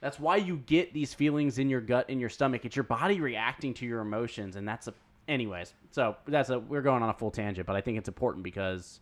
That's 0.02 0.19
why 0.19 0.38
you 0.38 0.58
get 0.65 0.91
these 0.91 1.13
feelings 1.13 1.60
in 1.60 1.69
your 1.69 1.82
gut 1.82 2.10
in 2.10 2.19
your 2.19 2.30
stomach. 2.30 2.65
It's 2.65 2.76
your 2.76 2.82
body 2.82 3.21
reacting 3.21 3.76
to 3.76 3.86
your 3.86 4.00
emotions, 4.00 4.56
and 4.56 4.67
that's 4.67 4.88
a. 4.88 4.95
Anyways, 5.28 5.71
so 5.91 6.15
that's 6.28 6.50
a. 6.50 6.58
We're 6.58 6.82
going 6.82 7.04
on 7.04 7.10
a 7.10 7.13
full 7.13 7.30
tangent, 7.30 7.67
but 7.67 7.76
I 7.76 7.82
think 7.82 8.00
it's 8.00 8.08
important 8.08 8.43
because 8.43 9.02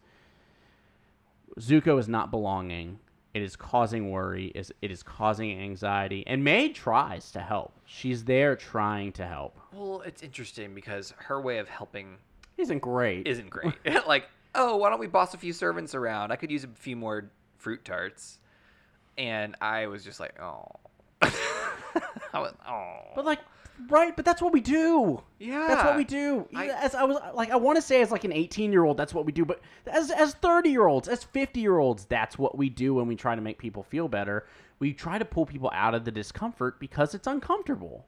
Zuko 1.61 1.97
is 1.97 2.09
not 2.09 2.29
belonging. 2.29 2.99
It 3.35 3.41
is 3.41 3.57
causing 3.57 4.11
worry. 4.11 4.45
Is 4.55 4.71
it 4.81 4.91
is 4.91 5.03
causing 5.03 5.59
anxiety, 5.59 6.23
and 6.25 6.41
Mai 6.41 6.69
tries 6.69 7.31
to 7.33 7.41
help. 7.41 7.73
She's 7.85 8.23
there 8.23 8.55
trying 8.55 9.11
to 9.11 9.27
help. 9.27 9.59
Well, 9.73 10.01
it's 10.05 10.23
interesting 10.23 10.73
because 10.73 11.13
her 11.17 11.41
way 11.41 11.57
of 11.57 11.67
helping 11.67 12.15
Isn't 12.57 12.79
great. 12.79 13.27
isn't 13.27 13.49
great. 13.49 13.73
like, 14.07 14.29
oh, 14.55 14.77
why 14.77 14.89
don't 14.89 15.01
we 15.01 15.07
boss 15.07 15.33
a 15.33 15.37
few 15.37 15.51
servants 15.51 15.93
around? 15.93 16.31
I 16.31 16.37
could 16.37 16.49
use 16.49 16.63
a 16.63 16.69
few 16.69 16.95
more 16.95 17.29
fruit 17.57 17.83
tarts. 17.83 18.39
And 19.17 19.57
I 19.59 19.87
was 19.87 20.05
just 20.05 20.21
like, 20.21 20.41
oh. 20.41 20.67
I 21.21 22.39
was, 22.39 22.53
oh. 22.65 22.99
But 23.15 23.25
like, 23.25 23.39
right? 23.89 24.15
But 24.15 24.25
that's 24.25 24.41
what 24.41 24.53
we 24.53 24.61
do. 24.61 25.21
Yeah. 25.39 25.65
that's 25.67 25.83
what 25.83 25.97
we 25.97 26.03
do. 26.03 26.47
I- 26.55 26.69
as 26.69 26.95
I 26.95 27.03
was 27.03 27.17
like, 27.33 27.51
I 27.51 27.55
want 27.55 27.75
to 27.77 27.81
say 27.81 28.01
as 28.01 28.11
like 28.11 28.23
an 28.23 28.31
18 28.33 28.71
year 28.71 28.83
old, 28.83 28.97
that's 28.97 29.13
what 29.13 29.25
we 29.25 29.31
do. 29.31 29.45
But 29.45 29.61
as 29.87 30.11
as 30.11 30.33
30 30.35 30.69
year 30.69 30.87
olds, 30.87 31.07
as 31.07 31.23
50 31.23 31.59
year 31.59 31.77
olds, 31.77 32.05
that's 32.05 32.37
what 32.37 32.57
we 32.57 32.69
do 32.69 32.93
when 32.93 33.07
we 33.07 33.15
try 33.15 33.35
to 33.35 33.41
make 33.41 33.57
people 33.57 33.83
feel 33.83 34.07
better. 34.07 34.45
We 34.79 34.93
try 34.93 35.17
to 35.17 35.25
pull 35.25 35.45
people 35.45 35.71
out 35.73 35.95
of 35.95 36.03
the 36.05 36.11
discomfort 36.11 36.79
because 36.79 37.13
it's 37.15 37.27
uncomfortable. 37.27 38.05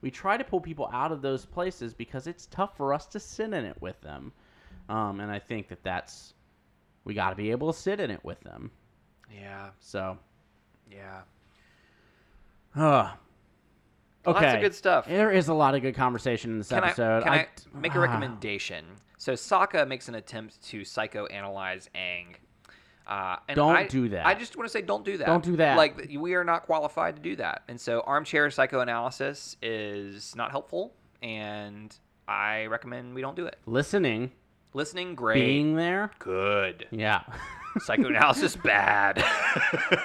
We 0.00 0.10
try 0.10 0.36
to 0.36 0.44
pull 0.44 0.60
people 0.60 0.88
out 0.92 1.10
of 1.12 1.22
those 1.22 1.44
places 1.44 1.92
because 1.94 2.26
it's 2.26 2.46
tough 2.46 2.76
for 2.76 2.94
us 2.94 3.06
to 3.06 3.20
sit 3.20 3.52
in 3.52 3.64
it 3.64 3.80
with 3.80 4.00
them. 4.00 4.32
Um, 4.88 5.20
and 5.20 5.30
I 5.30 5.38
think 5.38 5.68
that 5.68 5.82
that's 5.82 6.34
we 7.04 7.14
got 7.14 7.30
to 7.30 7.36
be 7.36 7.50
able 7.50 7.72
to 7.72 7.78
sit 7.78 8.00
in 8.00 8.10
it 8.10 8.24
with 8.24 8.40
them. 8.40 8.70
yeah. 9.32 9.70
So, 9.80 10.18
Yeah. 10.90 11.22
uh, 12.76 13.12
Lots 14.34 14.54
of 14.54 14.60
good 14.60 14.74
stuff. 14.74 15.06
There 15.06 15.30
is 15.30 15.48
a 15.48 15.54
lot 15.54 15.74
of 15.74 15.82
good 15.82 15.94
conversation 15.94 16.52
in 16.52 16.58
this 16.58 16.68
Can 16.68 16.84
episode. 16.84 17.22
I, 17.22 17.22
can 17.22 17.32
I, 17.32 17.46
make 17.78 17.94
a 17.94 17.98
ah. 17.98 18.02
recommendation? 18.02 18.84
So 19.18 19.32
Sokka 19.32 19.86
makes 19.86 20.08
an 20.08 20.14
attempt 20.14 20.62
to 20.68 20.82
psychoanalyze 20.82 21.88
Aang. 21.94 22.36
Uh, 23.08 23.36
and 23.48 23.56
Don't 23.56 23.76
I- 23.76 23.86
do 23.86 24.08
that. 24.10 24.26
I 24.26 24.34
just 24.34 24.56
want 24.56 24.68
to 24.68 24.72
say, 24.72 24.82
don't 24.82 25.04
do 25.04 25.16
that. 25.16 25.26
Don't 25.26 25.42
do 25.42 25.56
that. 25.56 25.76
Like 25.78 26.10
we 26.18 26.34
are 26.34 26.44
not 26.44 26.64
qualified 26.66 27.16
to 27.16 27.22
do 27.22 27.36
that, 27.36 27.62
and 27.66 27.80
so 27.80 28.02
armchair 28.02 28.50
psychoanalysis 28.50 29.56
is 29.62 30.36
not 30.36 30.50
helpful, 30.50 30.92
and 31.22 31.96
I 32.28 32.66
recommend 32.66 33.14
we 33.14 33.22
don't 33.22 33.34
do 33.34 33.46
it. 33.46 33.56
Listening, 33.64 34.30
Listening, 34.74 35.14
great. 35.14 35.42
being 35.42 35.74
there, 35.74 36.10
good. 36.18 36.86
yeah. 36.90 37.22
Psychoanalysis, 37.78 38.56
bad. 38.56 39.24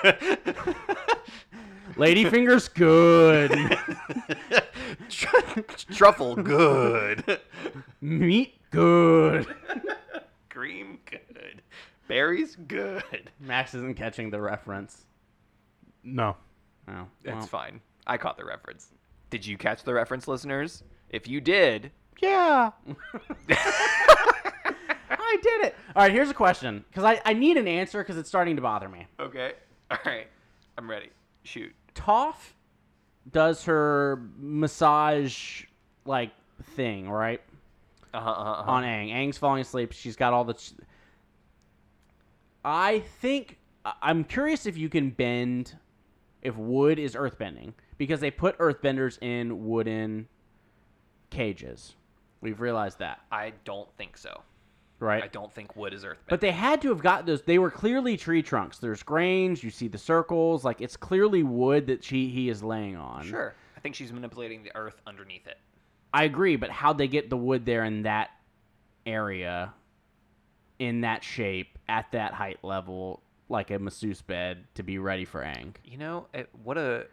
Ladyfinger's 1.95 2.67
good. 2.69 3.51
Tr- 5.09 5.59
Truffle, 5.93 6.35
good. 6.35 7.39
Meat, 8.01 8.59
good. 8.71 9.47
Cream, 10.49 10.99
good. 11.09 11.61
Berries, 12.07 12.55
good. 12.67 13.31
Max 13.39 13.73
isn't 13.73 13.95
catching 13.95 14.29
the 14.29 14.41
reference. 14.41 15.05
No. 16.03 16.35
Oh, 16.87 17.05
That's 17.23 17.35
well. 17.37 17.47
fine. 17.47 17.81
I 18.05 18.17
caught 18.17 18.37
the 18.37 18.45
reference. 18.45 18.87
Did 19.29 19.45
you 19.45 19.57
catch 19.57 19.83
the 19.83 19.93
reference, 19.93 20.27
listeners? 20.27 20.83
If 21.09 21.27
you 21.27 21.39
did, 21.41 21.91
Yeah. 22.21 22.71
I 25.09 25.37
did 25.41 25.61
it. 25.65 25.75
All 25.95 26.03
right, 26.03 26.11
here's 26.11 26.29
a 26.29 26.33
question 26.33 26.83
because 26.89 27.03
I, 27.03 27.21
I 27.25 27.33
need 27.33 27.57
an 27.57 27.67
answer 27.67 28.01
because 28.03 28.17
it's 28.17 28.29
starting 28.29 28.55
to 28.55 28.61
bother 28.61 28.89
me. 28.89 29.07
okay. 29.19 29.53
All 29.91 29.97
right. 30.05 30.27
I'm 30.77 30.89
ready. 30.89 31.09
Shoot. 31.43 31.73
Toph 31.95 32.53
does 33.31 33.63
her 33.65 34.21
massage 34.37 35.63
like 36.05 36.31
thing, 36.75 37.09
right? 37.09 37.41
Uh-huh, 38.13 38.29
uh-huh. 38.29 38.71
on 38.71 38.83
Aang. 38.83 39.11
Aang's 39.11 39.37
falling 39.37 39.61
asleep. 39.61 39.91
She's 39.91 40.15
got 40.15 40.33
all 40.33 40.43
the. 40.43 40.55
I 42.63 42.99
think 43.21 43.57
I'm 44.01 44.23
curious 44.23 44.65
if 44.65 44.77
you 44.77 44.89
can 44.89 45.09
bend, 45.09 45.75
if 46.41 46.55
wood 46.55 46.99
is 46.99 47.15
earthbending 47.15 47.73
because 47.97 48.19
they 48.19 48.31
put 48.31 48.57
earthbenders 48.59 49.21
in 49.21 49.67
wooden 49.67 50.27
cages. 51.29 51.95
We've 52.41 52.59
realized 52.59 52.99
that, 52.99 53.21
I 53.31 53.53
don't 53.65 53.89
think 53.97 54.17
so. 54.17 54.41
Right? 55.03 55.23
I 55.23 55.27
don't 55.27 55.51
think 55.51 55.75
wood 55.75 55.93
is 55.93 56.05
earthbend. 56.05 56.29
But 56.29 56.39
they 56.39 56.51
had 56.51 56.81
to 56.83 56.89
have 56.89 57.01
got 57.01 57.25
those. 57.25 57.41
They 57.41 57.59
were 57.59 57.69
clearly 57.69 58.15
tree 58.15 58.41
trunks. 58.41 58.77
There's 58.77 59.03
grains. 59.03 59.61
You 59.61 59.69
see 59.69 59.89
the 59.89 59.97
circles. 59.97 60.63
Like 60.63 60.79
it's 60.79 60.95
clearly 60.95 61.43
wood 61.43 61.87
that 61.87 62.03
she 62.03 62.29
he 62.29 62.49
is 62.49 62.63
laying 62.63 62.95
on. 62.95 63.25
sure. 63.25 63.53
I 63.75 63.79
think 63.81 63.95
she's 63.95 64.13
manipulating 64.13 64.63
the 64.63 64.73
earth 64.75 65.01
underneath 65.05 65.45
it. 65.45 65.57
I 66.13 66.23
agree, 66.23 66.55
but 66.55 66.69
how'd 66.69 66.97
they 66.97 67.09
get 67.09 67.29
the 67.29 67.35
wood 67.35 67.65
there 67.65 67.83
in 67.83 68.03
that 68.03 68.29
area, 69.05 69.73
in 70.79 71.01
that 71.01 71.23
shape, 71.23 71.77
at 71.89 72.11
that 72.13 72.33
height 72.33 72.59
level, 72.63 73.21
like 73.49 73.71
a 73.71 73.79
masseuse 73.79 74.21
bed, 74.21 74.65
to 74.75 74.83
be 74.83 74.99
ready 74.99 75.25
for 75.25 75.41
Aang? 75.41 75.73
You 75.83 75.97
know, 75.97 76.27
it, 76.33 76.49
what 76.63 76.77
a 76.77 77.07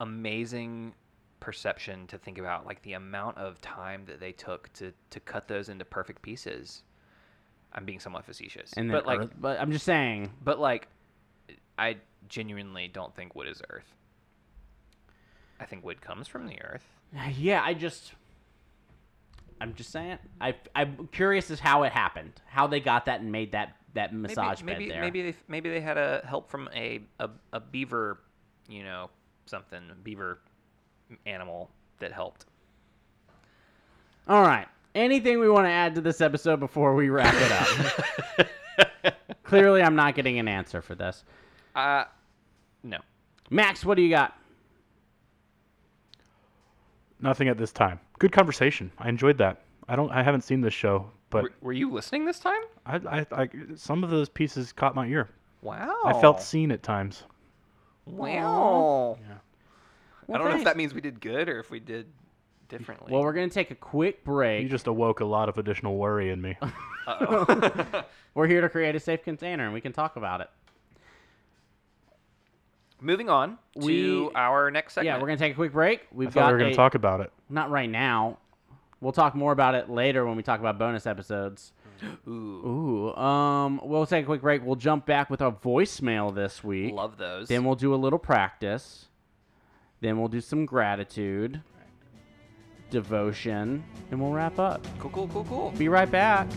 amazing 0.00 0.92
perception 1.42 2.06
to 2.06 2.16
think 2.16 2.38
about 2.38 2.64
like 2.64 2.80
the 2.82 2.92
amount 2.92 3.36
of 3.36 3.60
time 3.60 4.04
that 4.06 4.20
they 4.20 4.30
took 4.30 4.72
to 4.74 4.92
to 5.10 5.20
cut 5.20 5.48
those 5.48 5.68
into 5.68 5.84
perfect 5.84 6.22
pieces. 6.22 6.84
I'm 7.72 7.84
being 7.84 7.98
somewhat 7.98 8.24
facetious. 8.24 8.72
And 8.76 8.92
but 8.92 9.06
like 9.06 9.20
earth- 9.20 9.34
but 9.38 9.60
I'm 9.60 9.72
just 9.72 9.84
saying, 9.84 10.30
but 10.44 10.60
like 10.60 10.86
I 11.76 11.96
genuinely 12.28 12.86
don't 12.86 13.14
think 13.14 13.34
wood 13.34 13.48
is 13.48 13.60
earth. 13.68 13.92
I 15.58 15.64
think 15.64 15.84
wood 15.84 16.00
comes 16.00 16.28
from 16.28 16.46
the 16.46 16.62
earth. 16.62 16.84
yeah, 17.36 17.62
I 17.64 17.74
just, 17.74 18.12
I'm 19.60 19.74
just 19.74 19.90
saying, 19.90 20.18
I 20.40 20.54
I'm 20.76 21.08
curious 21.10 21.50
as 21.50 21.58
how 21.58 21.82
it 21.82 21.92
happened, 21.92 22.40
how 22.46 22.68
they 22.68 22.80
got 22.80 23.06
that 23.06 23.20
and 23.20 23.32
made 23.32 23.52
that 23.52 23.76
that 23.94 24.14
massage 24.14 24.62
maybe, 24.62 24.72
maybe, 24.72 24.86
bed 24.86 24.94
there. 24.94 25.02
Maybe 25.02 25.22
they 25.22 25.34
maybe 25.48 25.70
they 25.70 25.80
had 25.80 25.98
a 25.98 26.22
help 26.24 26.50
from 26.50 26.68
a, 26.72 27.00
a 27.18 27.30
a 27.52 27.58
beaver, 27.58 28.20
you 28.68 28.84
know, 28.84 29.10
something 29.46 29.82
beaver 30.04 30.38
animal 31.26 31.70
that 31.98 32.12
helped. 32.12 32.46
All 34.28 34.42
right. 34.42 34.66
Anything 34.94 35.40
we 35.40 35.48
want 35.48 35.66
to 35.66 35.70
add 35.70 35.94
to 35.94 36.00
this 36.00 36.20
episode 36.20 36.60
before 36.60 36.94
we 36.94 37.08
wrap 37.08 37.34
it 37.34 38.46
up? 38.46 39.14
Clearly, 39.42 39.82
I'm 39.82 39.96
not 39.96 40.14
getting 40.14 40.38
an 40.38 40.48
answer 40.48 40.82
for 40.82 40.94
this. 40.94 41.24
Uh 41.74 42.04
no. 42.82 42.98
Max, 43.50 43.84
what 43.84 43.96
do 43.96 44.02
you 44.02 44.10
got? 44.10 44.36
Nothing 47.20 47.48
at 47.48 47.56
this 47.56 47.72
time. 47.72 48.00
Good 48.18 48.32
conversation. 48.32 48.90
I 48.98 49.08
enjoyed 49.08 49.38
that. 49.38 49.62
I 49.88 49.96
don't. 49.96 50.10
I 50.10 50.22
haven't 50.22 50.42
seen 50.42 50.60
this 50.60 50.74
show, 50.74 51.10
but 51.30 51.44
were, 51.44 51.52
were 51.60 51.72
you 51.72 51.90
listening 51.90 52.24
this 52.24 52.38
time? 52.38 52.62
I, 52.84 52.96
I, 52.96 53.26
I, 53.32 53.48
some 53.76 54.04
of 54.04 54.10
those 54.10 54.28
pieces 54.28 54.72
caught 54.72 54.94
my 54.94 55.06
ear. 55.06 55.28
Wow. 55.62 55.94
I 56.04 56.20
felt 56.20 56.42
seen 56.42 56.72
at 56.72 56.82
times. 56.82 57.24
Wow. 58.06 59.18
Yeah. 59.20 59.34
I 60.32 60.38
don't 60.38 60.50
know 60.50 60.56
if 60.58 60.64
that 60.64 60.76
means 60.76 60.94
we 60.94 61.00
did 61.00 61.20
good 61.20 61.48
or 61.48 61.58
if 61.60 61.70
we 61.70 61.80
did 61.80 62.06
differently. 62.68 63.12
Well, 63.12 63.22
we're 63.22 63.32
going 63.32 63.48
to 63.48 63.54
take 63.54 63.70
a 63.70 63.74
quick 63.74 64.24
break. 64.24 64.62
You 64.62 64.68
just 64.68 64.86
awoke 64.86 65.20
a 65.20 65.24
lot 65.24 65.48
of 65.48 65.58
additional 65.58 65.96
worry 65.96 66.30
in 66.30 66.40
me. 66.40 66.56
Uh-oh. 67.06 68.04
We're 68.34 68.46
here 68.46 68.60
to 68.60 68.68
create 68.68 68.94
a 68.94 69.00
safe 69.00 69.22
container, 69.24 69.64
and 69.64 69.74
we 69.74 69.80
can 69.80 69.92
talk 69.92 70.16
about 70.16 70.40
it. 70.40 70.48
Moving 73.00 73.28
on 73.28 73.58
to 73.80 74.26
We- 74.26 74.30
our 74.34 74.70
next 74.70 74.94
segment. 74.94 75.06
Yeah, 75.16 75.20
we're 75.20 75.26
going 75.26 75.36
to 75.38 75.44
take 75.44 75.52
a 75.52 75.56
quick 75.56 75.72
break. 75.72 76.02
We've 76.12 76.28
I 76.28 76.30
thought 76.30 76.40
got 76.40 76.46
we 76.46 76.52
were 76.52 76.58
going 76.60 76.68
a- 76.68 76.72
to 76.74 76.76
talk 76.76 76.94
about 76.94 77.20
it. 77.20 77.32
not 77.50 77.70
right 77.70 77.90
now. 77.90 78.38
We'll 79.00 79.12
talk 79.12 79.34
more 79.34 79.50
about 79.50 79.74
it 79.74 79.90
later 79.90 80.24
when 80.24 80.36
we 80.36 80.44
talk 80.44 80.60
about 80.60 80.78
bonus 80.78 81.06
episodes. 81.06 81.72
Ooh, 82.28 82.30
Ooh, 82.30 83.14
um, 83.16 83.80
we'll 83.82 84.06
take 84.06 84.22
a 84.22 84.26
quick 84.26 84.40
break. 84.40 84.64
We'll 84.64 84.76
jump 84.76 85.04
back 85.06 85.28
with 85.30 85.42
our 85.42 85.50
voicemail 85.52 86.32
this 86.32 86.62
week. 86.62 86.94
love 86.94 87.16
those. 87.18 87.48
Then 87.48 87.64
we'll 87.64 87.74
do 87.74 87.92
a 87.92 87.96
little 87.96 88.18
practice. 88.20 89.06
Then 90.02 90.18
we'll 90.18 90.26
do 90.26 90.40
some 90.40 90.66
gratitude, 90.66 91.62
devotion, 92.90 93.84
and 94.10 94.20
we'll 94.20 94.32
wrap 94.32 94.58
up. 94.58 94.84
cool, 94.98 95.10
cool, 95.10 95.28
cool, 95.28 95.44
cool. 95.44 95.70
Be 95.78 95.88
right 95.88 96.10
back. 96.10 96.48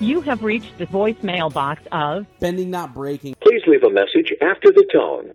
You 0.00 0.20
have 0.20 0.42
reached 0.42 0.76
the 0.76 0.86
voicemail 0.86 1.50
box 1.50 1.82
of 1.90 2.26
Bending, 2.40 2.70
not 2.70 2.94
breaking. 2.94 3.36
Please 3.40 3.62
leave 3.66 3.82
a 3.82 3.90
message 3.90 4.34
after 4.42 4.70
the 4.70 4.86
tone. 4.92 5.32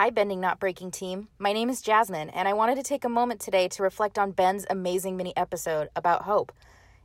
Hi, 0.00 0.10
Bending 0.10 0.40
Not 0.40 0.60
Breaking 0.60 0.92
team. 0.92 1.26
My 1.40 1.52
name 1.52 1.68
is 1.68 1.82
Jasmine, 1.82 2.30
and 2.30 2.46
I 2.46 2.52
wanted 2.52 2.76
to 2.76 2.84
take 2.84 3.04
a 3.04 3.08
moment 3.08 3.40
today 3.40 3.66
to 3.66 3.82
reflect 3.82 4.16
on 4.16 4.30
Ben's 4.30 4.64
amazing 4.70 5.16
mini 5.16 5.36
episode 5.36 5.88
about 5.96 6.22
hope. 6.22 6.52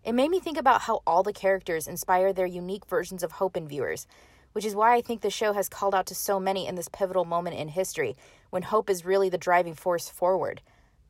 It 0.04 0.14
made 0.14 0.30
me 0.30 0.40
think 0.40 0.60
about 0.60 0.82
how 0.82 1.02
all 1.08 1.24
the 1.24 1.34
characters 1.34 1.88
inspire 1.88 2.32
their 2.32 2.46
unique 2.46 2.86
versions 2.86 3.24
of 3.24 3.32
hope 3.32 3.58
in 3.58 3.68
viewers, 3.68 4.06
which 4.52 4.64
is 4.64 4.76
why 4.76 4.94
I 4.94 5.02
think 5.02 5.22
the 5.22 5.32
show 5.32 5.54
has 5.54 5.70
called 5.70 5.96
out 5.96 6.06
to 6.06 6.14
so 6.14 6.40
many 6.40 6.68
in 6.68 6.76
this 6.76 6.88
pivotal 6.88 7.26
moment 7.26 7.58
in 7.58 7.70
history 7.70 8.16
when 8.52 8.62
hope 8.62 8.92
is 8.92 9.04
really 9.04 9.28
the 9.28 9.40
driving 9.40 9.74
force 9.74 10.08
forward. 10.08 10.62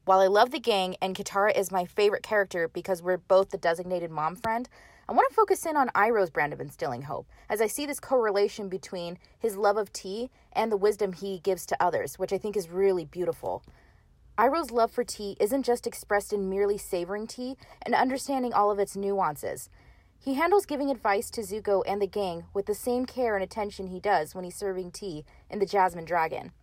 While 0.06 0.22
I 0.22 0.28
love 0.28 0.52
the 0.52 0.62
gang 0.62 0.96
and 1.02 1.18
Katara 1.18 1.54
is 1.54 1.70
my 1.70 1.84
favorite 1.84 2.24
character 2.24 2.70
because 2.70 3.04
we're 3.04 3.18
both 3.18 3.50
the 3.50 3.58
designated 3.58 4.10
mom 4.10 4.38
friend, 4.38 4.70
I 5.14 5.16
want 5.16 5.30
to 5.30 5.36
focus 5.36 5.68
in 5.68 5.78
on 5.78 5.90
Iroh's 5.90 6.32
brand 6.32 6.54
of 6.54 6.60
instilling 6.60 7.04
hope, 7.04 7.28
as 7.48 7.62
I 7.62 7.68
see 7.68 7.86
this 7.86 8.00
correlation 8.00 8.68
between 8.68 9.20
his 9.38 9.56
love 9.56 9.78
of 9.78 9.94
tea 9.94 10.32
and 10.54 10.72
the 10.72 10.76
wisdom 10.76 11.14
he 11.14 11.38
gives 11.38 11.68
to 11.68 11.78
others, 11.80 12.18
which 12.18 12.34
I 12.34 12.40
think 12.40 12.58
is 12.58 12.72
really 12.72 13.06
beautiful. 13.06 13.62
Iroh's 14.40 14.72
love 14.72 14.92
for 14.92 15.04
tea 15.04 15.38
isn't 15.40 15.68
just 15.68 15.86
expressed 15.86 16.34
in 16.34 16.50
merely 16.50 16.80
savoring 16.80 17.28
tea 17.28 17.58
and 17.84 17.94
understanding 17.94 18.54
all 18.54 18.72
of 18.72 18.80
its 18.80 18.96
nuances. 18.96 19.70
He 20.18 20.34
handles 20.34 20.66
giving 20.66 20.90
advice 20.90 21.30
to 21.30 21.42
Zuko 21.42 21.84
and 21.86 22.02
the 22.02 22.08
gang 22.08 22.46
with 22.52 22.66
the 22.66 22.74
same 22.74 23.06
care 23.06 23.36
and 23.36 23.44
attention 23.44 23.90
he 23.90 24.00
does 24.00 24.34
when 24.34 24.44
he's 24.44 24.56
serving 24.56 24.94
tea 24.94 25.26
in 25.48 25.60
the 25.60 25.68
Jasmine 25.68 26.06
Dragon. 26.06 26.54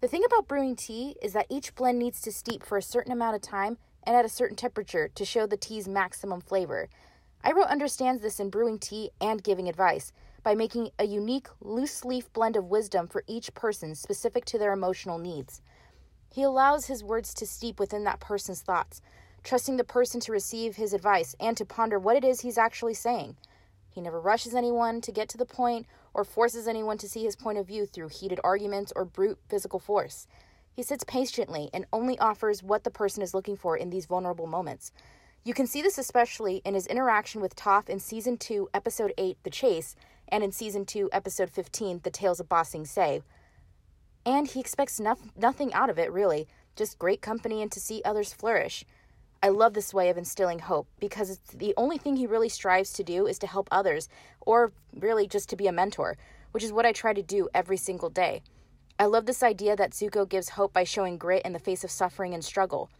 The 0.00 0.06
thing 0.06 0.22
about 0.24 0.46
brewing 0.46 0.76
tea 0.76 1.16
is 1.20 1.32
that 1.32 1.46
each 1.50 1.74
blend 1.74 1.98
needs 1.98 2.20
to 2.20 2.30
steep 2.30 2.62
for 2.62 2.78
a 2.78 2.80
certain 2.80 3.10
amount 3.10 3.34
of 3.34 3.42
time 3.42 3.76
and 4.04 4.14
at 4.14 4.24
a 4.24 4.28
certain 4.28 4.56
temperature 4.56 5.08
to 5.16 5.24
show 5.24 5.48
the 5.48 5.56
tea's 5.56 5.88
maximum 5.88 6.40
flavor. 6.40 6.88
Iroh 7.44 7.68
understands 7.68 8.22
this 8.22 8.40
in 8.40 8.50
brewing 8.50 8.78
tea 8.78 9.10
and 9.20 9.42
giving 9.42 9.68
advice 9.68 10.12
by 10.42 10.54
making 10.54 10.90
a 10.98 11.04
unique 11.04 11.48
loose 11.60 12.04
leaf 12.04 12.32
blend 12.32 12.56
of 12.56 12.70
wisdom 12.70 13.06
for 13.06 13.22
each 13.26 13.54
person 13.54 13.94
specific 13.94 14.44
to 14.46 14.58
their 14.58 14.72
emotional 14.72 15.18
needs. 15.18 15.62
He 16.30 16.42
allows 16.42 16.86
his 16.86 17.04
words 17.04 17.32
to 17.34 17.46
steep 17.46 17.78
within 17.80 18.04
that 18.04 18.20
person's 18.20 18.60
thoughts, 18.60 19.00
trusting 19.42 19.76
the 19.76 19.84
person 19.84 20.20
to 20.20 20.32
receive 20.32 20.76
his 20.76 20.92
advice 20.92 21.34
and 21.40 21.56
to 21.56 21.64
ponder 21.64 21.98
what 21.98 22.16
it 22.16 22.24
is 22.24 22.40
he's 22.40 22.58
actually 22.58 22.94
saying. 22.94 23.36
He 23.88 24.00
never 24.00 24.20
rushes 24.20 24.54
anyone 24.54 25.00
to 25.00 25.12
get 25.12 25.28
to 25.30 25.38
the 25.38 25.46
point 25.46 25.86
or 26.14 26.24
forces 26.24 26.68
anyone 26.68 26.98
to 26.98 27.08
see 27.08 27.24
his 27.24 27.36
point 27.36 27.58
of 27.58 27.66
view 27.66 27.86
through 27.86 28.08
heated 28.08 28.40
arguments 28.44 28.92
or 28.94 29.04
brute 29.04 29.38
physical 29.48 29.78
force. 29.78 30.26
He 30.72 30.82
sits 30.82 31.04
patiently 31.04 31.70
and 31.72 31.86
only 31.92 32.18
offers 32.18 32.62
what 32.62 32.84
the 32.84 32.90
person 32.90 33.22
is 33.22 33.34
looking 33.34 33.56
for 33.56 33.76
in 33.76 33.90
these 33.90 34.06
vulnerable 34.06 34.46
moments. 34.46 34.92
You 35.48 35.54
can 35.54 35.66
see 35.66 35.80
this 35.80 35.96
especially 35.96 36.60
in 36.66 36.74
his 36.74 36.86
interaction 36.86 37.40
with 37.40 37.56
Toph 37.56 37.88
in 37.88 38.00
Season 38.00 38.36
2, 38.36 38.68
Episode 38.74 39.14
8, 39.16 39.38
The 39.44 39.48
Chase, 39.48 39.96
and 40.28 40.44
in 40.44 40.52
Season 40.52 40.84
2, 40.84 41.08
Episode 41.10 41.48
15, 41.48 42.00
The 42.04 42.10
Tales 42.10 42.38
of 42.38 42.50
Ba 42.50 42.66
Sing 42.66 42.84
Se. 42.84 43.22
And 44.26 44.46
he 44.46 44.60
expects 44.60 45.00
noth- 45.00 45.32
nothing 45.38 45.72
out 45.72 45.88
of 45.88 45.98
it, 45.98 46.12
really, 46.12 46.48
just 46.76 46.98
great 46.98 47.22
company 47.22 47.62
and 47.62 47.72
to 47.72 47.80
see 47.80 48.02
others 48.04 48.34
flourish. 48.34 48.84
I 49.42 49.48
love 49.48 49.72
this 49.72 49.94
way 49.94 50.10
of 50.10 50.18
instilling 50.18 50.58
hope 50.58 50.86
because 51.00 51.30
it's 51.30 51.54
the 51.54 51.72
only 51.78 51.96
thing 51.96 52.16
he 52.16 52.26
really 52.26 52.50
strives 52.50 52.92
to 52.92 53.02
do 53.02 53.26
is 53.26 53.38
to 53.38 53.46
help 53.46 53.68
others, 53.72 54.10
or 54.42 54.72
really 54.94 55.26
just 55.26 55.48
to 55.48 55.56
be 55.56 55.66
a 55.66 55.72
mentor, 55.72 56.18
which 56.50 56.62
is 56.62 56.74
what 56.74 56.84
I 56.84 56.92
try 56.92 57.14
to 57.14 57.22
do 57.22 57.48
every 57.54 57.78
single 57.78 58.10
day. 58.10 58.42
I 58.98 59.06
love 59.06 59.24
this 59.24 59.42
idea 59.42 59.76
that 59.76 59.92
Zuko 59.92 60.28
gives 60.28 60.50
hope 60.50 60.74
by 60.74 60.84
showing 60.84 61.16
grit 61.16 61.46
in 61.46 61.54
the 61.54 61.58
face 61.58 61.84
of 61.84 61.90
suffering 61.90 62.34
and 62.34 62.44
struggle. 62.44 62.90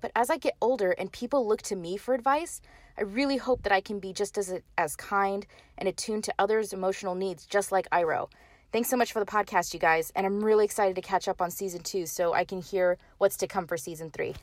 But 0.00 0.12
as 0.14 0.30
I 0.30 0.36
get 0.36 0.56
older 0.60 0.92
and 0.92 1.12
people 1.12 1.46
look 1.46 1.62
to 1.62 1.76
me 1.76 1.96
for 1.96 2.14
advice, 2.14 2.60
I 2.96 3.02
really 3.02 3.36
hope 3.36 3.62
that 3.62 3.72
I 3.72 3.80
can 3.80 4.00
be 4.00 4.12
just 4.12 4.38
as 4.38 4.54
as 4.76 4.96
kind 4.96 5.46
and 5.76 5.88
attuned 5.88 6.24
to 6.24 6.34
others' 6.38 6.72
emotional 6.72 7.14
needs, 7.14 7.46
just 7.46 7.72
like 7.72 7.88
Iroh. 7.90 8.28
Thanks 8.72 8.90
so 8.90 8.96
much 8.96 9.12
for 9.12 9.20
the 9.20 9.26
podcast, 9.26 9.72
you 9.72 9.80
guys, 9.80 10.12
and 10.14 10.26
I'm 10.26 10.44
really 10.44 10.64
excited 10.64 10.94
to 10.96 11.02
catch 11.02 11.26
up 11.26 11.40
on 11.40 11.50
season 11.50 11.80
two 11.82 12.06
so 12.06 12.34
I 12.34 12.44
can 12.44 12.60
hear 12.60 12.98
what's 13.16 13.36
to 13.38 13.46
come 13.46 13.66
for 13.66 13.76
season 13.76 14.10
three. 14.10 14.34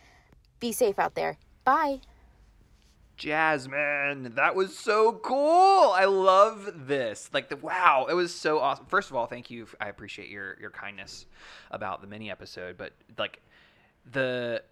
Be 0.60 0.72
safe 0.72 0.98
out 0.98 1.16
there. 1.16 1.38
Bye. 1.64 2.00
Jasmine, 3.18 4.34
that 4.36 4.56
was 4.56 4.78
so 4.78 5.14
cool. 5.14 5.92
I 5.92 6.06
love 6.06 6.88
this. 6.88 7.30
Like 7.34 7.50
the 7.50 7.56
wow, 7.56 8.08
it 8.10 8.14
was 8.14 8.34
so 8.34 8.60
awesome. 8.60 8.86
First 8.88 9.10
of 9.10 9.16
all, 9.16 9.26
thank 9.26 9.50
you. 9.50 9.68
I 9.80 9.90
appreciate 9.90 10.30
your 10.30 10.58
your 10.60 10.72
kindness 10.72 11.26
about 11.72 12.02
the 12.02 12.08
mini 12.08 12.30
episode, 12.30 12.78
but 12.78 12.94
like 13.18 13.42
the 14.12 14.64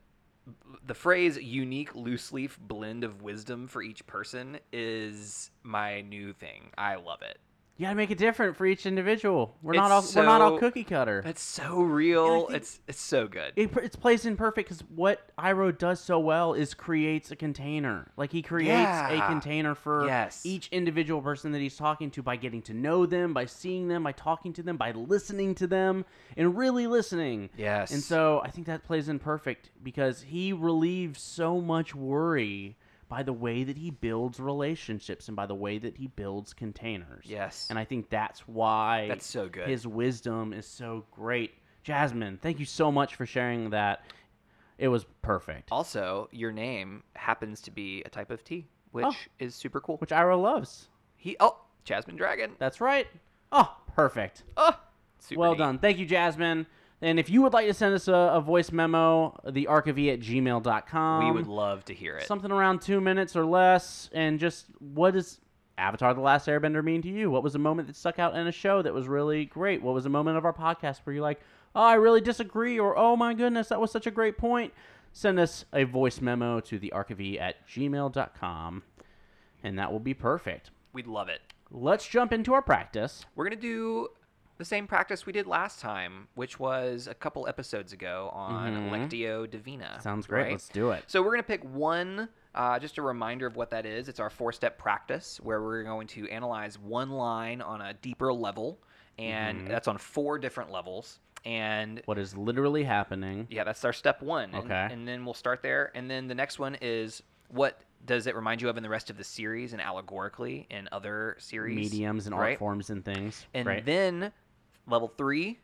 the 0.85 0.93
phrase 0.93 1.37
unique 1.37 1.95
loose 1.95 2.31
leaf 2.31 2.59
blend 2.59 3.03
of 3.03 3.21
wisdom 3.21 3.67
for 3.67 3.81
each 3.81 4.05
person 4.05 4.59
is 4.71 5.51
my 5.63 6.01
new 6.01 6.33
thing. 6.33 6.71
I 6.77 6.95
love 6.95 7.21
it. 7.21 7.39
You 7.75 7.85
gotta 7.87 7.95
make 7.95 8.11
it 8.11 8.19
different 8.19 8.55
for 8.55 8.67
each 8.67 8.85
individual. 8.85 9.57
We're 9.63 9.73
not 9.73 9.89
all 9.89 9.99
It's 9.99 10.15
we're 10.15 10.23
not 10.23 10.41
all 10.41 10.51
so- 10.51 10.59
cookie 10.59 10.83
cutter. 10.83 11.23
That's 11.25 11.41
so 11.41 11.81
real. 11.81 12.45
think- 12.45 12.57
it's 12.57 12.79
it's 12.87 13.01
so 13.01 13.27
good. 13.27 13.51
it, 13.55 13.75
it's 13.77 13.95
placed 13.95 14.27
in 14.27 14.37
perfect 14.37 14.69
because 14.69 14.83
what 14.95 15.31
Iroh 15.39 15.75
does 15.75 15.99
so 15.99 16.19
well 16.19 16.53
is 16.53 16.75
creates 16.75 17.31
a 17.31 17.35
container. 17.35 18.11
Like 18.15 18.31
he 18.31 18.43
creates 18.43 18.69
a 18.77 19.15
Yeah. 19.15 19.27
container 19.27 19.73
for 19.73 20.05
Yes. 20.05 20.45
each 20.45 20.69
individual 20.71 21.19
person 21.23 21.51
that 21.53 21.59
he's 21.59 21.75
talking 21.75 22.11
to 22.11 22.21
by 22.21 22.35
getting 22.35 22.61
to 22.63 22.73
know 22.75 23.07
them, 23.07 23.33
by 23.33 23.45
seeing 23.45 23.87
them, 23.87 24.03
by 24.03 24.11
talking 24.11 24.53
to 24.53 24.61
them, 24.61 24.77
by 24.77 24.91
listening 24.91 25.55
to 25.55 25.65
them, 25.65 26.05
and 26.37 26.55
really 26.55 26.85
listening. 26.85 27.49
Yes. 27.57 27.91
And 27.91 28.03
so 28.03 28.39
I 28.45 28.51
think 28.51 28.67
that 28.67 28.83
plays 28.83 29.09
in 29.09 29.17
perfect 29.17 29.71
because 29.81 30.21
he 30.21 30.53
relieves 30.53 31.21
so 31.23 31.59
much 31.59 31.95
worry 31.95 32.77
by 33.09 33.23
the 33.23 33.33
way 33.33 33.63
that 33.63 33.77
he 33.77 33.91
builds 33.91 34.39
relationships 34.39 35.27
and 35.27 35.35
by 35.35 35.45
the 35.45 35.55
way 35.55 35.77
that 35.77 35.97
he 35.97 36.07
builds 36.07 36.53
containers. 36.53 37.25
Yes. 37.27 37.67
And 37.69 37.77
I 37.77 37.85
think 37.85 38.09
that's 38.09 38.47
why 38.47 39.07
That's 39.07 39.25
so 39.25 39.47
good. 39.49 39.67
his 39.67 39.85
wisdom 39.85 40.53
is 40.53 40.65
so 40.67 41.05
great. 41.11 41.53
Jasmine, 41.83 42.39
thank 42.41 42.59
you 42.59 42.65
so 42.65 42.91
much 42.91 43.15
for 43.15 43.25
sharing 43.25 43.69
that. 43.71 44.03
It 44.77 44.87
was 44.87 45.05
perfect. 45.21 45.69
also, 45.71 46.27
your 46.31 46.51
name 46.51 47.03
happens 47.15 47.61
to 47.61 47.71
be 47.71 48.01
a 48.05 48.09
type 48.09 48.31
of 48.31 48.43
tea, 48.43 48.67
which 48.91 49.05
Oh. 49.05 49.15
is 49.39 49.53
super 49.53 49.79
cool. 49.79 49.97
Which 49.97 50.09
Iroh 50.09 50.41
loves. 50.41 50.87
he 51.15 51.35
oh, 51.39 51.59
Jasmine 51.83 52.15
Dragon. 52.15 52.53
That's 52.57 52.81
right. 52.81 53.07
Oh, 53.51 53.77
perfect. 53.95 54.43
Oh, 54.57 54.77
super 55.19 55.39
well 55.39 55.51
neat. 55.51 55.57
done. 55.59 55.77
Thank 55.79 55.99
you, 55.99 56.05
Jasmine. 56.05 56.65
And 57.01 57.19
if 57.19 57.29
you 57.29 57.41
would 57.41 57.53
like 57.53 57.67
to 57.67 57.73
send 57.73 57.93
us 57.93 58.07
a, 58.07 58.13
a 58.13 58.41
voice 58.41 58.71
memo, 58.71 59.37
the 59.45 59.67
archivy 59.69 60.13
at 60.13 60.21
gmail.com. 60.21 61.25
We 61.25 61.31
would 61.31 61.47
love 61.47 61.83
to 61.85 61.93
hear 61.93 62.17
it. 62.17 62.27
something 62.27 62.51
around 62.51 62.81
two 62.81 63.01
minutes 63.01 63.35
or 63.35 63.45
less, 63.45 64.09
and 64.13 64.39
just 64.39 64.67
what 64.79 65.11
does 65.11 65.41
Avatar: 65.77 66.13
The 66.13 66.21
Last 66.21 66.47
Airbender 66.47 66.83
mean 66.83 67.01
to 67.01 67.09
you? 67.09 67.29
What 67.29 67.43
was 67.43 67.55
a 67.55 67.59
moment 67.59 67.87
that 67.87 67.95
stuck 67.97 68.19
out 68.19 68.35
in 68.35 68.47
a 68.47 68.51
show 68.51 68.81
that 68.81 68.93
was 68.93 69.07
really 69.07 69.45
great? 69.45 69.81
What 69.81 69.93
was 69.93 70.05
a 70.05 70.09
moment 70.09 70.37
of 70.37 70.45
our 70.45 70.53
podcast 70.53 70.99
where 71.03 71.13
you're 71.13 71.23
like, 71.23 71.41
"Oh, 71.75 71.81
I 71.81 71.95
really 71.95 72.21
disagree," 72.21 72.79
or 72.79 72.97
"Oh 72.97 73.15
my 73.15 73.33
goodness, 73.33 73.67
that 73.69 73.81
was 73.81 73.91
such 73.91 74.07
a 74.07 74.11
great 74.11 74.37
point"? 74.37 74.73
Send 75.11 75.39
us 75.39 75.65
a 75.73 75.83
voice 75.83 76.21
memo 76.21 76.59
to 76.61 76.79
the 76.79 76.91
archivy 76.95 77.39
at 77.39 77.67
gmail.com, 77.67 78.83
and 79.63 79.77
that 79.77 79.91
will 79.91 79.99
be 79.99 80.13
perfect. 80.13 80.71
We'd 80.93 81.07
love 81.07 81.27
it. 81.27 81.41
Let's 81.69 82.07
jump 82.07 82.31
into 82.31 82.53
our 82.53 82.61
practice. 82.61 83.25
We're 83.35 83.45
gonna 83.45 83.55
do 83.57 84.07
the 84.57 84.65
same 84.65 84.85
practice 84.87 85.25
we 85.25 85.33
did 85.33 85.47
last 85.47 85.79
time, 85.79 86.27
which 86.35 86.59
was 86.59 87.07
a 87.07 87.13
couple 87.13 87.47
episodes 87.47 87.91
ago 87.93 88.29
on 88.33 88.89
Lectio 88.91 89.49
Divina. 89.49 89.85
Mm-hmm. 89.93 90.01
Sounds 90.01 90.27
great. 90.27 90.43
right? 90.43 90.51
Let's 90.51 90.69
do 90.69 90.91
it. 90.91 91.03
So 91.07 91.21
we're 91.21 91.31
gonna 91.31 91.43
pick 91.43 91.63
one. 91.63 92.29
Uh, 92.55 92.77
just 92.77 92.99
a 92.99 93.01
reminder 93.01 93.47
of 93.47 93.55
what 93.55 93.71
that 93.71 93.83
is. 93.85 94.07
It's 94.09 94.19
our 94.19 94.29
four-step 94.29 94.77
practice 94.77 95.39
where 95.41 95.61
we're 95.63 95.81
going 95.83 96.05
to 96.09 96.29
analyze 96.29 96.77
one 96.77 97.09
line 97.09 97.61
on 97.61 97.81
a 97.81 97.93
deeper 97.95 98.31
level, 98.31 98.79
and 99.17 99.57
Mm-hmm. 99.61 99.67
that's 99.69 99.87
on 99.87 99.97
four 99.97 100.37
different 100.37 100.71
levels. 100.71 101.19
And 101.45 102.01
What 102.05 102.19
is 102.19 102.37
literally 102.37 102.83
happening? 102.83 103.47
yeah, 103.49 103.63
that's 103.63 103.83
our 103.83 103.91
step 103.91 104.21
one. 104.21 104.51
And, 104.53 104.65
Okay. 104.65 104.87
And 104.91 105.07
then 105.07 105.25
we'll 105.25 105.33
start 105.33 105.61
there. 105.63 105.91
And 105.95 106.09
then 106.09 106.27
the 106.27 106.35
next 106.35 106.59
one 106.59 106.77
is 106.79 107.21
what 107.49 107.81
does 108.05 108.27
it 108.27 108.35
remind 108.35 108.61
you 108.61 108.69
of 108.69 108.77
in 108.77 108.83
the 108.83 108.89
rest 108.89 109.09
of 109.09 109.17
the 109.17 109.23
series 109.23 109.73
and 109.73 109.81
allegorically 109.81 110.67
in 110.69 110.87
other 110.91 111.35
series? 111.39 111.75
Mediums 111.91 112.27
and 112.27 112.35
art 112.35 112.59
forms 112.59 112.89
and 112.91 113.03
things. 113.03 113.45
And 113.53 113.65
right? 113.67 113.85
then 113.85 114.31
Level 114.87 115.07
three, 115.17 115.59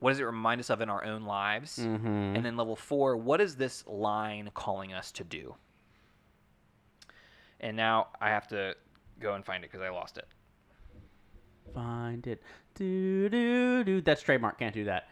what 0.00 0.10
does 0.10 0.20
it 0.20 0.24
remind 0.24 0.60
us 0.60 0.70
of 0.70 0.80
in 0.80 0.88
our 0.88 1.04
own 1.04 1.22
lives? 1.22 1.78
Mm-hmm. 1.78 2.36
And 2.36 2.44
then 2.44 2.56
level 2.56 2.76
four, 2.76 3.16
what 3.16 3.40
is 3.40 3.56
this 3.56 3.84
line 3.86 4.50
calling 4.54 4.92
us 4.92 5.12
to 5.12 5.24
do? 5.24 5.54
And 7.60 7.76
now 7.76 8.08
I 8.20 8.30
have 8.30 8.48
to 8.48 8.74
go 9.20 9.34
and 9.34 9.44
find 9.44 9.62
it 9.64 9.70
because 9.70 9.84
I 9.84 9.90
lost 9.90 10.18
it. 10.18 10.26
Find 11.74 12.26
it. 12.26 12.42
Do, 12.74 13.28
do, 13.28 13.84
do. 13.84 14.00
That's 14.00 14.22
trademark. 14.22 14.58
Can't 14.58 14.74
do 14.74 14.84
that. 14.84 15.08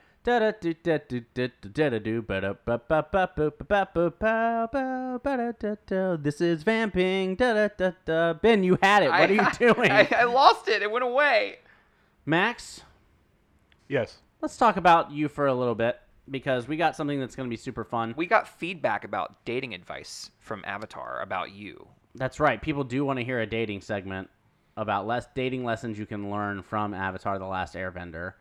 This 6.23 6.41
is 6.41 6.63
vamping. 6.63 7.37
Ben, 7.37 8.65
you 8.65 8.79
had 8.83 9.03
it. 9.03 9.11
What 9.11 9.31
are 9.31 9.35
you 9.35 9.47
doing? 9.59 9.91
I, 9.91 10.01
I, 10.01 10.09
I 10.21 10.25
lost 10.25 10.69
it. 10.69 10.83
It 10.83 10.91
went 10.91 11.05
away. 11.05 11.61
Max, 12.27 12.83
Yes. 13.91 14.19
let's 14.41 14.57
talk 14.57 14.77
about 14.77 15.11
you 15.11 15.29
for 15.29 15.49
a 15.49 15.55
little 15.55 15.75
bit 15.75 15.99
because 16.31 16.69
we 16.69 16.77
got 16.77 16.95
something 16.95 17.19
that's 17.19 17.35
going 17.35 17.49
to 17.49 17.51
be 17.51 17.57
super 17.57 17.83
fun. 17.83 18.15
We 18.17 18.27
got 18.27 18.47
feedback 18.47 19.03
about 19.03 19.45
dating 19.45 19.75
advice 19.75 20.31
from 20.39 20.63
Avatar 20.65 21.21
about 21.21 21.51
you. 21.51 21.89
That's 22.15 22.39
right. 22.39 22.63
People 22.63 22.85
do 22.85 23.05
want 23.05 23.19
to 23.19 23.25
hear 23.25 23.41
a 23.41 23.47
dating 23.47 23.81
segment 23.81 24.31
about 24.77 25.09
less 25.09 25.27
dating 25.35 25.65
lessons 25.65 25.99
you 25.99 26.07
can 26.07 26.31
learn 26.31 26.63
from 26.63 26.95
Avatar: 26.95 27.39
The 27.39 27.47
Last 27.47 27.75
Airbender. 27.75 28.35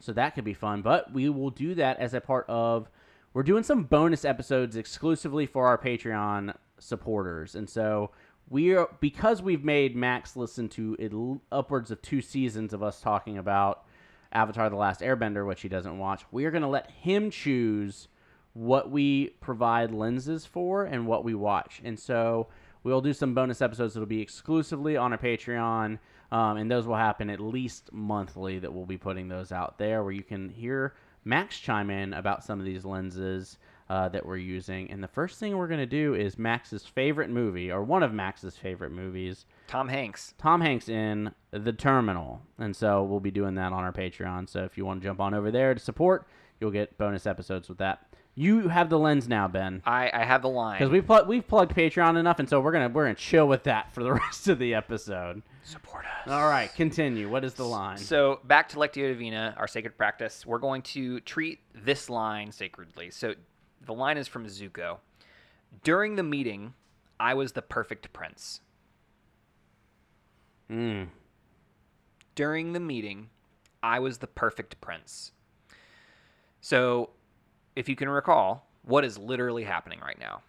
So 0.00 0.12
that 0.12 0.34
could 0.34 0.44
be 0.44 0.54
fun. 0.54 0.82
But 0.82 1.12
we 1.12 1.28
will 1.28 1.50
do 1.50 1.76
that 1.76 1.98
as 2.00 2.12
a 2.12 2.20
part 2.20 2.44
of. 2.48 2.90
We're 3.32 3.44
doing 3.44 3.62
some 3.62 3.84
bonus 3.84 4.24
episodes 4.24 4.76
exclusively 4.76 5.46
for 5.46 5.68
our 5.68 5.78
Patreon 5.78 6.54
supporters, 6.78 7.54
and 7.54 7.70
so 7.70 8.10
we 8.48 8.74
are 8.74 8.88
because 9.00 9.40
we've 9.40 9.64
made 9.64 9.94
Max 9.94 10.36
listen 10.36 10.68
to 10.70 10.96
it, 10.98 11.12
upwards 11.52 11.92
of 11.92 12.02
two 12.02 12.20
seasons 12.20 12.72
of 12.72 12.82
us 12.82 13.00
talking 13.00 13.38
about 13.38 13.85
Avatar: 14.32 14.70
The 14.70 14.76
Last 14.76 15.00
Airbender, 15.00 15.46
which 15.46 15.62
he 15.62 15.68
doesn't 15.68 15.98
watch. 15.98 16.24
We 16.30 16.44
are 16.44 16.50
going 16.50 16.62
to 16.62 16.68
let 16.68 16.90
him 16.90 17.30
choose 17.30 18.08
what 18.56 18.90
we 18.90 19.28
provide 19.40 19.90
lenses 19.90 20.46
for 20.46 20.84
and 20.84 21.06
what 21.06 21.24
we 21.24 21.34
watch. 21.34 21.82
And 21.84 21.98
so 21.98 22.48
we'll 22.82 23.02
do 23.02 23.12
some 23.12 23.34
bonus 23.34 23.60
episodes 23.60 23.92
that'll 23.92 24.06
be 24.06 24.22
exclusively 24.22 24.96
on 24.96 25.12
our 25.12 25.18
Patreon. 25.18 25.98
Um, 26.32 26.56
and 26.56 26.70
those 26.70 26.86
will 26.86 26.96
happen 26.96 27.28
at 27.28 27.38
least 27.38 27.92
monthly 27.92 28.58
that 28.58 28.72
we'll 28.72 28.86
be 28.86 28.96
putting 28.96 29.28
those 29.28 29.52
out 29.52 29.78
there 29.78 30.02
where 30.02 30.12
you 30.12 30.22
can 30.22 30.48
hear 30.48 30.94
Max 31.24 31.58
chime 31.58 31.90
in 31.90 32.14
about 32.14 32.44
some 32.44 32.58
of 32.58 32.64
these 32.64 32.84
lenses 32.84 33.58
uh, 33.88 34.08
that 34.08 34.26
we're 34.26 34.36
using. 34.36 34.90
And 34.90 35.02
the 35.02 35.08
first 35.08 35.38
thing 35.38 35.56
we're 35.56 35.68
going 35.68 35.80
to 35.80 35.86
do 35.86 36.14
is 36.14 36.38
Max's 36.38 36.84
favorite 36.84 37.30
movie, 37.30 37.70
or 37.70 37.82
one 37.84 38.02
of 38.02 38.12
Max's 38.12 38.56
favorite 38.56 38.90
movies, 38.92 39.46
Tom 39.68 39.88
Hanks. 39.88 40.34
Tom 40.38 40.60
Hanks 40.60 40.88
in 40.88 41.32
The 41.52 41.72
Terminal. 41.72 42.42
And 42.58 42.74
so 42.74 43.02
we'll 43.04 43.20
be 43.20 43.30
doing 43.30 43.54
that 43.56 43.72
on 43.72 43.84
our 43.84 43.92
Patreon. 43.92 44.48
So 44.48 44.64
if 44.64 44.76
you 44.76 44.84
want 44.84 45.00
to 45.02 45.06
jump 45.06 45.20
on 45.20 45.34
over 45.34 45.50
there 45.50 45.74
to 45.74 45.80
support, 45.80 46.26
you'll 46.60 46.70
get 46.70 46.98
bonus 46.98 47.26
episodes 47.26 47.68
with 47.68 47.78
that. 47.78 48.06
You 48.38 48.68
have 48.68 48.90
the 48.90 48.98
lens 48.98 49.28
now, 49.28 49.48
Ben. 49.48 49.80
I, 49.86 50.10
I 50.12 50.24
have 50.24 50.42
the 50.42 50.48
line. 50.50 50.78
Because 50.78 50.90
we've, 50.92 51.06
pl- 51.06 51.24
we've 51.26 51.46
plugged 51.46 51.74
Patreon 51.74 52.18
enough, 52.18 52.38
and 52.38 52.46
so 52.46 52.60
we're 52.60 52.72
gonna 52.72 52.90
we're 52.90 53.04
gonna 53.04 53.14
chill 53.14 53.48
with 53.48 53.62
that 53.62 53.94
for 53.94 54.02
the 54.02 54.12
rest 54.26 54.46
of 54.48 54.58
the 54.58 54.74
episode. 54.74 55.40
support 55.62 56.04
us. 56.04 56.30
All 56.30 56.46
right, 56.46 56.70
continue. 56.74 57.30
What 57.30 57.46
is 57.46 57.54
the 57.54 57.64
line? 57.64 57.96
So 57.96 58.40
back 58.44 58.68
to 58.70 58.76
Lectio 58.76 59.08
Divina, 59.08 59.54
our 59.56 59.66
sacred 59.66 59.96
practice. 59.96 60.44
We're 60.44 60.58
going 60.58 60.82
to 60.82 61.20
treat 61.20 61.60
this 61.74 62.10
line 62.10 62.52
sacredly. 62.52 63.10
So 63.10 63.36
the 63.84 63.92
line 63.92 64.16
is 64.16 64.28
from 64.28 64.46
Zuko. 64.46 64.98
During 65.82 66.16
the 66.16 66.22
meeting, 66.22 66.74
I 67.18 67.34
was 67.34 67.52
the 67.52 67.62
perfect 67.62 68.12
prince. 68.12 68.60
Mm. 70.70 71.08
During 72.34 72.72
the 72.72 72.80
meeting, 72.80 73.30
I 73.82 74.00
was 74.00 74.18
the 74.18 74.26
perfect 74.26 74.80
prince. 74.80 75.32
So, 76.60 77.10
if 77.76 77.88
you 77.88 77.96
can 77.96 78.08
recall, 78.08 78.66
what 78.82 79.04
is 79.04 79.18
literally 79.18 79.64
happening 79.64 80.00
right 80.00 80.18
now? 80.18 80.42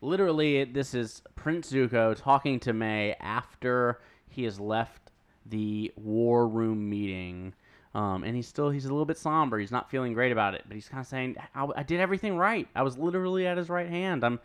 Literally, 0.00 0.64
this 0.64 0.94
is 0.94 1.22
Prince 1.34 1.72
Zuko 1.72 2.14
talking 2.14 2.60
to 2.60 2.72
Mai 2.72 3.16
after 3.18 4.00
he 4.28 4.44
has 4.44 4.60
left 4.60 5.10
the 5.44 5.92
war 5.96 6.46
room 6.46 6.88
meeting. 6.88 7.54
Um, 7.96 8.24
and 8.24 8.36
he's 8.36 8.46
still 8.46 8.68
he's 8.68 8.84
a 8.84 8.90
little 8.90 9.06
bit 9.06 9.16
somber. 9.16 9.58
He's 9.58 9.72
not 9.72 9.90
feeling 9.90 10.12
great 10.12 10.30
about 10.30 10.54
it, 10.54 10.64
but 10.68 10.74
he's 10.74 10.86
kind 10.86 11.00
of 11.00 11.06
saying, 11.06 11.36
I, 11.54 11.66
"I 11.76 11.82
did 11.82 11.98
everything 11.98 12.36
right. 12.36 12.68
I 12.74 12.82
was 12.82 12.98
literally 12.98 13.46
at 13.46 13.56
his 13.56 13.70
right 13.70 13.88
hand. 13.88 14.22
I'm, 14.22 14.38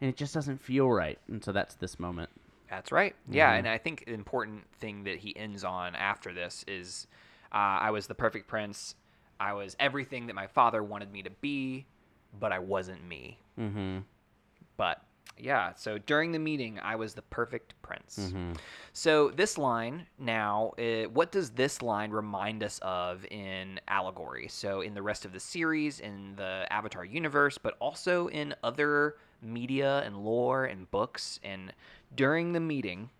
and 0.00 0.10
it 0.10 0.16
just 0.16 0.34
doesn't 0.34 0.60
feel 0.60 0.90
right." 0.90 1.16
And 1.28 1.44
so 1.44 1.52
that's 1.52 1.76
this 1.76 2.00
moment. 2.00 2.28
That's 2.68 2.90
right. 2.90 3.14
Yeah, 3.30 3.52
and 3.52 3.68
I 3.68 3.78
think 3.78 4.06
the 4.06 4.14
important 4.14 4.64
thing 4.80 5.04
that 5.04 5.18
he 5.18 5.36
ends 5.36 5.62
on 5.62 5.94
after 5.94 6.34
this 6.34 6.64
is 6.66 7.06
uh, 7.52 7.78
I 7.86 7.92
was 7.92 8.08
the 8.08 8.16
perfect 8.16 8.48
prince. 8.48 8.96
I 9.38 9.52
was 9.52 9.76
everything 9.78 10.26
that 10.26 10.34
my 10.34 10.48
father 10.48 10.82
wanted 10.82 11.12
me 11.12 11.22
to 11.22 11.30
be, 11.30 11.86
but 12.40 12.50
I 12.50 12.58
wasn't 12.58 13.06
me. 13.06 13.38
Mm-hmm. 13.60 13.98
But 14.76 15.00
yeah, 15.38 15.74
so 15.74 15.98
during 15.98 16.32
the 16.32 16.38
meeting, 16.38 16.78
I 16.82 16.96
was 16.96 17.14
the 17.14 17.22
perfect 17.22 17.74
prince. 17.82 18.32
So 18.92 19.30
this 19.30 19.58
line 19.58 20.06
now, 20.18 20.72
uh, 20.78 21.08
what 21.10 21.30
does 21.30 21.50
this 21.50 21.82
line 21.82 22.10
remind 22.10 22.62
us 22.62 22.78
of 22.82 23.24
in 23.30 23.78
allegory? 23.88 24.48
So 24.48 24.80
in 24.80 24.94
the 24.94 25.02
rest 25.02 25.24
of 25.24 25.32
the 25.32 25.40
series, 25.40 26.00
in 26.00 26.34
the 26.36 26.66
Avatar 26.70 27.04
universe, 27.04 27.58
but 27.58 27.76
also 27.80 28.28
in 28.28 28.54
other 28.62 29.16
media 29.42 30.02
and 30.06 30.16
lore 30.24 30.64
and 30.64 30.90
books. 30.90 31.38
And 31.44 31.72
during 32.14 32.52
the 32.52 32.60
meeting, 32.60 33.10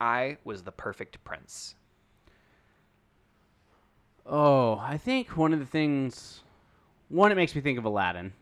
I 0.00 0.38
was 0.44 0.62
the 0.62 0.72
perfect 0.72 1.22
prince. 1.24 1.76
Oh, 4.26 4.78
I 4.82 4.96
think 4.96 5.36
one 5.36 5.52
of 5.52 5.60
the 5.60 5.66
things, 5.66 6.42
one, 7.08 7.30
it 7.30 7.36
makes 7.36 7.54
me 7.54 7.60
think 7.60 7.78
of 7.78 7.84
Aladdin. 7.84 8.32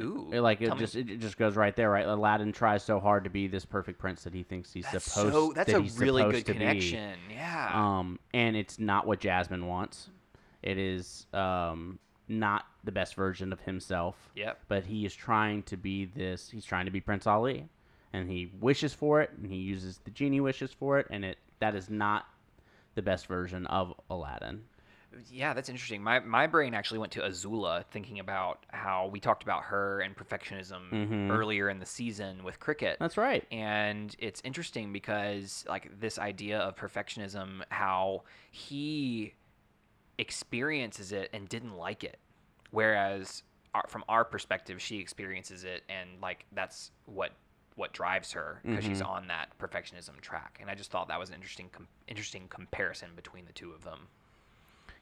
Ooh, 0.00 0.30
It, 0.32 0.40
like 0.40 0.60
it 0.60 0.66
tell 0.66 0.74
me- 0.76 0.80
just 0.80 0.96
it 0.96 1.18
just 1.20 1.36
goes 1.36 1.56
right 1.56 1.74
there, 1.76 1.90
right? 1.90 2.06
Aladdin 2.06 2.52
tries 2.52 2.82
so 2.82 3.00
hard 3.00 3.24
to 3.24 3.30
be 3.30 3.46
this 3.48 3.64
perfect 3.64 3.98
prince 3.98 4.24
that 4.24 4.34
he 4.34 4.42
thinks 4.42 4.72
he's 4.72 4.86
That's 4.92 5.04
supposed. 5.04 5.32
so. 5.32 5.52
That's 5.52 5.70
that 5.72 5.78
a 5.78 5.82
he's 5.82 5.98
really 5.98 6.22
good 6.22 6.46
to 6.46 6.52
be. 6.52 6.58
connection. 6.58 7.18
Yeah. 7.30 7.70
Um, 7.72 8.18
and 8.34 8.56
it's 8.56 8.78
not 8.78 9.06
what 9.06 9.20
Jasmine 9.20 9.66
wants. 9.66 10.10
It 10.62 10.78
is 10.78 11.26
um 11.32 11.98
not 12.28 12.66
the 12.84 12.92
best 12.92 13.14
version 13.16 13.52
of 13.52 13.60
himself. 13.60 14.16
Yep. 14.36 14.58
But 14.68 14.84
he 14.84 15.04
is 15.04 15.14
trying 15.14 15.62
to 15.64 15.76
be 15.76 16.04
this. 16.04 16.48
He's 16.50 16.64
trying 16.64 16.84
to 16.84 16.90
be 16.92 17.00
Prince 17.00 17.26
Ali, 17.26 17.68
and 18.12 18.30
he 18.30 18.52
wishes 18.60 18.94
for 18.94 19.20
it, 19.20 19.30
and 19.36 19.50
he 19.50 19.56
uses 19.58 19.98
the 20.04 20.10
genie 20.12 20.40
wishes 20.40 20.72
for 20.72 20.98
it, 20.98 21.06
and 21.10 21.24
it 21.24 21.38
that 21.58 21.74
is 21.74 21.90
not 21.90 22.26
the 22.94 23.02
best 23.02 23.26
version 23.26 23.66
of 23.66 23.94
Aladdin. 24.10 24.62
Yeah, 25.30 25.54
that's 25.54 25.68
interesting. 25.68 26.02
My 26.02 26.20
my 26.20 26.46
brain 26.46 26.72
actually 26.74 26.98
went 26.98 27.12
to 27.12 27.20
Azula, 27.20 27.84
thinking 27.90 28.18
about 28.20 28.64
how 28.68 29.06
we 29.08 29.18
talked 29.20 29.42
about 29.42 29.64
her 29.64 30.00
and 30.00 30.16
perfectionism 30.16 30.90
Mhm. 30.90 31.30
earlier 31.30 31.68
in 31.68 31.78
the 31.80 31.86
season 31.86 32.44
with 32.44 32.60
cricket. 32.60 32.96
That's 33.00 33.16
right. 33.16 33.44
and 33.50 34.14
it's 34.18 34.40
interesting 34.44 34.92
because 34.92 35.64
like 35.68 35.98
this 36.00 36.18
idea 36.18 36.58
of 36.60 36.76
perfectionism 36.76 37.62
how 37.70 38.22
he 38.50 39.34
experiences 40.18 41.12
it 41.12 41.30
and 41.32 41.48
didn't 41.48 41.76
like 41.76 42.04
it 42.04 42.18
whereas 42.70 43.42
our, 43.74 43.84
from 43.88 44.04
our 44.08 44.24
perspective 44.24 44.80
she 44.80 44.98
experiences 44.98 45.64
it 45.64 45.82
and 45.88 46.20
like 46.20 46.44
that's 46.52 46.90
what 47.06 47.32
what 47.76 47.92
drives 47.94 48.32
her 48.32 48.60
because 48.62 48.84
she's 48.84 49.00
on 49.00 49.28
that 49.28 49.48
perfectionism 49.58 50.20
track 50.20 50.58
and 50.60 50.68
i 50.68 50.74
just 50.74 50.90
thought 50.90 51.08
that 51.08 51.18
was 51.18 51.30
an 51.30 51.34
interesting 51.36 51.70
com- 51.72 51.88
interesting 52.06 52.46
comparison 52.48 53.08
between 53.16 53.46
the 53.46 53.52
two 53.52 53.72
of 53.72 53.82
them 53.82 54.08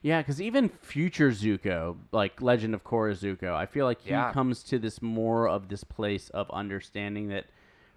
Yeah, 0.02 0.20
because 0.20 0.40
even 0.40 0.68
future 0.68 1.30
Zuko, 1.30 1.96
like 2.12 2.40
Legend 2.40 2.74
of 2.74 2.84
Korra 2.84 3.12
Zuko, 3.18 3.52
I 3.54 3.66
feel 3.66 3.84
like 3.84 4.00
he 4.02 4.10
Yeah. 4.10 4.32
comes 4.32 4.62
to 4.64 4.78
this 4.78 5.02
more 5.02 5.48
of 5.48 5.68
this 5.68 5.82
place 5.84 6.28
of 6.30 6.48
understanding 6.50 7.28
that 7.28 7.46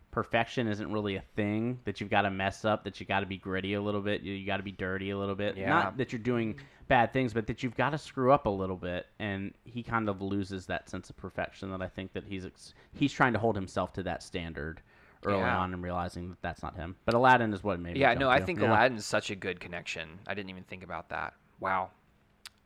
perfection 0.10 0.68
isn't 0.68 0.92
really 0.92 1.16
a 1.16 1.22
thing. 1.36 1.80
That 1.86 2.02
you've 2.02 2.10
got 2.10 2.24
to 2.24 2.30
mess 2.32 2.66
up. 2.66 2.84
That 2.84 3.00
you 3.00 3.06
got 3.06 3.22
to 3.22 3.26
be 3.26 3.38
gritty 3.38 3.76
a 3.76 3.82
little 3.82 4.02
bit. 4.02 4.22
You, 4.22 4.34
you 4.34 4.46
got 4.46 4.58
to 4.58 4.64
be 4.64 4.72
dirty 4.72 5.12
a 5.12 5.18
little 5.18 5.36
bit. 5.36 5.56
Yeah. 5.58 5.70
Not 5.70 5.98
that 5.98 6.12
you're 6.12 6.20
doing 6.20 6.58
bad 6.88 7.14
things, 7.14 7.34
but 7.34 7.48
that 7.48 7.64
you've 7.64 7.78
got 7.78 7.92
to 7.92 7.98
screw 7.98 8.32
up 8.32 8.46
a 8.46 8.50
little 8.50 8.76
bit. 8.76 9.06
And 9.20 9.54
he 9.64 9.84
kind 9.84 10.10
of 10.10 10.22
loses 10.22 10.66
that 10.66 10.90
sense 10.90 11.10
of 11.10 11.16
perfection 11.18 11.72
that 11.72 11.82
I 11.82 11.88
think 11.88 12.12
that 12.14 12.26
he's 12.26 12.46
ex- 12.46 12.74
he's 12.94 13.14
trying 13.14 13.34
to 13.34 13.40
hold 13.40 13.56
himself 13.56 13.94
to 13.94 14.04
that 14.04 14.22
standard 14.24 14.82
early 15.24 15.38
Yeah. 15.38 15.60
on 15.60 15.74
and 15.74 15.84
realizing 15.84 16.30
that 16.30 16.42
that's 16.42 16.64
not 16.64 16.76
him. 16.76 16.96
But 17.06 17.14
Aladdin 17.14 17.54
is 17.54 17.64
what 17.64 17.80
made 17.80 17.94
me. 17.94 18.00
yeah 18.00 18.16
no 18.16 18.28
i 18.28 18.42
think 18.42 18.60
Yeah. 18.60 18.72
aladdin's 18.72 19.06
such 19.06 19.30
a 19.30 19.36
good 19.36 19.60
connection 19.60 20.18
i 20.26 20.34
didn't 20.34 20.50
even 20.50 20.64
think 20.64 20.82
about 20.84 21.10
that 21.10 21.36
wow 21.62 21.90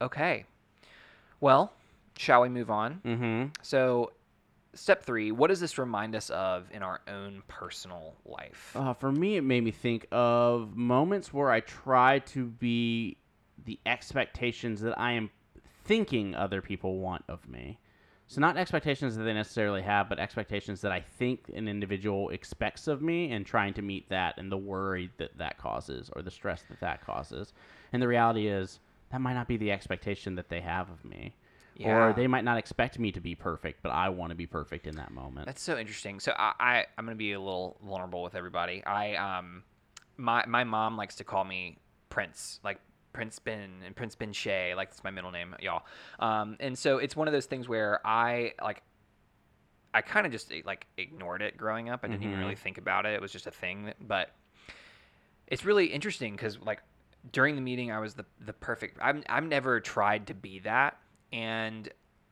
okay 0.01 0.45
well 1.39 1.71
shall 2.17 2.41
we 2.41 2.49
move 2.49 2.71
on 2.71 3.01
Mhm. 3.05 3.51
So, 3.61 4.11
step 4.73 5.03
three, 5.03 5.31
what 5.31 5.47
does 5.47 5.59
this 5.59 5.77
remind 5.77 6.15
us 6.15 6.29
of 6.29 6.67
in 6.71 6.81
our 6.81 7.01
own 7.07 7.43
personal 7.47 8.15
life? 8.25 8.75
Uh, 8.75 8.93
for 8.93 9.11
me, 9.11 9.37
it 9.37 9.41
made 9.41 9.63
me 9.63 9.71
think 9.71 10.05
of 10.11 10.75
moments 10.75 11.31
where 11.33 11.51
I 11.51 11.59
try 11.61 12.19
to 12.19 12.45
be 12.45 13.17
the 13.65 13.79
expectations 13.85 14.81
that 14.81 14.97
I 14.99 15.11
am 15.13 15.29
thinking 15.83 16.35
other 16.35 16.61
people 16.61 16.99
want 16.99 17.23
of 17.27 17.47
me. 17.47 17.79
So, 18.27 18.41
not 18.41 18.57
expectations 18.57 19.15
that 19.15 19.23
they 19.23 19.33
necessarily 19.33 19.81
have, 19.83 20.09
but 20.09 20.19
expectations 20.19 20.81
that 20.81 20.91
I 20.91 20.99
think 20.99 21.49
an 21.53 21.67
individual 21.67 22.29
expects 22.29 22.87
of 22.87 23.01
me 23.01 23.31
and 23.31 23.45
trying 23.45 23.73
to 23.75 23.81
meet 23.81 24.09
that 24.09 24.37
and 24.37 24.51
the 24.51 24.57
worry 24.57 25.11
that 25.17 25.37
that 25.37 25.57
causes 25.57 26.09
or 26.15 26.21
the 26.21 26.31
stress 26.31 26.63
that 26.69 26.79
that 26.79 27.05
causes. 27.05 27.53
And 27.93 28.01
the 28.01 28.07
reality 28.07 28.47
is, 28.47 28.79
that 29.12 29.22
might 29.22 29.34
not 29.34 29.47
be 29.47 29.58
the 29.58 29.72
expectation 29.72 30.36
that 30.36 30.49
they 30.49 30.62
have 30.62 30.89
of 30.89 31.03
me. 31.06 31.34
Yeah. 31.76 32.10
Or 32.10 32.14
they 32.14 32.28
might 32.28 32.43
not 32.45 32.58
expect 32.58 32.99
me 32.99 33.12
to 33.12 33.20
be 33.20 33.36
perfect, 33.36 33.84
but 33.84 33.89
I 33.89 34.08
want 34.10 34.30
to 34.30 34.36
be 34.36 34.45
perfect 34.47 34.88
in 34.88 34.95
that 34.95 35.12
moment. 35.12 35.45
That's 35.45 35.62
so 35.62 35.78
interesting. 35.78 36.20
So, 36.22 36.34
I, 36.38 36.53
I 36.60 36.86
I'm 36.97 37.06
gonna 37.06 37.16
be 37.16 37.34
a 37.34 37.39
little 37.39 37.78
vulnerable 37.84 38.24
with 38.24 38.34
everybody. 38.36 38.84
I 38.86 39.16
um, 39.16 39.64
my 40.18 40.45
my 40.47 40.64
mom 40.64 40.95
likes 40.95 41.16
to 41.16 41.24
call 41.26 41.43
me 41.43 41.78
Prince, 42.10 42.62
like 42.64 42.80
Prince 43.12 43.39
Ben 43.39 43.82
and 43.86 43.93
Prince 43.93 44.16
Ben 44.16 44.32
Shay, 44.32 44.74
like 44.74 44.89
that's 44.91 45.03
my 45.03 45.12
middle 45.12 45.32
name, 45.32 45.53
y'all. 45.62 45.84
Um, 46.20 46.56
and 46.62 46.78
so 46.78 46.97
it's 46.97 47.16
one 47.16 47.28
of 47.28 47.34
those 47.34 47.45
things 47.45 47.68
where 47.68 47.99
I 48.06 48.53
like. 48.64 48.82
I 49.93 50.01
kind 50.01 50.26
of 50.26 50.32
just 50.34 50.51
like 50.66 50.88
ignored 50.97 51.41
it 51.41 51.56
growing 51.56 51.89
up. 51.89 52.01
I 52.03 52.08
didn't 52.10 52.24
even 52.24 52.36
Mhm. 52.38 52.41
really 52.41 52.56
think 52.56 52.78
about 52.78 53.06
it. 53.06 53.14
It 53.14 53.22
was 53.22 53.32
just 53.32 53.47
a 53.47 53.51
thing. 53.51 53.86
That, 53.86 53.95
but 54.06 54.32
it's 55.47 55.64
really 55.64 55.86
interesting 55.88 56.34
because 56.34 56.60
like 56.60 56.82
during 57.32 57.55
the 57.55 57.61
meeting, 57.61 57.91
I 57.91 57.99
was 57.99 58.13
the 58.13 58.26
the 58.45 58.53
perfect. 58.53 58.97
I'm 59.01 59.23
I've 59.30 59.43
never 59.43 59.80
tried 59.80 60.28
to 60.28 60.34
be 60.34 60.59
that, 60.59 60.97
and 61.32 61.89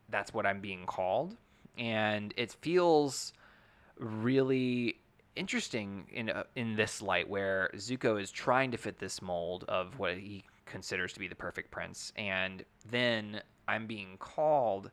that's 0.10 0.34
what 0.34 0.46
I'm 0.46 0.62
being 0.62 0.86
called, 0.86 1.36
and 1.78 2.34
it 2.38 2.52
feels 2.62 3.34
really 3.98 5.00
interesting 5.36 6.06
in 6.12 6.30
uh, 6.30 6.44
in 6.56 6.76
this 6.76 7.02
light 7.02 7.30
where 7.30 7.70
Zuko 7.76 8.22
is 8.22 8.32
trying 8.32 8.72
to 8.72 8.78
fit 8.78 9.00
this 9.00 9.22
mold 9.22 9.66
of 9.68 10.00
what 10.00 10.18
he 10.18 10.44
considers 10.66 11.14
to 11.14 11.20
be 11.20 11.28
the 11.28 11.36
perfect 11.36 11.72
prince, 11.72 12.14
and 12.16 12.64
then 12.89 13.41
I'm 13.68 13.88
being 13.88 14.18
called 14.18 14.91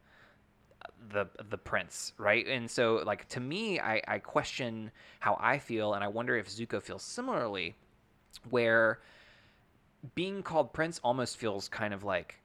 the 1.12 1.26
the 1.48 1.58
prince, 1.58 2.12
right? 2.18 2.46
And 2.46 2.70
so 2.70 3.02
like 3.04 3.28
to 3.30 3.40
me, 3.40 3.80
I, 3.80 4.02
I 4.06 4.18
question 4.18 4.90
how 5.20 5.36
I 5.40 5.58
feel, 5.58 5.94
and 5.94 6.04
I 6.04 6.08
wonder 6.08 6.36
if 6.36 6.48
Zuko 6.48 6.82
feels 6.82 7.02
similarly, 7.02 7.74
where 8.48 9.00
being 10.14 10.42
called 10.42 10.72
prince 10.72 11.00
almost 11.04 11.36
feels 11.36 11.68
kind 11.68 11.92
of 11.94 12.04
like 12.04 12.40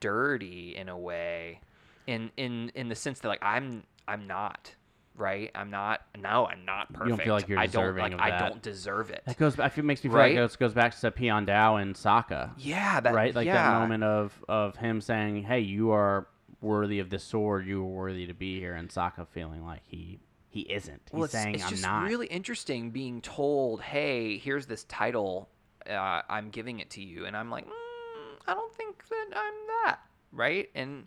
dirty 0.00 0.74
in 0.76 0.88
a 0.88 0.98
way, 0.98 1.60
in 2.06 2.30
in 2.36 2.70
in 2.74 2.88
the 2.88 2.94
sense 2.94 3.20
that 3.20 3.28
like 3.28 3.42
I'm 3.42 3.84
I'm 4.06 4.26
not 4.26 4.74
right. 5.16 5.50
I'm 5.54 5.70
not. 5.70 6.02
No, 6.18 6.46
I'm 6.46 6.64
not 6.64 6.92
perfect. 6.92 7.10
you 7.10 7.16
don't 7.16 7.24
feel 7.24 7.34
like 7.34 7.48
you're 7.48 7.58
I 7.58 7.66
don't 7.66 7.82
deserving 7.94 8.12
like. 8.18 8.32
I 8.32 8.38
don't 8.48 8.62
deserve 8.62 9.10
it. 9.10 9.22
That 9.26 9.36
goes. 9.38 9.58
I 9.58 9.68
feel 9.68 9.84
makes 9.84 10.02
me 10.04 10.10
feel 10.10 10.18
Right? 10.18 10.36
like 10.36 10.50
it 10.52 10.58
goes 10.58 10.74
back 10.74 10.98
to 11.00 11.10
Piandao 11.10 11.80
and 11.80 11.94
Sokka, 11.94 12.52
Yeah, 12.58 13.00
that 13.00 13.14
right? 13.14 13.34
Like 13.34 13.46
yeah. 13.46 13.54
that 13.72 13.80
moment 13.80 14.04
of 14.04 14.44
of 14.48 14.76
him 14.76 15.00
saying, 15.00 15.44
"Hey, 15.44 15.60
you 15.60 15.90
are 15.92 16.26
worthy 16.60 16.98
of 16.98 17.10
this 17.10 17.24
sword. 17.24 17.66
You 17.66 17.82
are 17.82 17.86
worthy 17.86 18.26
to 18.26 18.34
be 18.34 18.58
here," 18.58 18.74
and 18.74 18.88
Sokka 18.88 19.26
feeling 19.28 19.64
like 19.64 19.82
he 19.86 20.20
he 20.50 20.60
isn't. 20.62 21.02
He's 21.06 21.12
Well, 21.12 21.24
it's, 21.24 21.32
saying, 21.32 21.54
it's 21.56 21.64
"I'm 21.64 21.70
just 21.70 21.82
not." 21.82 22.04
really 22.04 22.26
interesting 22.26 22.90
being 22.90 23.20
told, 23.20 23.80
"Hey, 23.82 24.38
here's 24.38 24.66
this 24.66 24.84
title. 24.84 25.48
Uh, 25.88 26.22
I'm 26.28 26.50
giving 26.50 26.80
it 26.80 26.90
to 26.90 27.02
you," 27.02 27.26
and 27.26 27.36
I'm 27.36 27.50
like, 27.50 27.66
mm, 27.66 27.70
"I 28.46 28.54
don't 28.54 28.72
think 28.74 29.06
that 29.08 29.26
I'm 29.34 29.54
that." 29.84 29.98
Right? 30.32 30.70
And 30.74 31.06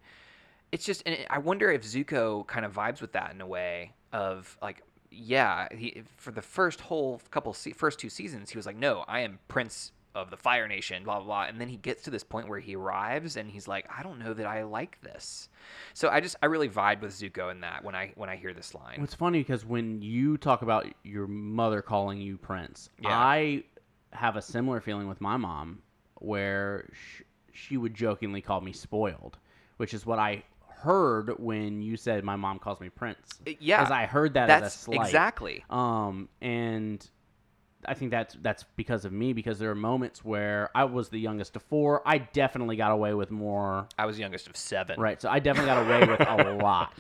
it's 0.71 0.85
just, 0.85 1.03
and 1.05 1.17
I 1.29 1.39
wonder 1.39 1.69
if 1.71 1.83
Zuko 1.83 2.45
kind 2.47 2.65
of 2.65 2.73
vibes 2.73 3.01
with 3.01 3.13
that 3.13 3.33
in 3.33 3.41
a 3.41 3.47
way 3.47 3.93
of 4.13 4.57
like, 4.61 4.83
yeah, 5.11 5.67
he 5.75 6.03
for 6.17 6.31
the 6.31 6.41
first 6.41 6.81
whole 6.81 7.21
couple 7.31 7.53
se- 7.53 7.71
first 7.73 7.99
two 7.99 8.09
seasons, 8.09 8.49
he 8.51 8.57
was 8.57 8.65
like, 8.65 8.75
"No, 8.77 9.03
I 9.07 9.21
am 9.21 9.39
Prince." 9.47 9.91
Of 10.15 10.31
the 10.31 10.37
Fire 10.37 10.67
Nation, 10.67 11.03
blah 11.03 11.17
blah 11.17 11.25
blah, 11.25 11.43
and 11.43 11.61
then 11.61 11.67
he 11.67 11.77
gets 11.77 12.01
to 12.03 12.09
this 12.09 12.23
point 12.23 12.47
where 12.47 12.57
he 12.59 12.75
arrives, 12.75 13.37
and 13.37 13.51
he's 13.51 13.67
like, 13.67 13.85
"I 13.95 14.01
don't 14.01 14.17
know 14.17 14.33
that 14.33 14.47
I 14.47 14.63
like 14.63 14.99
this." 15.01 15.47
So 15.93 16.09
I 16.09 16.21
just, 16.21 16.35
I 16.41 16.47
really 16.47 16.69
vibe 16.69 17.01
with 17.01 17.11
Zuko 17.11 17.51
in 17.51 17.61
that 17.61 17.83
when 17.83 17.93
I 17.93 18.13
when 18.15 18.27
I 18.27 18.35
hear 18.35 18.51
this 18.51 18.73
line. 18.73 18.99
It's 19.03 19.13
funny 19.13 19.41
because 19.41 19.63
when 19.63 20.01
you 20.01 20.37
talk 20.37 20.63
about 20.63 20.87
your 21.03 21.27
mother 21.27 21.83
calling 21.83 22.19
you 22.19 22.35
Prince, 22.37 22.89
Yeah. 22.99 23.09
I 23.11 23.63
have 24.13 24.35
a 24.35 24.41
similar 24.41 24.79
feeling 24.81 25.07
with 25.07 25.21
my 25.21 25.37
mom, 25.37 25.79
where 26.15 26.89
sh- 26.93 27.21
she 27.53 27.77
would 27.77 27.93
jokingly 27.93 28.41
call 28.41 28.61
me 28.61 28.71
spoiled, 28.71 29.37
which 29.77 29.93
is 29.93 30.05
what 30.05 30.19
I 30.19 30.43
heard 30.69 31.31
when 31.39 31.81
you 31.81 31.97
said 31.97 32.23
my 32.23 32.35
mom 32.35 32.59
calls 32.59 32.79
me 32.79 32.89
Prince. 32.89 33.39
Uh, 33.47 33.51
yeah, 33.59 33.79
because 33.79 33.91
I 33.91 34.05
heard 34.05 34.35
that 34.35 34.49
as 34.49 34.57
a 34.57 34.61
That's 34.61 34.79
slight. 34.79 35.05
exactly. 35.07 35.63
Um, 35.69 36.29
and 36.41 37.05
I 37.85 37.93
think 37.93 38.11
that's 38.11 38.35
that's 38.41 38.63
because 38.75 39.05
of 39.05 39.11
me 39.11 39.33
because 39.33 39.59
there 39.59 39.69
are 39.71 39.75
moments 39.75 40.23
where 40.23 40.69
I 40.75 40.83
was 40.85 41.09
the 41.09 41.19
youngest 41.19 41.55
of 41.55 41.63
four. 41.63 42.01
I 42.05 42.17
definitely 42.19 42.75
got 42.75 42.91
away 42.91 43.13
with 43.13 43.31
more. 43.31 43.87
I 43.97 44.05
was 44.05 44.19
youngest 44.19 44.47
of 44.47 44.57
seven. 44.57 44.99
Right, 44.99 45.21
so 45.21 45.29
I 45.29 45.39
definitely 45.39 45.67
got 45.71 45.85
away 45.85 46.07
with 46.07 46.19
a 46.21 46.53
lot. 46.63 46.93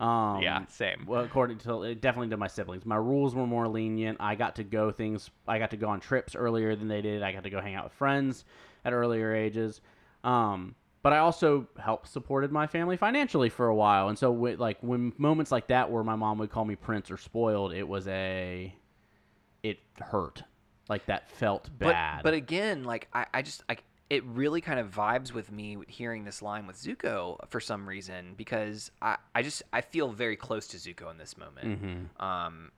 Um, 0.00 0.42
Yeah, 0.42 0.64
same. 0.68 1.04
Well, 1.06 1.24
according 1.24 1.58
to 1.58 1.94
definitely 1.94 2.28
to 2.30 2.36
my 2.36 2.46
siblings, 2.46 2.86
my 2.86 2.96
rules 2.96 3.34
were 3.34 3.46
more 3.46 3.66
lenient. 3.68 4.18
I 4.20 4.34
got 4.34 4.56
to 4.56 4.64
go 4.64 4.90
things. 4.90 5.30
I 5.46 5.58
got 5.58 5.70
to 5.70 5.76
go 5.76 5.88
on 5.88 6.00
trips 6.00 6.36
earlier 6.36 6.76
than 6.76 6.88
they 6.88 7.00
did. 7.02 7.22
I 7.22 7.32
got 7.32 7.44
to 7.44 7.50
go 7.50 7.60
hang 7.60 7.74
out 7.74 7.84
with 7.84 7.92
friends 7.94 8.44
at 8.84 8.92
earlier 8.92 9.34
ages. 9.34 9.80
Um, 10.24 10.74
but 11.02 11.12
I 11.12 11.18
also 11.18 11.66
helped 11.78 12.08
supported 12.08 12.50
my 12.52 12.66
family 12.66 12.96
financially 12.96 13.48
for 13.48 13.66
a 13.68 13.74
while, 13.74 14.08
and 14.08 14.18
so 14.18 14.30
with, 14.32 14.58
like 14.58 14.78
when 14.82 15.12
moments 15.16 15.52
like 15.52 15.68
that 15.68 15.90
where 15.90 16.02
my 16.02 16.16
mom 16.16 16.38
would 16.38 16.50
call 16.50 16.64
me 16.64 16.74
prince 16.76 17.10
or 17.10 17.16
spoiled, 17.16 17.72
it 17.72 17.86
was 17.86 18.08
a, 18.08 18.74
it 19.62 19.78
hurt, 20.00 20.42
like 20.88 21.06
that 21.06 21.30
felt 21.30 21.70
But 21.78 21.92
bad. 21.92 22.22
but 22.24 22.34
again, 22.34 22.82
like 22.84 23.06
I, 23.12 23.26
I 23.32 23.42
just 23.42 23.62
like 23.68 23.84
it 24.10 24.24
really 24.24 24.60
kind 24.62 24.80
of 24.80 24.90
vibes 24.90 25.32
with 25.32 25.52
me 25.52 25.76
hearing 25.86 26.24
this 26.24 26.40
line 26.40 26.66
with 26.66 26.76
Zuko 26.76 27.36
for 27.50 27.60
some 27.60 27.86
reason 27.88 28.34
because 28.36 28.90
I, 29.02 29.16
I 29.34 29.42
just 29.42 29.62
I 29.72 29.80
feel 29.82 30.08
very 30.10 30.36
close 30.36 30.66
to 30.68 30.76
Zuko 30.78 31.10
in 31.10 31.18
this 31.18 31.36
moment. 31.36 31.82
Mhm. 32.18 32.22
Um 32.24 32.72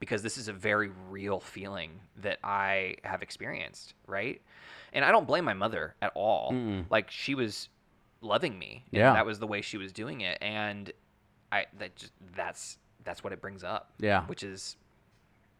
because 0.00 0.22
this 0.22 0.36
is 0.38 0.46
a 0.46 0.52
very 0.52 0.90
real 1.10 1.40
feeling 1.40 1.90
that 2.18 2.38
I 2.44 2.96
have 3.02 3.20
experienced, 3.22 3.94
right? 4.06 4.40
And 4.92 5.04
I 5.04 5.10
don't 5.10 5.26
blame 5.26 5.44
my 5.44 5.54
mother 5.54 5.96
at 6.00 6.12
all. 6.14 6.52
Mm-mm. 6.52 6.84
Like 6.88 7.10
she 7.10 7.34
was 7.34 7.68
loving 8.20 8.56
me. 8.58 8.84
and 8.92 8.98
Yeah. 9.00 9.12
That 9.14 9.26
was 9.26 9.38
the 9.40 9.46
way 9.46 9.60
she 9.62 9.76
was 9.76 9.90
doing 9.92 10.20
it. 10.20 10.38
And 10.40 10.92
I 11.50 11.66
that 11.78 11.96
just 11.96 12.12
that's 12.36 12.78
that's 13.04 13.24
what 13.24 13.32
it 13.32 13.40
brings 13.40 13.64
up. 13.64 13.92
Yeah. 13.98 14.24
which 14.26 14.42
is 14.42 14.76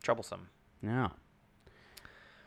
troublesome. 0.03 0.49
Yeah. 0.83 1.09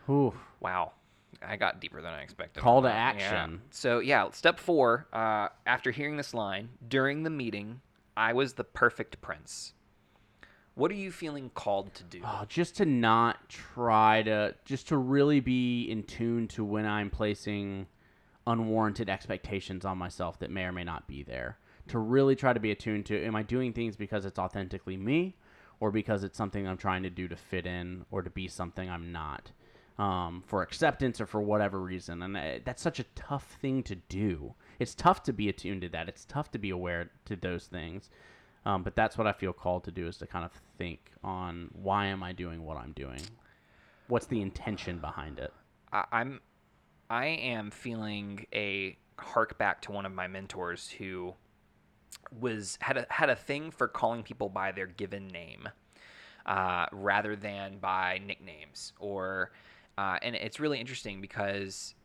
Ooh. 0.10 0.34
Wow. 0.60 0.94
I 1.42 1.56
got 1.56 1.80
deeper 1.80 2.02
than 2.02 2.14
I 2.14 2.22
expected. 2.22 2.62
Call 2.62 2.82
to 2.82 2.88
that. 2.88 3.16
Yeah. 3.18 3.24
action. 3.24 3.62
So 3.72 4.00
yeah, 4.00 4.30
step 4.32 4.60
four. 4.60 5.08
Uh, 5.12 5.50
after 5.66 5.92
hearing 5.92 6.18
this 6.18 6.34
line 6.34 6.70
during 6.88 7.24
the 7.24 7.30
meeting, 7.30 7.82
I 8.16 8.34
was 8.34 8.54
the 8.54 8.64
perfect 8.64 9.22
prince. 9.22 9.74
What 10.76 10.92
are 10.92 10.96
you 10.96 11.12
feeling 11.12 11.52
called 11.54 11.94
to 11.96 12.04
do? 12.04 12.22
Oh, 12.24 12.46
just 12.48 12.78
to 12.78 12.86
not 12.86 13.50
try 13.50 14.24
to, 14.24 14.56
just 14.64 14.88
to 14.88 14.98
really 14.98 15.40
be 15.42 15.84
in 15.84 16.04
tune 16.04 16.48
to 16.50 16.64
when 16.64 16.86
I'm 16.86 17.10
placing 17.10 17.88
unwarranted 18.48 19.10
expectations 19.10 19.86
on 19.86 19.98
myself 19.98 20.40
that 20.40 20.50
may 20.50 20.64
or 20.64 20.72
may 20.72 20.84
not 20.84 21.08
be 21.08 21.24
there. 21.24 21.58
To 21.90 22.00
really 22.00 22.36
try 22.36 22.54
to 22.54 22.60
be 22.60 22.72
attuned 22.72 23.06
to, 23.08 23.22
am 23.24 23.36
I 23.36 23.44
doing 23.44 23.74
things 23.74 23.96
because 23.96 24.26
it's 24.26 24.40
authentically 24.40 24.96
me, 24.96 25.36
or 25.82 25.92
because 25.92 26.24
it's 26.24 26.38
something 26.38 26.68
I'm 26.68 26.78
trying 26.78 27.04
to 27.04 27.10
do 27.10 27.28
to 27.28 27.36
fit 27.36 27.66
in 27.66 28.06
or 28.10 28.22
to 28.22 28.30
be 28.30 28.48
something 28.48 28.90
I'm 28.90 29.12
not, 29.12 29.52
um, 29.98 30.44
for 30.46 30.62
acceptance 30.62 31.22
or 31.22 31.26
for 31.26 31.42
whatever 31.42 31.80
reason. 31.80 32.22
And 32.24 32.38
uh, 32.38 32.60
that's 32.64 32.82
such 32.82 33.00
a 33.00 33.04
tough 33.16 33.58
thing 33.62 33.84
to 33.84 33.96
do. 33.96 34.56
It's 34.80 34.96
tough 34.96 35.24
to 35.24 35.34
be 35.34 35.50
attuned 35.50 35.82
to 35.82 35.90
that. 35.90 36.10
It's 36.10 36.26
tough 36.26 36.52
to 36.52 36.60
be 36.60 36.70
aware 36.70 37.12
to 37.26 37.36
those 37.36 37.66
things. 37.66 38.10
Um, 38.66 38.84
but 38.84 38.96
that's 38.96 39.18
what 39.18 39.28
I 39.28 39.34
feel 39.34 39.54
called 39.54 39.84
to 39.86 39.92
do 39.92 40.08
is 40.08 40.18
to 40.18 40.28
kind 40.28 40.46
of 40.46 40.52
think 40.78 41.12
on 41.24 41.70
why 41.74 42.06
am 42.08 42.22
I 42.24 42.32
doing 42.32 42.64
what 42.64 42.78
I'm 42.78 42.92
doing? 42.94 43.22
What's 44.08 44.28
the 44.28 44.42
intention 44.42 45.00
behind 45.00 45.40
it? 45.40 45.54
I, 45.92 46.06
I'm, 46.12 46.42
I 47.10 47.26
am 47.26 47.72
feeling 47.72 48.46
a 48.54 48.98
hark 49.18 49.58
back 49.58 49.82
to 49.84 49.92
one 49.92 50.06
of 50.06 50.14
my 50.14 50.28
mentors 50.28 50.90
who 50.90 51.34
was 52.40 52.78
had 52.82 52.98
a 52.98 53.06
had 53.10 53.30
a 53.30 53.36
thing 53.36 53.72
for 53.72 53.88
calling 53.88 54.24
people 54.24 54.50
by 54.50 54.72
their 54.72 54.88
given 54.88 55.28
name, 55.28 55.68
uh, 56.46 56.86
rather 56.92 57.36
than 57.36 57.78
by 57.80 58.20
nicknames 58.26 58.94
or, 59.00 59.52
uh, 60.02 60.18
and 60.22 60.36
it's 60.36 60.60
really 60.60 60.80
interesting 60.80 61.22
because. 61.22 61.96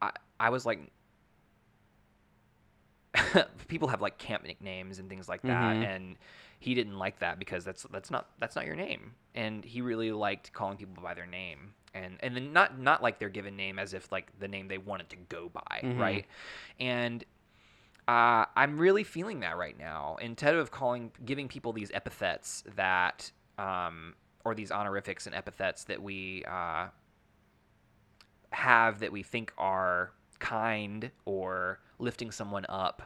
I 0.00 0.10
I 0.38 0.50
was 0.50 0.64
like. 0.66 0.80
people 3.68 3.88
have 3.88 4.00
like 4.00 4.18
camp 4.18 4.44
nicknames 4.44 4.98
and 5.00 5.08
things 5.08 5.28
like 5.28 5.42
that 5.42 5.76
Mhm. 5.76 5.82
and 5.82 6.16
he 6.60 6.74
didn't 6.74 6.96
like 6.96 7.18
that 7.18 7.38
because 7.40 7.64
that's 7.64 7.82
that's 7.90 8.08
not 8.10 8.28
that's 8.38 8.54
not 8.54 8.64
your 8.66 8.76
name 8.76 9.14
and 9.34 9.64
he 9.64 9.80
really 9.80 10.12
liked 10.12 10.52
calling 10.52 10.76
people 10.76 11.02
by 11.02 11.12
their 11.12 11.26
name 11.26 11.74
and 11.92 12.18
and 12.20 12.36
then 12.36 12.52
not 12.52 12.78
not 12.78 13.02
like 13.02 13.18
their 13.18 13.28
given 13.28 13.56
name 13.56 13.80
as 13.80 13.94
if 13.94 14.12
like 14.12 14.30
the 14.38 14.46
name 14.46 14.68
they 14.68 14.78
wanted 14.78 15.08
to 15.10 15.16
go 15.28 15.48
by 15.52 15.82
Mhm. 15.82 15.98
right 15.98 16.26
and 16.78 17.24
uh, 18.08 18.44
I'm 18.56 18.78
really 18.78 19.04
feeling 19.04 19.40
that 19.40 19.56
right 19.56 19.78
now. 19.78 20.16
Instead 20.20 20.56
of 20.56 20.72
calling, 20.72 21.12
giving 21.24 21.46
people 21.46 21.72
these 21.72 21.92
epithets 21.94 22.64
that, 22.74 23.30
um, 23.56 24.14
or 24.44 24.54
these 24.54 24.70
honorifics 24.70 25.26
and 25.26 25.34
epithets 25.34 25.84
that 25.84 26.02
we 26.02 26.44
uh, 26.48 26.86
have 28.50 29.00
that 29.00 29.12
we 29.12 29.22
think 29.22 29.52
are 29.58 30.12
kind 30.38 31.10
or 31.24 31.80
lifting 31.98 32.30
someone 32.30 32.66
up, 32.68 33.02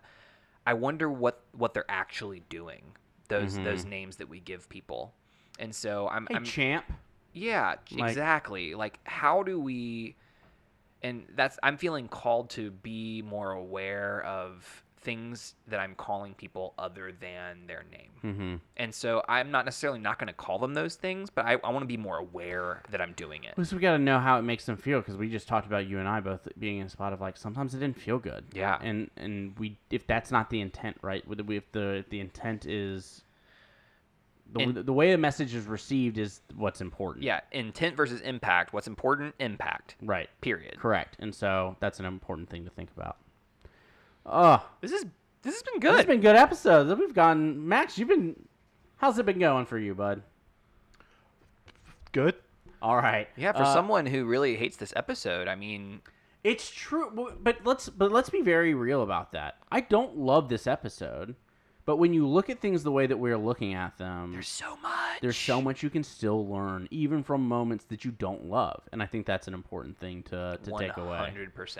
I 0.67 0.75
wonder 0.75 1.11
what 1.11 1.41
what 1.53 1.75
they're 1.75 1.85
actually 1.91 2.43
doing. 2.49 2.83
Those 3.29 3.57
those 3.59 3.85
names 3.85 4.17
that 4.17 4.29
we 4.29 4.41
give 4.41 4.69
people, 4.69 5.15
and 5.59 5.75
so 5.75 6.09
I'm, 6.09 6.27
Hey, 6.29 6.37
I'm 6.37 6.45
champ. 6.45 6.85
yeah, 7.33 7.77
Like- 7.91 8.11
exactly. 8.11 8.75
Like 8.75 9.01
how 9.05 9.43
do 9.43 9.59
we 9.59 10.17
and 11.03 11.27
that's 11.35 11.59
I'm 11.63 11.77
feeling 11.79 12.07
called 12.09 12.51
to 12.51 12.71
be 12.71 13.23
more 13.23 13.53
aware 13.53 14.23
of 14.23 14.85
things 15.05 15.55
that 15.69 15.79
I'm 15.79 15.95
calling 15.95 16.35
people 16.35 16.75
other 16.79 17.13
than 17.13 17.67
their 17.67 17.85
name. 17.93 18.11
Mm-hmm. 18.25 18.55
And 18.79 18.95
so 18.95 19.23
I'm 19.29 19.51
not 19.51 19.65
necessarily 19.67 20.01
not 20.01 20.19
going 20.19 20.29
to 20.29 20.33
call 20.35 20.59
them 20.59 20.75
those 20.75 20.97
things, 20.97 21.31
but 21.31 21.45
I, 21.45 21.53
I 21.63 21.71
want 21.71 21.81
to 21.83 21.87
be 21.87 21.97
more 21.97 22.17
aware 22.19 22.83
that 22.91 23.01
I'm 23.01 23.13
doing 23.13 23.45
it. 23.45 23.55
Because 23.55 23.73
we 23.73 23.81
got 23.81 23.93
to 23.93 23.99
know 23.99 24.19
how 24.19 24.39
it 24.39 24.43
makes 24.43 24.65
them 24.65 24.77
feel. 24.77 24.99
Because 25.01 25.17
we 25.17 25.29
just 25.29 25.47
talked 25.47 25.67
about 25.67 25.87
you 25.87 25.99
and 25.99 26.09
I 26.09 26.21
both 26.21 26.49
being 26.59 26.79
in 26.79 26.87
a 26.87 26.91
spot 26.91 27.13
of 27.13 27.21
like 27.21 27.37
sometimes 27.37 27.75
it 27.75 27.79
didn't 27.79 28.01
feel 28.01 28.19
good. 28.19 28.45
Yeah. 28.53 28.79
And 28.81 29.11
and 29.17 29.57
we 29.59 29.79
if 29.91 30.07
that's 30.07 30.31
not 30.33 30.51
the 30.51 30.61
intent, 30.61 30.97
right? 31.03 31.27
With- 31.29 31.41
If 31.49 31.71
the 31.73 31.89
if 31.97 32.09
the 32.09 32.21
intent 32.21 32.67
is 32.67 33.23
the, 34.53 34.61
And- 34.61 34.77
the 34.77 34.93
way 34.93 35.13
a 35.13 35.19
message 35.19 35.55
is 35.55 35.67
received 35.67 36.19
is 36.19 36.41
what's 36.55 36.81
important. 36.81 37.25
Yeah, 37.25 37.41
intent 37.53 37.97
versus 37.97 38.21
impact. 38.21 38.73
What's 38.73 38.87
important? 38.87 39.35
Impact. 39.41 39.97
Right. 40.03 40.29
Period. 40.41 40.79
Correct. 40.79 41.17
And 41.19 41.35
so 41.35 41.77
that's 41.81 41.99
an 42.01 42.07
important 42.07 42.49
thing 42.51 42.65
to 42.65 42.71
think 42.71 42.91
about. 42.97 43.17
Oh, 44.27 44.67
This 44.81 44.93
is 44.93 45.05
this 45.43 45.55
has 45.55 45.63
been 45.63 45.81
good. 45.81 45.97
It's 46.01 46.07
been 46.07 46.21
good 46.23 46.37
episodes. 46.37 46.99
We've 46.99 47.13
gone. 47.15 47.69
Max, 47.69 47.99
you've 47.99 48.09
been. 48.09 48.35
How's 48.97 49.19
it 49.19 49.27
been 49.27 49.39
going 49.39 49.67
for 49.67 49.79
you, 49.79 49.95
bud? 49.95 50.23
Good. 52.13 52.35
All 52.81 52.97
right. 52.97 53.29
yeah, 53.37 53.53
for 53.53 53.63
Uh, 53.63 53.73
someone 53.75 54.07
who 54.07 54.25
really 54.25 54.57
hates 54.57 54.77
this 54.77 54.93
episode, 54.97 55.49
I 55.49 55.55
mean, 55.55 56.01
It's 56.43 56.71
true, 56.71 57.37
but 57.41 57.59
let's 57.65 57.89
but 57.89 58.13
let's 58.13 58.29
be 58.31 58.43
very 58.43 58.75
real 58.75 59.03
about 59.03 59.33
that. 59.33 59.57
I 59.73 59.81
don't 59.81 60.17
love 60.19 60.49
this 60.51 60.67
episode, 60.67 61.35
but 61.87 61.97
when 61.97 62.13
you 62.13 62.27
look 62.27 62.51
at 62.51 62.61
things 62.61 62.83
the 62.83 62.93
way 62.93 63.07
that 63.07 63.17
we're 63.19 63.39
looking 63.39 63.73
at 63.75 63.97
them, 63.99 64.33
there's 64.33 64.49
so 64.49 64.77
much. 64.83 65.21
there's 65.23 65.37
so 65.39 65.61
much 65.63 65.83
you 65.83 65.89
can 65.91 66.05
still 66.05 66.47
learn, 66.47 66.87
even 66.91 67.23
from 67.23 67.47
moments 67.49 67.85
that 67.87 68.05
you 68.05 68.11
don't 68.11 68.45
love, 68.47 68.83
and 68.93 69.03
I 69.03 69.07
think 69.07 69.25
that's 69.27 69.49
an 69.49 69.55
important 69.55 69.99
thing 69.99 70.23
to 70.25 70.59
to 70.63 70.71
take 70.79 70.97
away. 70.99 71.33
100% 71.35 71.79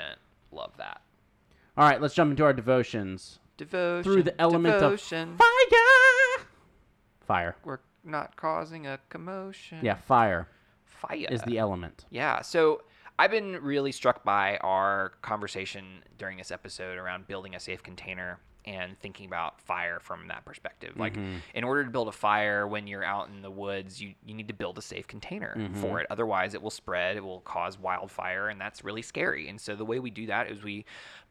love 0.53 0.73
that. 0.79 1.03
All 1.77 1.89
right, 1.89 2.01
let's 2.01 2.15
jump 2.15 2.31
into 2.31 2.45
our 2.45 2.53
devotions 2.53 3.41
Devotion. 3.57 4.03
through 4.05 4.23
the 4.23 4.41
element 4.41 4.75
devotion. 4.75 5.31
of 5.33 5.39
fire. 5.39 6.47
Fire. 7.27 7.57
We're 7.65 7.81
not 8.05 8.37
causing 8.37 8.87
a 8.87 8.99
commotion. 9.09 9.79
Yeah, 9.83 9.97
fire 9.97 10.49
Fire. 10.87 11.27
is 11.31 11.43
the 11.43 11.59
element. 11.59 12.05
Yeah. 12.11 12.43
So 12.43 12.83
I've 13.19 13.31
been 13.31 13.55
really 13.63 13.93
struck 13.93 14.23
by 14.25 14.59
our 14.59 15.13
conversation 15.23 16.03
during 16.19 16.39
this 16.39 16.51
episode 16.51 16.97
around 16.99 17.27
building 17.27 17.55
a 17.55 17.61
safe 17.61 17.83
container 17.83 18.39
and 18.67 18.99
thinking 19.01 19.27
about 19.27 19.61
fire 19.61 20.01
from 20.01 20.29
that 20.29 20.45
perspective. 20.45 20.95
Like, 20.97 21.15
mm-hmm. 21.15 21.37
in 21.55 21.65
order 21.65 21.85
to 21.85 21.91
build 21.91 22.09
a 22.09 22.13
fire 22.13 22.67
when 22.67 22.87
you're 22.87 23.05
out 23.05 23.29
in 23.29 23.43
the 23.43 23.51
woods, 23.51 24.01
you, 24.01 24.15
you 24.25 24.35
need 24.35 24.49
to 24.49 24.55
build 24.55 24.79
a 24.79 24.83
safe 24.83 25.07
container 25.07 25.55
mm-hmm. 25.57 25.75
for 25.81 26.01
it. 26.01 26.07
Otherwise, 26.11 26.55
it 26.55 26.63
will 26.63 26.71
spread, 26.71 27.17
it 27.17 27.25
will 27.25 27.41
cause 27.41 27.79
wildfire, 27.79 28.49
and 28.49 28.61
that's 28.61 28.85
really 28.85 29.03
scary. 29.03 29.49
And 29.49 29.61
so, 29.61 29.77
the 29.77 29.85
way 29.85 29.99
we 29.99 30.11
do 30.11 30.27
that 30.27 30.51
is 30.51 30.63
we 30.63 30.85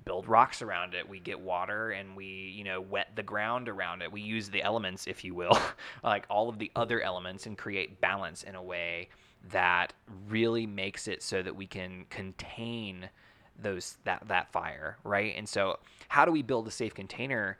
build 0.06 0.28
rocks 0.28 0.62
around 0.62 0.94
it, 0.94 1.08
we 1.08 1.20
get 1.20 1.40
water, 1.40 1.92
and 1.92 2.16
we, 2.16 2.26
you 2.26 2.64
know, 2.64 2.82
wet 2.82 3.10
the 3.16 3.24
ground 3.24 3.70
around 3.70 4.02
it. 4.02 4.12
We 4.12 4.22
use 4.22 4.50
the 4.50 4.62
elements, 4.62 5.08
if 5.08 5.24
you 5.24 5.34
will, 5.34 5.58
like 6.04 6.26
all 6.30 6.50
of 6.50 6.60
the 6.60 6.72
other 6.76 7.02
elements, 7.02 7.46
and 7.46 7.58
create 7.58 8.00
balance 8.02 8.44
in 8.44 8.56
a 8.56 8.64
way 8.64 9.10
that 9.52 9.94
really 10.30 10.66
makes 10.66 11.08
it 11.08 11.22
so 11.22 11.42
that 11.42 11.56
we 11.56 11.68
can 11.68 12.06
contain 12.10 13.10
those 13.60 13.98
that 14.04 14.28
that 14.28 14.52
fire 14.52 14.98
right? 15.04 15.34
And 15.38 15.48
so 15.48 15.80
how 16.08 16.26
do 16.26 16.32
we 16.32 16.42
build 16.42 16.68
a 16.68 16.72
safe 16.72 16.94
container? 16.94 17.58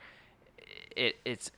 It, 0.96 1.18
it's 1.26 1.52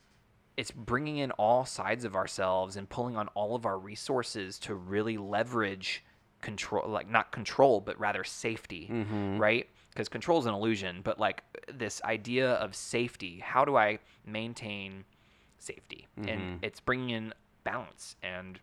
it's 0.57 0.71
bringing 0.71 1.17
in 1.17 1.31
all 1.31 1.65
sides 1.65 2.05
of 2.05 2.15
ourselves 2.15 2.77
and 2.77 2.87
pulling 2.89 3.17
on 3.17 3.27
all 3.29 3.55
of 3.55 3.65
our 3.65 3.77
resources 3.77 4.57
to 4.59 4.75
really 4.75 5.17
leverage 5.17 6.03
control 6.41 6.87
like 6.87 7.09
not 7.09 7.31
control 7.31 7.81
but 7.81 7.99
rather 7.99 8.23
safety 8.23 8.89
mm-hmm. 8.91 9.37
right? 9.37 9.69
Because 9.91 10.09
control 10.09 10.39
is 10.39 10.45
an 10.45 10.53
illusion 10.53 11.01
but 11.03 11.19
like 11.19 11.43
this 11.73 12.01
idea 12.03 12.51
of 12.53 12.75
safety 12.75 13.39
how 13.39 13.65
do 13.65 13.75
i 13.75 13.99
maintain 14.25 15.05
safety? 15.65 16.07
And 16.17 16.27
mm-hmm. 16.27 16.55
it's 16.61 16.79
bringing 16.79 17.09
in 17.09 17.33
balance 17.63 18.15
and 18.23 18.59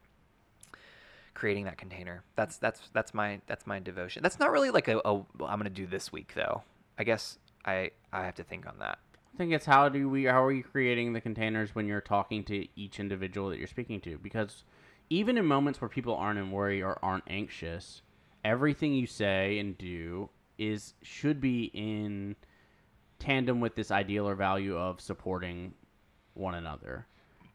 creating 1.35 1.65
that 1.65 1.79
container. 1.79 2.23
That's 2.37 2.59
that's 2.59 2.81
that's 2.93 3.15
my 3.15 3.41
that's 3.47 3.67
my 3.67 3.79
devotion. 3.79 4.23
That's 4.23 4.39
not 4.39 4.51
really 4.51 4.71
like 4.71 4.89
a, 4.89 5.01
a 5.05 5.15
I'm 5.15 5.59
gonna 5.59 5.71
do 5.71 5.87
this 5.87 6.13
week 6.13 6.33
though. 6.35 6.63
I 6.99 7.05
guess 7.05 7.39
I 7.65 7.91
I 8.13 8.25
have 8.25 8.35
to 8.37 8.45
think 8.45 8.67
on 8.67 8.79
that. 8.81 8.99
I 9.35 9.39
think 9.39 9.53
it's 9.53 9.67
how 9.67 9.89
do 9.89 10.09
we 10.09 10.25
how 10.25 10.45
are 10.45 10.53
you 10.53 10.63
creating 10.63 11.13
the 11.13 11.21
containers 11.21 11.75
when 11.75 11.87
you're 11.87 12.01
talking 12.01 12.45
to 12.45 12.67
each 12.77 13.01
individual 13.01 13.49
that 13.51 13.59
you're 13.59 13.67
speaking 13.67 14.01
to? 14.03 14.19
Because 14.19 14.65
even 15.09 15.39
in 15.39 15.47
moments 15.47 15.81
where 15.81 15.89
people 15.89 16.15
aren't 16.15 16.39
in 16.39 16.51
worry 16.51 16.83
or 16.83 16.99
aren't 17.03 17.25
anxious, 17.27 18.03
everything 18.45 18.95
you 18.95 19.07
say 19.07 19.59
and 19.59 19.77
do 19.79 20.31
is 20.59 20.95
should 21.03 21.41
be 21.41 21.65
in 21.75 22.37
tandem 23.19 23.61
with 23.61 23.75
this 23.75 23.91
ideal 23.91 24.29
or 24.29 24.35
value 24.35 24.77
of 24.77 25.01
supporting 25.01 25.75
one 26.35 26.55
another. 26.55 27.07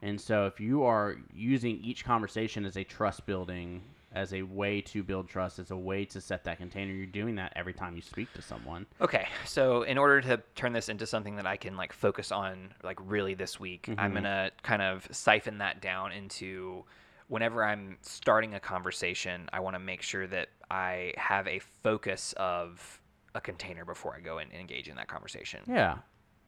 And 0.01 0.19
so 0.19 0.45
if 0.45 0.59
you 0.59 0.83
are 0.83 1.17
using 1.33 1.79
each 1.83 2.05
conversation 2.05 2.65
as 2.65 2.77
a 2.77 2.83
trust 2.83 3.25
building, 3.25 3.81
as 4.13 4.33
a 4.33 4.41
way 4.41 4.81
to 4.81 5.03
build 5.03 5.27
trust, 5.27 5.59
as 5.59 5.71
a 5.71 5.77
way 5.77 6.05
to 6.05 6.21
set 6.21 6.43
that 6.43 6.57
container, 6.57 6.93
you're 6.93 7.05
doing 7.05 7.35
that 7.35 7.53
every 7.55 7.73
time 7.73 7.95
you 7.95 8.01
speak 8.01 8.31
to 8.33 8.41
someone. 8.41 8.85
Okay, 9.01 9.27
so 9.45 9.83
in 9.83 9.97
order 9.97 10.21
to 10.21 10.41
turn 10.55 10.73
this 10.73 10.89
into 10.89 11.05
something 11.05 11.35
that 11.35 11.45
I 11.45 11.57
can 11.57 11.75
like 11.75 11.93
focus 11.93 12.31
on 12.31 12.73
like 12.83 12.99
really 13.03 13.33
this 13.33 13.59
week, 13.59 13.85
I'm 13.89 13.95
mm-hmm. 13.95 14.13
gonna 14.13 14.51
kind 14.63 14.81
of 14.81 15.07
siphon 15.11 15.57
that 15.59 15.81
down 15.81 16.11
into 16.11 16.85
whenever 17.27 17.63
I'm 17.63 17.97
starting 18.01 18.53
a 18.53 18.59
conversation, 18.59 19.49
I 19.51 19.59
want 19.59 19.75
to 19.75 19.79
make 19.79 20.01
sure 20.01 20.27
that 20.27 20.49
I 20.71 21.13
have 21.17 21.47
a 21.47 21.59
focus 21.83 22.33
of 22.37 23.01
a 23.35 23.41
container 23.41 23.85
before 23.85 24.15
I 24.15 24.21
go 24.21 24.37
and 24.37 24.51
engage 24.53 24.87
in 24.87 24.95
that 24.95 25.07
conversation. 25.07 25.59
Yeah. 25.67 25.97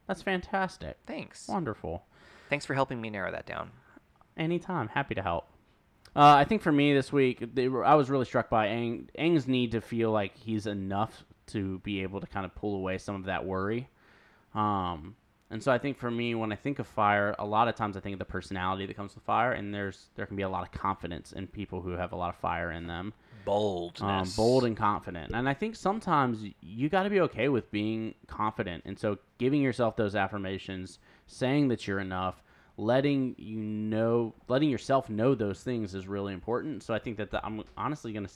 That's 0.07 0.21
fantastic. 0.21 0.97
Thanks. 1.05 1.47
Wonderful. 1.47 2.03
Thanks 2.49 2.65
for 2.65 2.73
helping 2.73 2.99
me 2.99 3.09
narrow 3.09 3.31
that 3.31 3.45
down. 3.45 3.71
Anytime, 4.37 4.87
happy 4.87 5.15
to 5.15 5.21
help. 5.21 5.45
Uh, 6.15 6.35
I 6.35 6.43
think 6.43 6.61
for 6.61 6.71
me 6.71 6.93
this 6.93 7.13
week, 7.13 7.43
they 7.53 7.67
were, 7.67 7.85
I 7.85 7.93
was 7.95 8.09
really 8.09 8.25
struck 8.25 8.49
by 8.49 8.67
Aang, 8.67 9.07
Aang's 9.17 9.47
need 9.47 9.71
to 9.71 9.81
feel 9.81 10.11
like 10.11 10.35
he's 10.35 10.65
enough 10.65 11.23
to 11.47 11.79
be 11.79 12.01
able 12.01 12.19
to 12.21 12.27
kind 12.27 12.45
of 12.45 12.55
pull 12.55 12.75
away 12.75 12.97
some 12.97 13.15
of 13.15 13.25
that 13.25 13.45
worry. 13.45 13.89
Um, 14.55 15.15
and 15.51 15.63
so 15.63 15.71
I 15.71 15.77
think 15.77 15.97
for 15.97 16.09
me, 16.11 16.35
when 16.35 16.51
I 16.51 16.55
think 16.55 16.79
of 16.79 16.87
fire, 16.87 17.35
a 17.39 17.45
lot 17.45 17.67
of 17.67 17.75
times 17.75 17.97
I 17.97 17.99
think 17.99 18.13
of 18.13 18.19
the 18.19 18.25
personality 18.25 18.85
that 18.85 18.95
comes 18.95 19.15
with 19.15 19.23
fire, 19.23 19.51
and 19.51 19.73
there's 19.73 20.09
there 20.15 20.25
can 20.25 20.35
be 20.35 20.43
a 20.43 20.49
lot 20.49 20.63
of 20.63 20.71
confidence 20.71 21.31
in 21.31 21.47
people 21.47 21.81
who 21.81 21.91
have 21.91 22.11
a 22.11 22.15
lot 22.15 22.29
of 22.29 22.35
fire 22.35 22.71
in 22.71 22.85
them, 22.85 23.13
Boldness. 23.45 24.01
um, 24.01 24.29
bold 24.35 24.63
and 24.63 24.77
confident. 24.77 25.33
And 25.33 25.49
I 25.49 25.55
think 25.55 25.75
sometimes 25.75 26.43
you 26.61 26.87
got 26.89 27.03
to 27.03 27.09
be 27.09 27.21
okay 27.21 27.49
with 27.49 27.71
being 27.71 28.13
confident, 28.27 28.83
and 28.85 28.97
so 28.99 29.17
giving 29.39 29.61
yourself 29.61 29.95
those 29.95 30.15
affirmations, 30.15 30.99
saying 31.29 31.69
that 31.69 31.87
you're 31.87 31.99
enough, 31.99 32.43
letting 32.77 33.35
you 33.37 33.57
know, 33.57 34.33
letting 34.47 34.69
yourself 34.69 35.09
know 35.09 35.35
those 35.35 35.61
things 35.61 35.93
is 35.95 36.07
really 36.07 36.33
important. 36.33 36.83
So 36.83 36.93
I 36.93 36.99
think 36.99 37.17
that 37.17 37.31
the, 37.31 37.45
I'm 37.45 37.63
honestly 37.77 38.11
gonna 38.13 38.29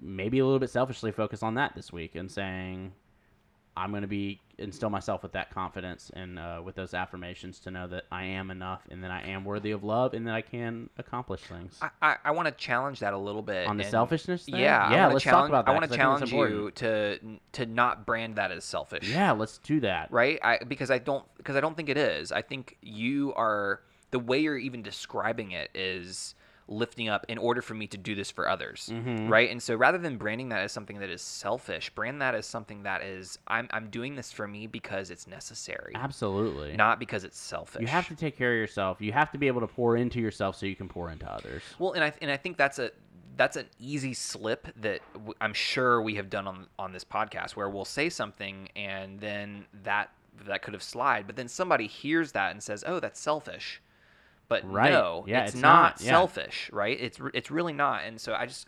maybe 0.00 0.38
a 0.38 0.44
little 0.44 0.58
bit 0.58 0.70
selfishly 0.70 1.12
focus 1.12 1.42
on 1.42 1.54
that 1.54 1.74
this 1.74 1.92
week 1.92 2.14
and 2.14 2.30
saying 2.30 2.92
I'm 3.76 3.90
going 3.90 4.02
to 4.02 4.08
be 4.08 4.40
instill 4.60 4.90
myself 4.90 5.22
with 5.22 5.32
that 5.32 5.50
confidence 5.50 6.10
and 6.14 6.38
uh, 6.38 6.60
with 6.64 6.74
those 6.74 6.94
affirmations 6.94 7.58
to 7.60 7.70
know 7.70 7.86
that 7.88 8.04
I 8.12 8.24
am 8.24 8.50
enough 8.50 8.82
and 8.90 9.02
that 9.02 9.10
I 9.10 9.22
am 9.22 9.44
worthy 9.44 9.70
of 9.70 9.82
love 9.82 10.14
and 10.14 10.26
that 10.26 10.34
I 10.34 10.42
can 10.42 10.90
accomplish 10.98 11.40
things. 11.42 11.78
I, 11.80 11.88
I, 12.02 12.16
I 12.26 12.30
want 12.32 12.46
to 12.48 12.52
challenge 12.52 13.00
that 13.00 13.12
a 13.12 13.18
little 13.18 13.42
bit. 13.42 13.66
On 13.66 13.76
the 13.76 13.82
and- 13.84 13.90
selfishness 13.90 14.44
thing? 14.44 14.56
Yeah, 14.56 14.92
Yeah, 14.92 15.06
let's 15.08 15.24
talk 15.24 15.32
challenge, 15.32 15.48
about 15.50 15.66
that, 15.66 15.70
I 15.72 15.74
want 15.74 15.84
to 15.84 15.94
I 15.94 15.96
think 15.96 16.22
it's 16.22 16.30
challenge 16.30 16.52
you 16.52 16.70
to 16.72 17.18
to 17.52 17.66
not 17.66 18.06
brand 18.06 18.36
that 18.36 18.50
as 18.52 18.64
selfish. 18.64 19.08
yeah, 19.08 19.32
let's 19.32 19.58
do 19.58 19.80
that. 19.80 20.12
right? 20.12 20.38
I 20.42 20.58
because 20.66 20.90
I 20.90 20.98
don't 20.98 21.24
because 21.36 21.56
I 21.56 21.60
don't 21.60 21.76
think 21.76 21.88
it 21.88 21.98
is. 21.98 22.30
I 22.32 22.42
think 22.42 22.76
you 22.82 23.32
are 23.34 23.80
the 24.10 24.18
way 24.18 24.40
you're 24.40 24.58
even 24.58 24.82
describing 24.82 25.52
it 25.52 25.70
is 25.74 26.34
lifting 26.70 27.08
up 27.08 27.26
in 27.28 27.36
order 27.36 27.60
for 27.60 27.74
me 27.74 27.86
to 27.88 27.98
do 27.98 28.14
this 28.14 28.30
for 28.30 28.48
others, 28.48 28.88
Mm-hmm. 28.92 29.28
right? 29.28 29.50
And 29.50 29.62
so 29.62 29.74
rather 29.74 29.98
than 29.98 30.16
branding 30.16 30.48
that 30.50 30.60
as 30.62 30.72
something 30.72 31.00
that 31.00 31.10
is 31.10 31.20
selfish, 31.20 31.90
brand 31.90 32.22
that 32.22 32.34
as 32.34 32.46
something 32.46 32.84
that 32.84 33.02
is 33.02 33.38
I'm 33.48 33.68
I'm 33.72 33.90
doing 33.90 34.14
this 34.14 34.30
for 34.32 34.46
me 34.48 34.66
because 34.68 35.10
it's 35.10 35.26
necessary, 35.26 35.92
Absolutely. 35.96 36.76
not 36.76 36.98
because 36.98 37.24
it's 37.24 37.38
selfish. 37.38 37.82
you 37.82 37.88
have 37.88 38.08
to 38.08 38.14
take 38.14 38.36
care 38.38 38.52
of 38.52 38.58
yourself. 38.58 39.00
You 39.00 39.12
have 39.12 39.30
to 39.32 39.38
be 39.38 39.48
able 39.48 39.60
to 39.60 39.66
pour 39.66 39.96
into 39.96 40.20
yourself 40.20 40.56
so 40.56 40.64
you 40.66 40.76
can 40.76 40.88
pour 40.88 41.10
into 41.10 41.30
others. 41.30 41.62
Well, 41.78 41.92
and 41.92 42.04
I 42.04 42.12
and 42.22 42.30
I 42.30 42.36
think 42.36 42.56
that's 42.56 42.78
a 42.78 42.90
that's 43.36 43.56
an 43.56 43.66
easy 43.78 44.12
slip 44.14 44.68
that 44.76 45.00
w- 45.14 45.34
I'm 45.40 45.54
sure 45.54 46.00
we 46.02 46.14
have 46.16 46.30
done 46.30 46.46
on 46.46 46.66
on 46.78 46.92
this 46.92 47.04
podcast 47.04 47.52
where 47.56 47.68
we'll 47.68 47.84
say 47.84 48.08
something 48.10 48.68
and 48.76 49.18
then 49.20 49.64
that 49.82 50.10
that 50.46 50.62
could 50.62 50.74
have 50.74 50.82
slide, 50.82 51.26
but 51.26 51.36
then 51.36 51.48
somebody 51.48 51.86
hears 51.86 52.32
that 52.32 52.52
and 52.52 52.62
says, 52.62 52.84
"Oh, 52.86 53.00
that's 53.00 53.20
selfish." 53.20 53.82
But 54.50 54.70
Right. 54.70 54.90
no, 54.92 55.24
Yeah, 55.26 55.44
it's, 55.44 55.52
it's 55.54 55.62
not, 55.62 55.82
not. 55.82 56.00
Yeah. 56.02 56.10
selfish, 56.10 56.68
right? 56.72 56.98
It's 57.00 57.18
it's 57.32 57.50
really 57.50 57.72
not. 57.72 58.02
And 58.04 58.20
so 58.20 58.34
I 58.34 58.44
just 58.44 58.66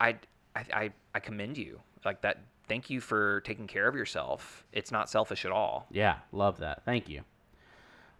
I 0.00 0.16
I 0.56 0.64
I, 0.72 0.90
I 1.14 1.20
commend 1.20 1.56
you 1.58 1.80
like 2.04 2.22
that. 2.22 2.38
Thank 2.66 2.88
you 2.88 3.00
for 3.02 3.42
taking 3.42 3.66
care 3.66 3.86
of 3.86 3.94
yourself. 3.94 4.64
It's 4.72 4.90
not 4.90 5.10
selfish 5.10 5.44
at 5.44 5.52
all. 5.52 5.86
Yeah, 5.92 6.16
love 6.32 6.58
that. 6.60 6.84
Thank 6.86 7.08
you. 7.10 7.20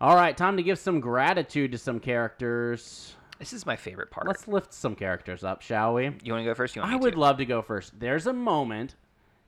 All 0.00 0.14
right, 0.14 0.36
time 0.36 0.58
to 0.58 0.62
give 0.62 0.78
some 0.78 1.00
gratitude 1.00 1.72
to 1.72 1.78
some 1.78 1.98
characters. 2.00 3.14
This 3.38 3.54
is 3.54 3.64
my 3.64 3.76
favorite 3.76 4.10
part. 4.10 4.26
Let's 4.28 4.46
lift 4.46 4.74
some 4.74 4.94
characters 4.94 5.42
up, 5.42 5.62
shall 5.62 5.94
we? 5.94 6.04
you 6.22 6.32
want 6.32 6.42
to 6.42 6.44
go 6.44 6.54
first? 6.54 6.76
You 6.76 6.82
want 6.82 6.92
I 6.92 6.96
would 6.96 7.14
to? 7.14 7.20
love 7.20 7.38
to 7.38 7.46
go 7.46 7.62
first. 7.62 7.98
There's 7.98 8.26
a 8.26 8.32
moment 8.34 8.94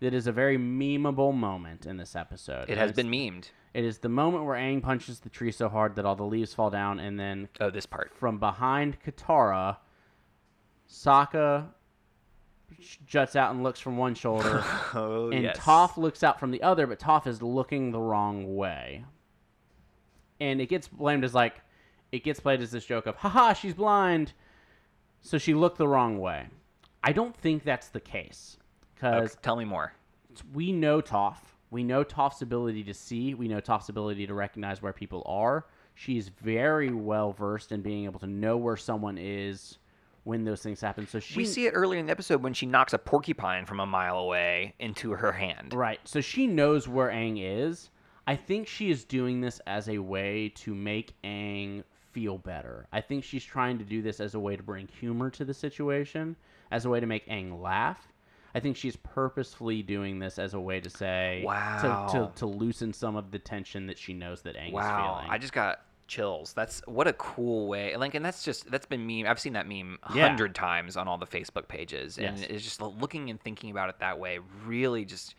that 0.01 0.13
is 0.15 0.27
a 0.27 0.33
very 0.33 0.59
memeable 0.59 1.35
moment 1.35 1.87
in 1.87 1.97
this 1.97 2.15
episode. 2.17 2.69
It 2.69 2.79
has 2.79 2.93
been 2.93 3.09
memed. 3.11 3.51
It 3.75 3.85
is 3.85 3.99
the 3.99 4.09
moment 4.09 4.45
where 4.45 4.57
Aang 4.57 4.83
punches 4.83 5.21
the 5.21 5.29
tree 5.29 5.53
so 5.53 5.69
hard 5.69 5.97
that 5.97 6.05
all 6.07 6.17
the 6.17 6.25
leaves 6.25 6.55
fall 6.55 6.71
down, 6.71 6.99
and 6.99 7.19
then 7.21 7.49
Oh, 7.61 7.71
this 7.71 7.87
part. 7.87 8.13
from 8.15 8.39
behind 8.39 8.99
Katara, 9.03 9.77
Sokka 10.89 11.67
juts 13.07 13.37
out 13.37 13.53
and 13.55 13.63
looks 13.63 13.81
from 13.81 13.97
one 13.97 14.15
shoulder, 14.15 14.65
Oh, 14.95 15.31
and 15.31 15.43
yes. 15.45 15.59
Toph 15.59 15.97
looks 15.97 16.23
out 16.23 16.39
from 16.41 16.51
the 16.51 16.63
other, 16.63 16.87
but 16.87 16.99
Toph 16.99 17.27
is 17.27 17.43
looking 17.43 17.91
the 17.91 18.01
wrong 18.01 18.57
way. 18.57 19.05
And 20.41 20.61
it 20.61 20.69
gets 20.69 20.89
blamed 20.89 21.25
as 21.25 21.35
like, 21.35 21.61
it 22.13 22.23
gets 22.25 22.41
played 22.41 22.61
as 22.61 22.71
this 22.71 22.85
joke 22.85 23.07
of, 23.07 23.17
haha, 23.17 23.53
she's 23.55 23.75
blind, 23.75 24.33
so 25.21 25.39
she 25.39 25.55
looked 25.55 25.79
the 25.79 25.89
wrong 25.89 26.19
way. 26.19 26.47
I 27.03 27.13
don't 27.13 27.37
think 27.37 27.63
that's 27.65 27.89
the 27.89 28.01
case. 28.01 28.57
Oh, 29.03 29.11
because 29.11 29.33
Okay, 29.33 29.41
tell 29.43 29.57
me 29.57 29.65
more. 29.65 29.93
we 30.55 30.73
know 30.73 31.01
Toph. 31.01 31.39
We 31.71 31.83
know 31.83 32.05
Toph's 32.05 32.43
ability 32.43 32.85
to 32.85 32.95
see. 32.95 33.35
We 33.35 33.49
know 33.49 33.61
Toph's 33.61 33.89
ability 33.89 34.27
to 34.27 34.35
recognize 34.35 34.81
where 34.81 34.93
people 34.93 35.23
are. 35.27 35.67
She's 35.95 36.29
very 36.29 36.93
well 36.93 37.33
versed 37.33 37.73
in 37.73 37.83
being 37.83 38.05
able 38.05 38.21
to 38.21 38.27
know 38.27 38.57
where 38.57 38.77
someone 38.77 39.19
is 39.19 39.79
when 40.25 40.45
those 40.45 40.63
things 40.63 40.81
happen. 40.81 41.07
So 41.07 41.19
she 41.21 41.37
We 41.39 41.45
see 41.45 41.67
it 41.67 41.71
earlier 41.71 41.99
in 42.01 42.07
the 42.07 42.13
episode 42.13 42.43
when 42.43 42.53
she 42.53 42.67
knocks 42.67 42.93
a 42.93 42.99
porcupine 42.99 43.65
from 43.67 43.81
a 43.81 43.87
mile 43.87 44.19
away 44.19 44.75
into 44.79 45.13
her 45.13 45.33
hand. 45.33 45.73
Right. 45.75 46.01
So 46.05 46.21
she 46.21 46.47
knows 46.47 46.87
where 46.89 47.09
Aang 47.09 47.39
is. 47.41 47.91
I 48.27 48.37
think 48.37 48.67
she 48.67 48.91
is 48.91 49.05
doing 49.05 49.41
this 49.41 49.61
as 49.67 49.89
a 49.89 49.99
way 49.99 50.49
to 50.57 50.75
make 50.75 51.15
Aang 51.23 51.85
feel 52.13 52.39
better. 52.39 52.87
I 52.93 53.01
think 53.01 53.23
she's 53.25 53.45
trying 53.45 53.79
to 53.79 53.85
do 53.85 54.03
this 54.03 54.21
as 54.21 54.35
a 54.35 54.41
way 54.41 54.57
to 54.57 54.63
bring 54.63 54.89
humor 54.89 55.31
to 55.31 55.45
the 55.45 55.55
situation, 55.55 56.35
as 56.71 56.85
a 56.85 56.89
way 56.91 56.99
to 57.01 57.07
make 57.07 57.27
Aang 57.29 57.61
laugh. 57.63 58.13
I 58.57 58.61
think 58.61 58.77
she's 58.77 58.97
purposefully 58.97 59.83
doing 59.83 60.19
this 60.19 60.39
as 60.39 60.55
a 60.55 60.61
way 60.61 60.81
to 60.81 60.89
say 60.89 61.41
to, 61.43 61.47
Wow. 61.47 62.07
to, 62.13 62.33
to 62.39 62.47
loosen 62.47 62.93
some 62.93 63.15
of 63.15 63.31
the 63.31 63.39
tension 63.39 63.87
that 63.89 63.99
she 63.99 64.15
knows 64.15 64.43
that 64.43 64.57
Aang 64.57 64.69
is 64.69 64.73
Wow, 64.73 65.17
feeling. 65.19 65.31
I 65.31 65.39
just 65.39 65.53
got 65.53 65.81
chills. 66.09 66.53
That's 66.55 66.81
what 66.87 67.07
a 67.07 67.13
cool 67.15 67.69
way. 67.69 67.95
Like, 67.97 68.15
and 68.15 68.25
that's 68.25 68.43
just 68.45 68.71
that's 68.71 68.87
been 68.87 69.07
meme. 69.07 69.27
I've 69.27 69.39
seen 69.41 69.53
that 69.55 69.69
meme 69.69 69.99
a 70.05 70.15
Yeah. 70.17 70.27
hundred 70.27 70.55
times 70.55 70.97
on 70.97 71.07
all 71.07 71.19
the 71.19 71.27
Facebook 71.27 71.69
pages, 71.69 72.17
and 72.19 72.39
Yes. 72.39 72.47
it's 72.49 72.65
just 72.65 72.81
looking 72.81 73.29
and 73.29 73.41
thinking 73.41 73.71
about 73.71 73.91
it 73.91 73.99
that 73.99 74.19
way. 74.19 74.39
Really, 74.65 75.05
just 75.05 75.35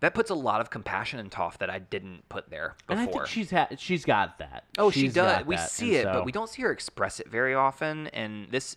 that 0.00 0.14
puts 0.14 0.30
a 0.30 0.34
lot 0.34 0.60
of 0.60 0.70
compassion 0.70 1.20
in 1.20 1.30
Toph 1.30 1.58
that 1.58 1.70
I 1.70 1.78
didn't 1.78 2.28
put 2.28 2.50
there 2.50 2.74
and 2.88 2.98
I 2.98 3.06
think 3.06 3.26
she's 3.28 3.52
ha- 3.52 3.68
she's 3.78 4.04
got 4.04 4.38
that. 4.38 4.64
Oh, 4.76 4.90
she 4.90 5.06
does. 5.06 5.46
We 5.46 5.54
that, 5.54 5.70
see 5.70 5.90
and 5.90 5.96
it, 5.98 6.02
so- 6.04 6.12
but 6.14 6.24
we 6.24 6.32
don't 6.32 6.48
see 6.48 6.62
her 6.62 6.72
express 6.72 7.20
it 7.20 7.28
very 7.28 7.54
often. 7.54 8.08
And 8.08 8.50
this 8.50 8.76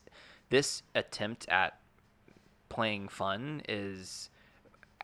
this 0.50 0.84
attempt 0.94 1.48
at 1.50 1.80
playing 2.76 3.08
fun 3.08 3.62
is 3.70 4.30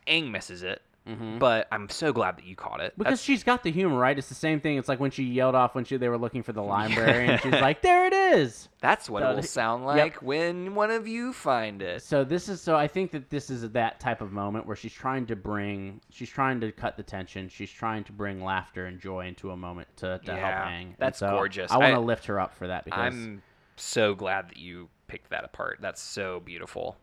Aang 0.08 0.30
misses 0.32 0.62
it. 0.64 0.82
But 1.40 1.68
I'm 1.74 1.90
so 1.90 2.14
glad 2.14 2.38
that 2.38 2.46
you 2.46 2.56
caught 2.56 2.80
it. 2.80 2.92
Mm-hmm. 2.94 3.00
Because 3.00 3.12
That's- 3.20 3.24
she's 3.24 3.44
got 3.44 3.64
the 3.64 3.72
humor, 3.72 3.98
right? 3.98 4.18
It's 4.18 4.30
the 4.30 4.36
same 4.36 4.62
thing. 4.62 4.78
It's 4.78 4.88
like 4.88 5.02
when 5.02 5.12
she 5.12 5.24
yelled 5.24 5.56
off 5.56 5.76
when 5.76 5.84
she 5.84 5.98
they 5.98 6.08
were 6.08 6.18
looking 6.18 6.42
for 6.42 6.54
the 6.54 6.62
library, 6.78 7.28
and 7.28 7.42
she's 7.42 7.52
like, 7.52 7.82
"There 7.82 8.06
it 8.06 8.14
is." 8.14 8.70
That's 8.80 9.10
what 9.10 9.24
So 9.24 9.32
it 9.32 9.36
will 9.36 9.44
sound 9.44 9.84
Yep. 9.84 9.96
like 9.96 10.22
when 10.22 10.74
one 10.74 10.90
of 10.90 11.08
you 11.10 11.34
find 11.34 11.82
it. 11.82 12.02
So 12.04 12.24
this 12.24 12.48
is 12.48 12.62
so 12.62 12.78
I 12.78 12.88
think 12.88 13.12
that 13.12 13.30
this 13.30 13.50
is 13.50 13.68
that 13.72 14.00
type 14.00 14.22
of 14.22 14.32
moment 14.32 14.66
where 14.68 14.76
she's 14.78 14.94
trying 14.94 15.26
to 15.26 15.36
bring 15.36 16.00
she's 16.12 16.30
trying 16.30 16.62
to 16.62 16.72
cut 16.72 16.96
the 16.96 17.04
tension. 17.04 17.50
She's 17.50 17.72
trying 17.72 18.06
to 18.06 18.14
bring 18.14 18.42
laughter 18.42 18.86
and 18.86 18.98
joy 18.98 19.26
into 19.28 19.52
a 19.52 19.58
moment 19.58 19.90
to, 19.98 20.20
to 20.24 20.32
help 20.32 20.40
Yeah, 20.40 20.68
Aang. 20.70 20.82
And 20.84 20.96
that's 20.98 21.20
so 21.20 21.32
gorgeous. 21.32 21.72
I 21.72 21.78
want 21.78 21.96
to 21.96 22.00
lift 22.00 22.28
her 22.28 22.40
up 22.40 22.54
for 22.54 22.68
that 22.68 22.86
because 22.86 23.14
I'm 23.14 23.42
so 23.76 24.14
glad 24.16 24.48
that 24.50 24.58
you 24.58 24.88
picked 25.08 25.32
that 25.32 25.44
apart. 25.44 25.80
That's 25.82 26.02
so 26.02 26.40
beautiful. 26.40 26.96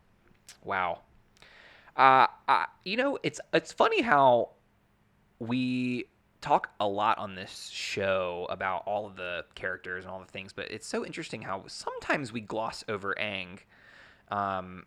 Wow. 0.64 1.00
Uh, 1.96 2.26
uh, 2.46 2.66
you 2.84 2.96
know, 2.96 3.18
it's 3.22 3.40
it's 3.52 3.72
funny 3.72 4.02
how 4.02 4.50
we 5.38 6.04
talk 6.40 6.70
a 6.78 6.86
lot 6.86 7.18
on 7.18 7.34
this 7.34 7.68
show 7.72 8.46
about 8.50 8.84
all 8.86 9.06
of 9.06 9.16
the 9.16 9.44
characters 9.56 10.04
and 10.04 10.12
all 10.12 10.20
the 10.20 10.26
things, 10.26 10.52
but 10.52 10.70
it's 10.70 10.86
so 10.86 11.04
interesting 11.04 11.42
how 11.42 11.64
sometimes 11.66 12.32
we 12.32 12.40
gloss 12.40 12.84
over 12.88 13.14
Aang, 13.20 13.58
um, 14.30 14.86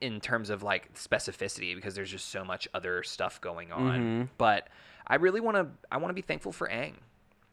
in 0.00 0.20
terms 0.20 0.50
of 0.50 0.62
like 0.64 0.92
specificity 0.94 1.74
because 1.76 1.94
there's 1.94 2.10
just 2.10 2.28
so 2.30 2.44
much 2.44 2.66
other 2.74 3.02
stuff 3.04 3.40
going 3.40 3.70
on. 3.70 4.00
Mhm. 4.00 4.28
But 4.36 4.68
I 5.06 5.16
really 5.16 5.40
want 5.40 5.56
to 5.56 5.68
I 5.92 5.98
want 5.98 6.10
to 6.10 6.14
be 6.14 6.22
thankful 6.22 6.50
for 6.52 6.68
Aang. 6.68 6.94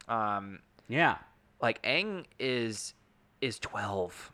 Um, 0.08 0.58
yeah. 0.88 1.18
like 1.60 1.80
Aang 1.82 2.24
is 2.40 2.94
is 3.40 3.58
12. 3.60 4.32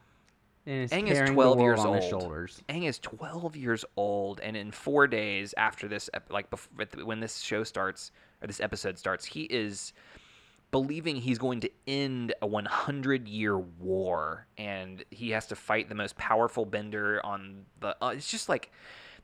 And 0.69 0.91
Aang 0.91 1.09
is 1.09 1.31
12 1.31 1.61
years 1.61 1.81
old. 1.81 2.05
shoulders. 2.05 2.63
Aang 2.69 2.87
is 2.87 2.99
12 2.99 3.57
years 3.57 3.87
old, 3.97 4.39
and 4.41 4.55
in 4.55 4.71
four 4.71 5.07
days 5.07 5.55
after 5.57 5.89
this, 5.89 6.11
like 6.29 6.51
bef- 6.51 6.69
at 6.79 6.91
the- 6.91 7.07
when 7.07 7.21
this 7.21 7.39
show 7.39 7.65
starts 7.65 8.13
or 8.43 8.47
this 8.47 8.61
episode 8.61 8.99
starts, 8.99 9.25
he 9.25 9.45
is 9.45 9.95
believing 10.71 11.17
he's 11.17 11.39
going 11.39 11.61
to 11.61 11.71
end 11.87 12.35
a 12.43 12.47
100 12.47 13.27
year 13.27 13.57
war, 13.59 14.47
and 14.59 15.03
he 15.11 15.31
has 15.31 15.47
to 15.47 15.57
fight 15.57 15.89
the 15.89 15.95
most 15.95 16.19
powerful 16.19 16.67
bender 16.67 17.25
on 17.25 17.65
the. 17.81 17.97
Uh, 18.05 18.09
it's 18.09 18.31
just 18.31 18.51
like 18.51 18.71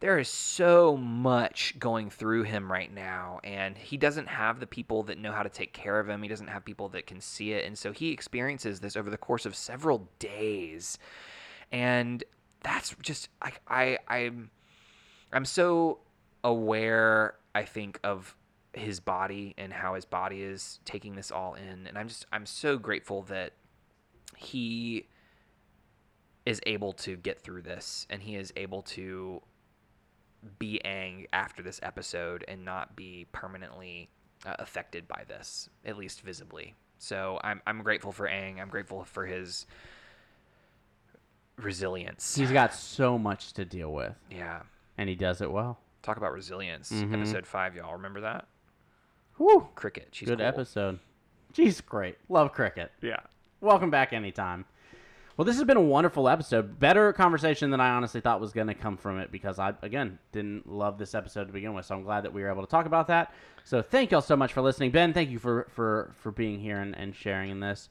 there 0.00 0.18
is 0.18 0.28
so 0.28 0.96
much 0.96 1.78
going 1.78 2.08
through 2.08 2.44
him 2.44 2.72
right 2.72 2.92
now, 2.92 3.40
and 3.44 3.76
he 3.76 3.98
doesn't 3.98 4.28
have 4.28 4.60
the 4.60 4.66
people 4.66 5.02
that 5.02 5.18
know 5.18 5.32
how 5.32 5.42
to 5.42 5.50
take 5.50 5.74
care 5.74 6.00
of 6.00 6.08
him. 6.08 6.22
He 6.22 6.28
doesn't 6.28 6.48
have 6.48 6.64
people 6.64 6.88
that 6.90 7.06
can 7.06 7.20
see 7.20 7.52
it, 7.52 7.66
and 7.66 7.76
so 7.76 7.92
he 7.92 8.12
experiences 8.12 8.80
this 8.80 8.96
over 8.96 9.10
the 9.10 9.18
course 9.18 9.44
of 9.44 9.54
several 9.54 10.08
days 10.18 10.98
and 11.74 12.22
that's 12.62 12.94
just 13.02 13.28
I 13.42 13.52
I 13.66 13.98
I'm 14.06 14.50
I'm 15.32 15.44
so 15.44 15.98
aware 16.44 17.34
I 17.52 17.64
think 17.64 17.98
of 18.04 18.36
his 18.72 19.00
body 19.00 19.54
and 19.58 19.72
how 19.72 19.94
his 19.94 20.04
body 20.04 20.42
is 20.42 20.78
taking 20.84 21.16
this 21.16 21.32
all 21.32 21.54
in. 21.54 21.86
And 21.88 21.98
I'm 21.98 22.06
just 22.06 22.26
I'm 22.32 22.46
so 22.46 22.78
grateful 22.78 23.22
that 23.22 23.54
he 24.36 25.08
is 26.46 26.60
able 26.64 26.92
to 26.92 27.16
get 27.16 27.40
through 27.40 27.62
this 27.62 28.06
and 28.08 28.22
he 28.22 28.36
is 28.36 28.52
able 28.54 28.82
to 28.82 29.42
be 30.60 30.80
Aang 30.84 31.26
after 31.32 31.60
this 31.60 31.80
episode 31.82 32.44
and 32.46 32.64
not 32.64 32.94
be 32.94 33.26
permanently 33.32 34.10
uh, 34.46 34.54
affected 34.60 35.08
by 35.08 35.24
this, 35.26 35.68
at 35.84 35.96
least 35.96 36.20
visibly. 36.20 36.76
So 36.98 37.40
I'm 37.42 37.60
I'm 37.66 37.82
grateful 37.82 38.12
for 38.12 38.28
Aang. 38.28 38.60
I'm 38.60 38.68
grateful 38.68 39.02
for 39.02 39.26
his 39.26 39.66
resilience. 41.56 42.34
He's 42.34 42.50
got 42.52 42.74
so 42.74 43.18
much 43.18 43.52
to 43.54 43.64
deal 43.64 43.92
with, 43.92 44.14
yeah. 44.30 44.60
and 44.98 45.08
he 45.08 45.14
does 45.14 45.40
it 45.40 45.50
well. 45.50 45.78
Talk 46.02 46.16
about 46.16 46.32
resilience. 46.32 46.90
Mhm. 46.92 47.14
Episode 47.14 47.46
five, 47.46 47.74
y'all 47.76 47.92
remember 47.94 48.20
that? 48.22 48.46
Whew. 49.36 49.68
Cricket. 49.74 50.08
She's 50.12 50.28
Good 50.28 50.38
cool. 50.38 50.46
episode. 50.46 50.98
She's 51.54 51.80
great. 51.80 52.16
Love 52.28 52.52
cricket. 52.52 52.92
Yeah. 53.00 53.20
Welcome 53.60 53.90
back 53.90 54.12
anytime. 54.12 54.64
Well, 55.36 55.44
this 55.44 55.56
has 55.56 55.64
been 55.64 55.76
a 55.76 55.82
wonderful 55.82 56.28
episode. 56.28 56.78
Better 56.78 57.12
conversation 57.12 57.70
than 57.70 57.80
I 57.80 57.90
honestly 57.90 58.20
thought 58.20 58.40
was 58.40 58.52
going 58.52 58.68
to 58.68 58.74
come 58.74 58.96
from 58.96 59.18
it 59.18 59.32
because 59.32 59.58
I, 59.58 59.74
again, 59.82 60.20
didn't 60.30 60.68
love 60.70 60.96
this 60.96 61.12
episode 61.12 61.46
to 61.46 61.52
begin 61.52 61.74
with. 61.74 61.86
So 61.86 61.96
I'm 61.96 62.04
glad 62.04 62.22
that 62.24 62.32
we 62.32 62.42
were 62.42 62.50
able 62.50 62.62
to 62.62 62.70
talk 62.70 62.86
about 62.86 63.08
that. 63.08 63.32
So 63.64 63.82
thank 63.82 64.12
y'all 64.12 64.20
so 64.20 64.36
much 64.36 64.52
for 64.52 64.60
listening. 64.60 64.92
Ben, 64.92 65.12
thank 65.12 65.30
you 65.30 65.40
for, 65.40 65.66
for, 65.70 66.12
for 66.20 66.30
being 66.30 66.60
here 66.60 66.78
and, 66.78 66.96
and 66.96 67.16
sharing 67.16 67.50
in 67.50 67.58
this. 67.58 67.88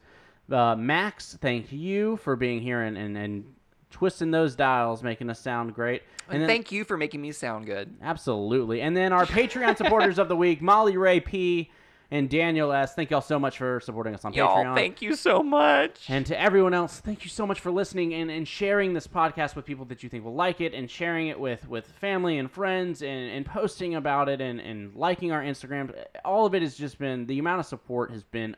Uh, 0.51 0.75
Max, 0.75 1.37
thank 1.41 1.71
you 1.71 2.17
for 2.17 2.35
being 2.35 2.61
here 2.61 2.81
and, 2.81 2.97
and, 2.97 3.17
and 3.17 3.45
twisting 3.89 4.31
those 4.31 4.55
dials, 4.55 5.01
making 5.03 5.29
us 5.29 5.39
sound 5.39 5.73
great. 5.73 6.03
And, 6.29 6.41
then- 6.41 6.49
thank 6.49 6.71
you 6.71 6.83
for 6.83 6.97
making 6.97 7.21
me 7.21 7.31
sound 7.31 7.65
good. 7.65 7.95
Absolutely. 8.01 8.81
And 8.81 8.95
then 8.95 9.13
our 9.13 9.25
Patreon 9.25 9.77
supporters 9.77 10.19
of 10.19 10.27
the 10.29 10.35
week, 10.35 10.61
Molly 10.63 10.97
Ray 10.97 11.19
P. 11.19 11.71
and 12.11 12.29
Daniel 12.29 12.71
S. 12.73 12.93
Thank 12.93 13.09
y'all 13.11 13.21
so 13.21 13.39
much 13.39 13.57
for 13.57 13.79
supporting 13.79 14.13
us 14.15 14.25
on 14.25 14.33
Y'all, 14.33 14.63
Patreon. 14.63 14.75
thank 14.75 15.01
you 15.01 15.15
so 15.15 15.41
much. 15.43 16.05
And 16.09 16.25
to 16.25 16.39
everyone 16.39 16.73
else, 16.73 16.99
thank 16.99 17.23
you 17.23 17.29
so 17.29 17.45
much 17.47 17.59
for 17.59 17.71
listening 17.71 18.13
and, 18.13 18.29
and 18.29 18.47
sharing 18.47 18.93
this 18.93 19.07
podcast 19.07 19.55
with 19.55 19.65
people 19.65 19.85
that 19.85 20.03
you 20.03 20.09
think 20.09 20.23
will 20.25 20.35
like 20.35 20.59
it 20.61 20.73
and 20.73 20.89
sharing 20.91 21.27
it 21.27 21.39
with, 21.39 21.67
with 21.69 21.87
family 21.87 22.37
and 22.37 22.51
friends 22.51 23.01
and, 23.01 23.29
and 23.31 23.45
posting 23.45 23.95
about 23.95 24.27
it 24.29 24.41
and, 24.41 24.59
and 24.59 24.93
liking 24.95 25.31
our 25.31 25.41
Instagram. 25.41 25.93
All 26.25 26.45
of 26.45 26.53
it 26.53 26.61
has 26.61 26.75
just 26.75 26.97
been, 26.99 27.25
the 27.27 27.39
amount 27.39 27.59
of 27.61 27.65
support 27.65 28.11
has 28.11 28.23
been 28.23 28.55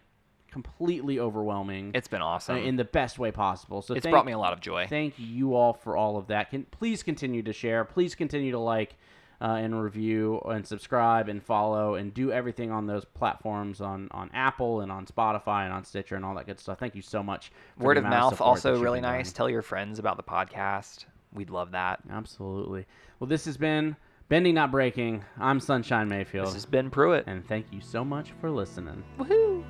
completely 0.56 1.20
overwhelming 1.20 1.92
it's 1.94 2.08
been 2.08 2.22
awesome. 2.22 2.56
uh, 2.56 2.60
in 2.60 2.78
the 2.78 2.86
best 2.86 3.20
way 3.20 3.30
possible. 3.30 3.82
So 3.82 3.94
it's 3.94 4.04
thank, 4.04 4.14
brought 4.14 4.26
me 4.26 4.32
a 4.32 4.38
lot 4.38 4.54
of 4.54 4.62
joy. 4.62 4.88
Thank 4.88 5.16
you 5.18 5.54
all 5.54 5.74
for 5.74 5.98
all 5.98 6.16
of 6.16 6.28
that. 6.28 6.50
Can 6.50 6.64
please 6.64 7.04
continue 7.04 7.44
to 7.44 7.52
share. 7.52 7.84
Please 7.84 8.16
continue 8.16 8.54
to 8.54 8.60
like 8.60 8.96
uh, 9.42 9.58
and 9.60 9.84
review 9.84 10.40
and 10.46 10.66
subscribe 10.66 11.28
and 11.28 11.44
follow 11.44 11.96
and 11.96 12.14
do 12.14 12.32
everything 12.32 12.72
on 12.72 12.88
those 12.88 13.04
platforms 13.04 13.82
on 13.82 14.08
on 14.12 14.32
Apple 14.34 14.80
and 14.80 14.94
on 14.94 15.06
Spotify 15.06 15.66
and 15.66 15.74
on 15.74 15.84
Stitcher 15.84 16.16
and 16.16 16.24
all 16.24 16.36
that 16.36 16.46
good 16.46 16.58
stuff. 16.62 16.80
Thank 16.80 16.96
you 16.96 17.02
so 17.02 17.22
much. 17.22 17.52
for 17.78 17.84
Word 17.84 17.98
of 17.98 18.06
mouth 18.06 18.38
that 18.38 18.42
also 18.42 18.82
really 18.82 19.02
nice. 19.02 19.34
Tell 19.34 19.50
your 19.50 19.62
friends 19.62 20.00
about 20.00 20.16
the 20.16 20.24
podcast. 20.24 21.04
We'd 21.34 21.50
love 21.50 21.72
that. 21.72 22.00
Absolutely. 22.10 22.86
Well, 23.20 23.28
this 23.28 23.44
has 23.44 23.58
been 23.58 23.98
Bending 24.30 24.56
Not 24.56 24.72
Breaking. 24.72 25.26
I'm 25.38 25.60
Sunshine 25.60 26.08
Mayfield. 26.08 26.48
This 26.48 26.54
has 26.54 26.66
been 26.66 26.90
Pruitt. 26.90 27.26
and 27.28 27.46
thank 27.46 27.66
you 27.74 27.82
so 27.82 28.06
much 28.06 28.32
for 28.40 28.50
listening. 28.50 29.04
Woohoo! 29.20 29.66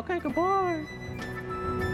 Okay, 0.00 0.18
goodbye. 0.18 1.89